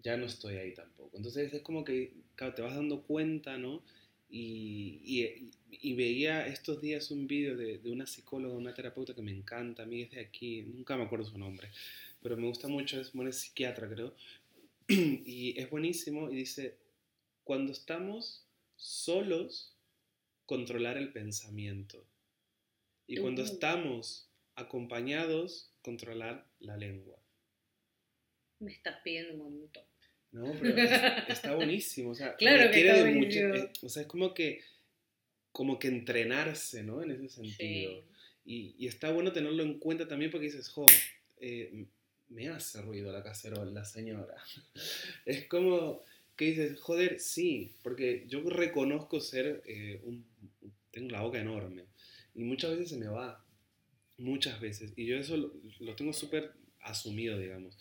ya 0.03 0.17
no 0.17 0.27
estoy 0.27 0.57
ahí 0.57 0.75
tampoco. 0.75 1.17
Entonces 1.17 1.53
es 1.53 1.63
como 1.63 1.85
que 1.85 2.13
claro, 2.37 2.55
te 2.55 2.63
vas 2.63 2.75
dando 2.75 3.03
cuenta, 3.03 3.59
¿no? 3.59 3.83
Y, 4.31 5.01
y- 5.05 5.51
y 5.71 5.95
veía 5.95 6.47
estos 6.47 6.81
días 6.83 7.11
un 7.11 7.27
vídeo 7.27 7.57
de, 7.57 7.79
de 7.79 7.91
una 7.91 8.07
psicóloga, 8.07 8.55
una 8.55 8.75
terapeuta 8.75 9.15
que 9.15 9.23
me 9.23 9.33
encanta, 9.33 9.83
a 9.85 9.87
mí 9.87 10.03
es 10.03 10.11
de 10.11 10.21
aquí, 10.21 10.63
nunca 10.63 10.97
me 10.97 11.05
acuerdo 11.05 11.25
su 11.27 11.39
nombre, 11.39 11.69
pero 12.23 12.37
me 12.37 12.47
gusta 12.47 12.69
mucho, 12.69 13.01
es, 13.01 13.13
bueno, 13.13 13.31
es 13.31 13.37
psiquiatra 13.39 13.89
creo, 13.89 14.15
y 14.89 15.59
es 15.59 15.69
buenísimo 15.71 16.31
y 16.31 16.37
dice, 16.37 16.77
cuando 17.45 17.73
estamos 17.73 18.45
solos, 18.77 19.73
controlar 20.53 20.97
el 20.97 21.13
pensamiento. 21.13 22.03
Y 23.07 23.19
cuando 23.19 23.43
Ujú. 23.43 23.53
estamos 23.53 24.31
acompañados, 24.55 25.71
controlar 25.83 26.47
la 26.61 26.79
lengua. 26.79 27.19
Me 28.61 28.73
estás 28.73 28.97
pidiendo 29.05 29.45
un 29.45 29.61
montón. 29.61 29.85
No, 30.33 30.53
pero 30.59 30.77
es- 30.79 31.29
está 31.29 31.55
buenísimo. 31.55 32.11
O 32.11 32.15
sea, 32.15 32.35
Claro 32.37 32.71
que 32.71 32.81
está 32.81 33.05
de 33.05 33.15
mucho- 33.15 33.41
buenísimo. 33.41 33.55
eh, 33.55 33.73
o 33.83 33.89
sea, 33.91 34.03
es 34.03 34.09
como 34.09 34.33
que, 34.33 34.63
como 35.53 35.79
que 35.79 35.89
entrenarse, 35.89 36.83
¿no? 36.83 37.03
En 37.03 37.11
ese 37.11 37.29
sentido. 37.29 37.93
Sí. 37.93 38.05
Y, 38.47 38.75
y 38.79 38.87
está 38.87 39.11
bueno 39.13 39.33
tenerlo 39.33 39.63
en 39.63 39.79
cuenta 39.79 40.09
también 40.09 40.31
porque 40.31 40.47
dices, 40.47 40.71
jo, 40.71 40.87
eh, 41.41 41.85
me 42.31 42.49
hace 42.49 42.81
ruido 42.81 43.13
la 43.13 43.23
cacerola, 43.23 43.71
la 43.71 43.85
señora. 43.85 44.35
es 45.27 45.47
como 45.47 46.03
que 46.39 46.47
dices, 46.47 46.81
joder, 46.81 47.21
sí, 47.21 47.75
porque 47.83 48.25
yo 48.29 48.41
reconozco 48.49 49.21
ser 49.21 49.63
eh. 49.67 50.01
Tengo 50.91 51.11
la 51.11 51.21
boca 51.21 51.39
enorme 51.39 51.85
y 52.35 52.45
muchas 52.45 52.71
veces 52.71 52.91
se 52.91 52.97
me 52.97 53.09
va, 53.09 53.45
muchas 54.17 54.61
veces. 54.61 54.93
Y 54.97 55.05
yo 55.07 55.17
eso 55.17 55.37
lo, 55.37 55.53
lo 55.81 55.95
tengo 55.95 56.13
súper 56.13 56.53
asumido, 56.81 57.39
digamos. 57.39 57.77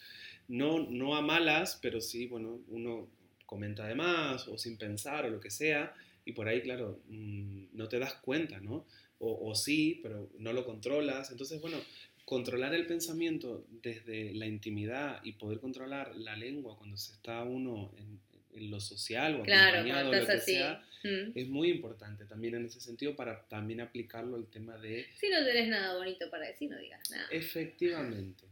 No, 0.47 0.79
no 0.89 1.15
a 1.15 1.21
malas, 1.21 1.79
pero 1.81 2.01
sí, 2.01 2.27
bueno, 2.27 2.59
uno 2.67 3.07
comenta 3.45 3.87
de 3.87 3.95
más 3.95 4.47
o 4.47 4.57
sin 4.57 4.77
pensar 4.77 5.25
o 5.25 5.29
lo 5.29 5.39
que 5.39 5.51
sea, 5.51 5.93
y 6.25 6.33
por 6.33 6.47
ahí, 6.47 6.61
claro, 6.61 6.99
mm, 7.07 7.67
no 7.73 7.87
te 7.87 7.99
das 7.99 8.15
cuenta, 8.15 8.59
¿no? 8.59 8.85
O, 9.19 9.49
o 9.49 9.55
sí, 9.55 9.99
pero 10.03 10.29
no 10.39 10.51
lo 10.51 10.65
controlas. 10.65 11.31
Entonces, 11.31 11.61
bueno, 11.61 11.77
controlar 12.25 12.73
el 12.73 12.85
pensamiento 12.85 13.65
desde 13.69 14.33
la 14.33 14.47
intimidad 14.47 15.21
y 15.23 15.33
poder 15.33 15.59
controlar 15.59 16.15
la 16.17 16.35
lengua 16.35 16.77
cuando 16.77 16.97
se 16.97 17.13
está 17.13 17.43
uno 17.43 17.93
en, 17.97 18.19
en 18.57 18.71
lo 18.71 18.79
social 18.79 19.35
o 19.39 19.43
Claro, 19.43 19.77
acompañado, 19.77 20.13
lo 20.13 20.25
que 20.25 20.33
así. 20.33 20.51
sea, 20.53 20.83
Mm. 21.03 21.31
es 21.35 21.47
muy 21.47 21.69
importante 21.69 22.25
también 22.25 22.55
en 22.55 22.65
ese 22.65 22.79
sentido 22.81 23.15
para 23.15 23.47
también 23.47 23.81
aplicarlo 23.81 24.35
al 24.35 24.47
tema 24.47 24.77
de 24.77 25.05
Si 25.15 25.29
no 25.29 25.45
tenés 25.45 25.67
nada 25.69 25.95
bonito 25.97 26.29
para 26.31 26.47
decir, 26.47 26.69
no 26.71 26.77
digas 26.79 27.09
nada. 27.11 27.27
efectivamente, 27.31 28.45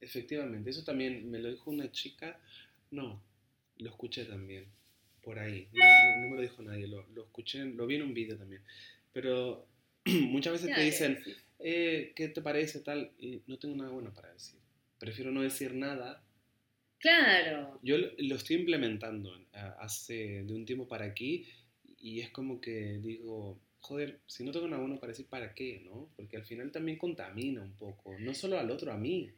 efectivamente, 0.00 0.70
eso 0.70 0.84
también 0.84 1.28
me 1.30 1.38
lo 1.40 1.50
dijo 1.50 1.70
una 1.70 1.90
chica, 1.90 2.38
no, 2.92 3.20
lo 3.78 3.90
escuché 3.90 4.24
también, 4.26 4.66
por 5.22 5.38
ahí, 5.38 5.68
no, 5.72 5.84
no- 5.84 6.22
no 6.22 6.28
me 6.30 6.36
lo 6.36 6.42
dijo 6.42 6.62
nadie, 6.62 6.86
lo, 6.86 7.06
lo 7.08 7.24
escuché, 7.24 7.64
lo 7.64 7.86
vi 7.86 7.96
en 7.96 8.02
un 8.02 8.14
video 8.14 8.36
también, 8.38 8.62
pero 9.12 9.66
muchas 10.04 10.52
veces 10.54 10.74
te 10.74 10.80
dicen, 10.80 11.18
eh, 11.58 12.12
¿qué 12.14 12.28
te 12.28 12.40
parece 12.40 12.80
tal? 12.80 13.10
Y 13.18 13.42
no 13.48 13.58
tengo 13.58 13.74
nada 13.74 13.90
bueno 13.90 14.14
para 14.14 14.32
decir, 14.32 14.58
prefiero 15.00 15.32
no 15.32 15.42
decir 15.42 15.74
nada 15.74 16.22
Claro. 16.98 17.78
Yo 17.82 17.96
lo 17.96 18.34
estoy 18.34 18.56
implementando 18.56 19.32
hace 19.78 20.42
de 20.44 20.52
un 20.54 20.64
tiempo 20.64 20.88
para 20.88 21.04
aquí 21.04 21.46
y 22.00 22.20
es 22.20 22.30
como 22.30 22.60
que 22.60 22.98
digo, 22.98 23.60
joder, 23.80 24.20
si 24.26 24.44
no 24.44 24.52
tengo 24.52 24.68
nada 24.68 24.80
bueno 24.80 24.98
para 24.98 25.12
decir, 25.12 25.26
¿para 25.26 25.54
qué? 25.54 25.80
¿no? 25.84 26.10
Porque 26.16 26.36
al 26.36 26.44
final 26.44 26.70
también 26.72 26.98
contamina 26.98 27.62
un 27.62 27.74
poco, 27.76 28.18
no 28.18 28.34
solo 28.34 28.58
al 28.58 28.70
otro, 28.70 28.92
a 28.92 28.96
mí. 28.96 29.32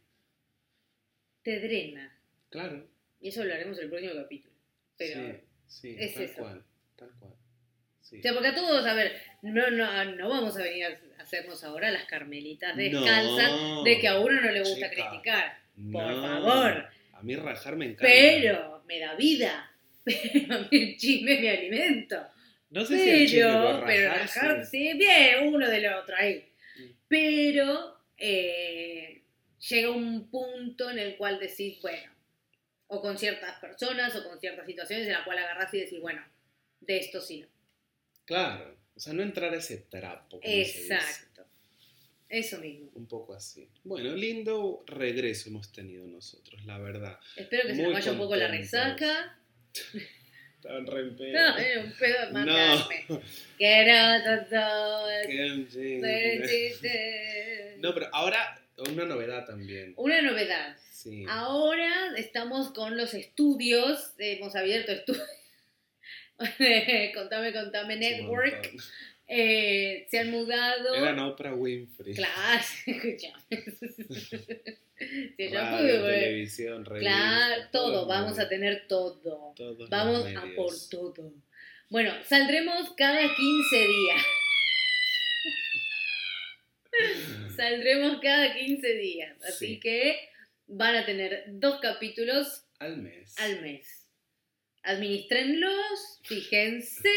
Te 1.43 1.61
drena. 1.61 2.17
Claro. 2.51 2.87
Y 3.21 3.29
eso 3.29 3.45
lo 3.45 3.53
haremos 3.53 3.79
en 3.79 3.85
el 3.85 3.91
próximo 3.91 4.15
capítulo. 4.15 4.55
Pero. 4.97 5.39
sí, 5.67 5.95
sí, 5.95 5.97
es 5.99 6.15
tal 6.15 6.23
eso. 6.25 6.43
cual, 6.43 6.65
tal 6.97 7.11
cual. 7.19 7.35
Sí. 8.03 8.19
O 8.19 8.23
sea, 8.23 8.33
porque 8.33 8.49
a 8.49 8.55
todos, 8.55 8.85
a 8.87 8.95
ver, 8.95 9.13
no, 9.43 9.71
no, 9.71 10.05
no 10.17 10.29
vamos 10.29 10.57
a 10.57 10.63
venir 10.63 10.85
a 10.85 11.23
hacernos 11.23 11.63
ahora 11.63 11.91
las 11.91 12.07
carmelitas 12.07 12.77
descalzas 12.77 13.53
No, 13.53 13.85
de 13.85 13.99
que 14.01 14.09
a 14.09 14.19
uno 14.19 14.41
no 14.41 14.51
le 14.51 14.61
gusta 14.61 14.91
chica, 14.91 15.09
criticar. 15.09 15.59
Por 15.93 16.13
no. 16.13 16.23
favor. 16.23 16.91
A 17.21 17.23
mí 17.23 17.37
rajar 17.37 17.77
me 17.77 17.85
encanta. 17.85 18.07
Pero 18.07 18.83
me 18.87 18.99
da 18.99 19.15
vida. 19.15 19.71
Pero 20.05 20.55
a 20.55 20.59
mí 20.61 20.69
el 20.73 20.97
chisme 20.97 21.39
mi 21.39 21.49
alimento. 21.49 22.19
no 22.71 22.85
sé 22.85 22.97
si 22.97 23.11
el 23.11 23.27
chisme, 23.27 23.43
Pero, 23.43 23.85
pero 23.87 24.15
rajar, 24.15 24.65
sí. 24.65 24.93
bien, 24.95 25.49
uno 25.49 25.69
del 25.69 25.87
otro 25.93 26.17
ahí. 26.17 26.51
Mm. 26.79 26.91
Pero 27.07 27.99
eh, 28.17 29.23
llega 29.69 29.91
un 29.91 30.31
punto 30.31 30.91
en 30.91 30.99
el 30.99 31.17
cual 31.17 31.39
decís, 31.39 31.79
bueno, 31.83 32.11
o 32.87 33.01
con 33.01 33.19
ciertas 33.19 33.59
personas 33.61 34.17
o 34.17 34.25
con 34.29 34.41
ciertas 34.41 34.67
situaciones 34.67 35.07
en 35.07 35.13
la 35.13 35.25
cual 35.25 35.39
agarrás 35.39 35.73
y 35.75 35.81
decís, 35.81 36.01
bueno, 36.01 36.23
de 36.81 36.97
esto 36.99 37.21
sí 37.21 37.41
no. 37.41 37.49
Claro, 38.25 38.77
o 38.95 39.01
sea, 39.01 39.13
no 39.13 39.23
entrar 39.23 39.53
a 39.53 39.57
ese 39.59 39.77
trapo. 39.77 40.41
Exacto. 40.43 41.30
Eso 42.31 42.59
mismo. 42.61 42.91
Un 42.95 43.07
poco 43.09 43.35
así. 43.35 43.69
Bueno, 43.83 44.15
lindo 44.15 44.85
regreso 44.87 45.49
hemos 45.49 45.73
tenido 45.73 46.07
nosotros, 46.07 46.65
la 46.65 46.79
verdad. 46.79 47.19
Espero 47.35 47.67
que 47.67 47.75
se 47.75 47.83
nos 47.83 47.93
vaya 47.93 48.13
un 48.13 48.19
poco 48.19 48.37
la 48.37 48.47
resaca. 48.47 49.37
Estaban 50.55 50.87
re 50.87 51.01
en 51.01 51.17
pedo. 51.19 51.33
No, 51.33 51.59
era 51.59 51.81
un 51.81 51.93
pedo 51.93 52.27
de 52.27 52.33
No. 52.33 52.45
no, 52.47 54.45
todo, 54.49 55.09
Qué 55.27 55.67
todo, 56.39 56.49
chiste. 56.49 57.77
No, 57.81 57.93
pero 57.95 58.09
ahora 58.13 58.63
una 58.79 59.05
novedad 59.07 59.45
también. 59.45 59.95
Una 59.97 60.23
novedad. 60.23 60.77
Sí. 60.93 61.25
Ahora 61.29 62.13
estamos 62.17 62.73
con 62.73 62.97
los 62.97 63.15
estudios, 63.15 64.15
hemos 64.19 64.55
abierto 64.55 64.93
estudios. 64.93 65.27
contame, 67.15 67.53
contame 67.53 67.97
Network. 67.97 68.55
montón. 68.55 68.81
Eh, 69.33 70.07
se 70.11 70.19
han 70.19 70.31
mudado. 70.33 70.93
Eran 70.97 71.21
Oprah 71.21 71.55
Winfrey. 71.55 72.15
Claro, 72.15 72.65
yo 75.39 75.51
Radio, 75.53 76.05
televisión, 76.05 76.85
revista, 76.85 77.11
Claro, 77.13 77.63
todo, 77.71 77.93
los 77.93 78.09
vamos 78.09 78.39
a 78.41 78.49
tener 78.49 78.89
todo. 78.89 79.55
todos 79.57 79.89
Vamos 79.89 80.27
a 80.37 80.45
por 80.57 80.73
todo. 80.91 81.33
Bueno, 81.91 82.13
saldremos 82.25 82.93
cada 82.97 83.21
15 83.21 83.77
días. 83.77 84.23
Saldremos 87.57 88.21
cada 88.21 88.55
15 88.55 88.95
días. 88.95 89.37
Así 89.45 89.67
Sí. 89.75 89.81
que 89.81 90.29
van 90.67 90.97
a 90.97 91.05
tener 91.07 91.45
dos 91.49 91.81
capítulos 91.81 92.65
Al 92.79 92.97
mes. 92.99 93.35
al 93.39 93.61
mes. 93.63 94.07
Administrenlos, 94.83 96.21
fíjense, 96.25 97.11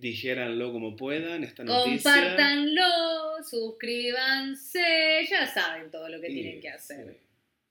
Dijéranlo 0.00 0.72
como 0.72 0.96
puedan, 0.96 1.44
esta 1.44 1.62
noticia. 1.62 2.10
compártanlo, 2.12 2.82
suscríbanse, 3.48 5.26
ya 5.30 5.46
saben 5.46 5.90
todo 5.90 6.08
lo 6.08 6.20
que 6.20 6.28
tienen 6.28 6.60
que 6.60 6.70
hacer. 6.70 7.06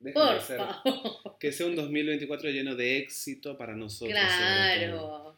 sí. 0.04 0.12
Por 0.14 0.36
hacer- 0.36 0.58
favor. 0.58 1.38
Que 1.40 1.52
sea 1.52 1.66
un 1.66 1.76
2024 1.76 2.50
lleno 2.52 2.76
de 2.76 3.00
éxito 3.00 3.58
para 3.58 3.76
nosotros. 3.76 4.12
Claro. 4.18 5.36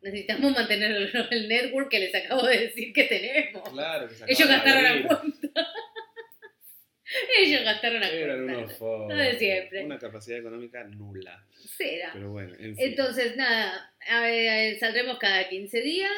Necesitamos 0.00 0.52
mantener 0.52 0.92
el, 0.92 1.10
el 1.30 1.48
network 1.48 1.90
que 1.90 1.98
les 1.98 2.14
acabo 2.14 2.46
de 2.46 2.58
decir 2.58 2.92
que 2.92 3.04
tenemos. 3.04 3.68
Claro, 3.68 4.08
que 4.08 4.14
se 4.14 4.24
Ellos 4.28 4.48
gastaron 4.48 4.82
la 4.84 5.08
cuenta. 5.08 5.66
Ellos 7.40 7.62
gastaron 7.64 8.00
la 8.00 8.08
Eran 8.10 8.44
unos 8.44 8.72
focos. 8.76 9.08
Lo 9.08 9.16
de 9.16 9.38
siempre. 9.38 9.84
Una 9.84 9.98
capacidad 9.98 10.38
económica 10.38 10.84
nula. 10.84 11.44
Será. 11.76 12.10
Pero 12.12 12.30
bueno, 12.30 12.54
en 12.54 12.76
fin. 12.76 12.88
Entonces, 12.88 13.36
nada, 13.36 13.92
a 14.08 14.20
ver, 14.22 14.78
saldremos 14.78 15.18
cada 15.18 15.48
15 15.48 15.80
días. 15.80 16.10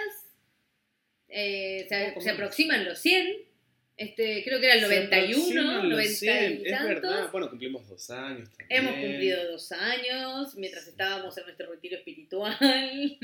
Eh, 1.29 1.87
se, 1.89 2.21
se 2.21 2.31
aproximan 2.31 2.85
los 2.85 2.99
100. 2.99 3.51
Este, 3.97 4.43
creo 4.45 4.59
que 4.61 4.67
era 4.67 4.75
el 4.77 4.81
Se 4.81 4.87
91, 4.87 5.61
aproximan 5.61 5.75
los 5.91 5.99
90 5.99 6.15
100, 6.15 6.53
y 6.53 6.65
Es 6.65 6.83
verdad. 6.85 7.11
tantos. 7.11 7.33
Bueno, 7.33 7.51
cumplimos 7.51 7.87
dos 7.87 8.11
años 8.11 8.49
también. 8.57 8.67
Hemos 8.71 8.93
cumplido 8.95 9.53
dos 9.53 9.73
años 9.73 10.55
mientras 10.57 10.89
estábamos 10.89 11.37
en 11.37 11.45
nuestro 11.45 11.71
retiro 11.71 11.97
espiritual. 11.99 12.57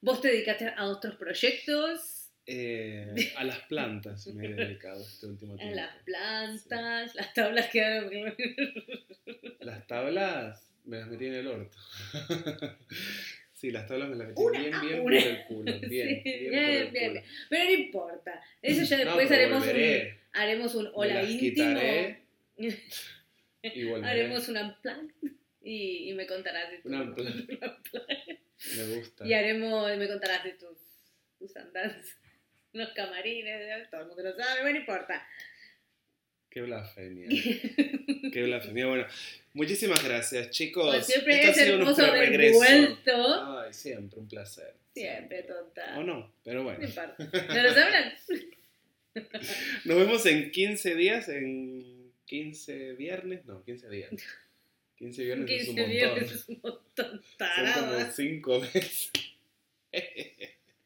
Vos 0.00 0.20
te 0.20 0.28
dedicaste 0.28 0.68
a 0.76 0.84
otros 0.86 1.16
proyectos, 1.16 2.17
Eh, 2.50 3.12
a 3.36 3.44
las 3.44 3.58
plantas 3.66 4.26
me 4.28 4.46
he 4.46 4.54
dedicado 4.54 5.02
este 5.02 5.26
último 5.26 5.52
a 5.54 5.56
tiempo. 5.58 5.76
las 5.76 5.94
plantas, 6.02 7.14
las 7.14 7.34
tablas 7.34 7.68
quedaron. 7.68 8.10
Las 9.60 9.86
tablas 9.86 10.70
me 10.86 10.98
las 10.98 11.08
metí 11.08 11.26
en 11.26 11.34
el 11.34 11.46
orto. 11.46 11.76
sí, 13.52 13.70
las 13.70 13.86
tablas 13.86 14.08
me 14.08 14.16
las 14.16 14.28
metí 14.28 14.40
Una 14.40 14.58
bien, 14.60 14.74
a 14.74 14.80
bien 14.80 15.00
una. 15.00 15.02
por 15.02 15.12
el 15.28 15.44
culo. 15.44 15.80
Bien, 15.80 16.22
Sí, 16.22 16.22
bien, 16.24 16.50
bien, 16.50 16.50
por 16.50 16.62
el 16.62 16.90
bien, 16.90 16.90
culo. 16.92 17.12
bien. 17.12 17.24
Pero 17.50 17.64
no 17.64 17.70
importa. 17.72 18.42
Eso 18.62 18.82
ya 18.84 18.96
después 18.96 19.30
haremos 19.30 19.62
un, 19.66 19.76
haremos 20.32 20.74
un 20.74 20.90
hola 20.94 21.14
las 21.22 21.30
íntimo. 21.30 21.80
y 23.62 23.90
haremos 24.02 24.48
un 24.48 24.56
unplug 24.56 25.12
y, 25.60 26.10
y 26.10 26.14
me 26.14 26.26
contarás 26.26 26.70
de 26.70 26.78
tu, 26.78 26.88
Un 26.88 26.94
unplug. 26.94 27.26
Me 28.76 28.96
gusta. 28.96 29.26
y 29.26 29.34
haremos 29.34 29.96
me 29.98 30.08
contarás 30.08 30.44
de 30.44 30.52
tus, 30.52 30.78
tus 31.38 31.54
andanzas 31.56 32.16
los 32.78 32.90
camarines 32.90 33.90
todo 33.90 34.02
el 34.02 34.06
mundo 34.08 34.22
lo 34.22 34.34
sabe 34.36 34.60
bueno, 34.62 34.74
no 34.74 34.80
importa 34.80 35.26
Qué 36.50 36.62
blasfemia. 36.62 37.28
Qué 38.32 38.42
blasfemia. 38.44 38.86
Bueno, 38.86 39.06
muchísimas 39.52 40.02
gracias, 40.02 40.50
chicos. 40.50 40.86
Como 40.86 41.02
siempre 41.02 41.34
ha 41.44 41.50
es 41.50 41.56
sido 41.56 41.74
hermoso 41.74 41.84
nuestro 41.84 42.06
haber 42.06 42.28
regreso. 42.30 42.56
vuelto 42.58 43.58
Ay, 43.58 43.74
siempre, 43.74 44.18
un 44.18 44.28
placer. 44.28 44.74
siempre 44.94 45.42
tonta 45.42 45.98
O 45.98 46.02
no, 46.02 46.32
pero 46.42 46.60
no 46.60 46.64
bueno. 46.64 46.82
importa 46.82 47.14
¿no 47.54 47.62
lo 47.62 47.74
sabrán? 47.74 48.14
Nos 49.84 49.96
vemos 49.98 50.24
en 50.26 50.50
15 50.50 50.94
días, 50.94 51.28
en 51.28 52.12
15 52.24 52.92
viernes. 52.94 53.44
No, 53.44 53.62
15 53.64 53.88
días. 53.90 54.10
15 54.96 55.24
viernes 55.24 55.50
es 55.50 55.68
un 55.68 55.76
15 55.76 55.80
montón. 55.82 55.90
días 55.90 56.32
es 56.32 56.48
un 56.48 56.60
montón 56.62 56.82
Son 56.96 57.20
como 57.20 57.22
taradas 57.36 58.16
5 58.16 58.60
meses. 58.60 59.12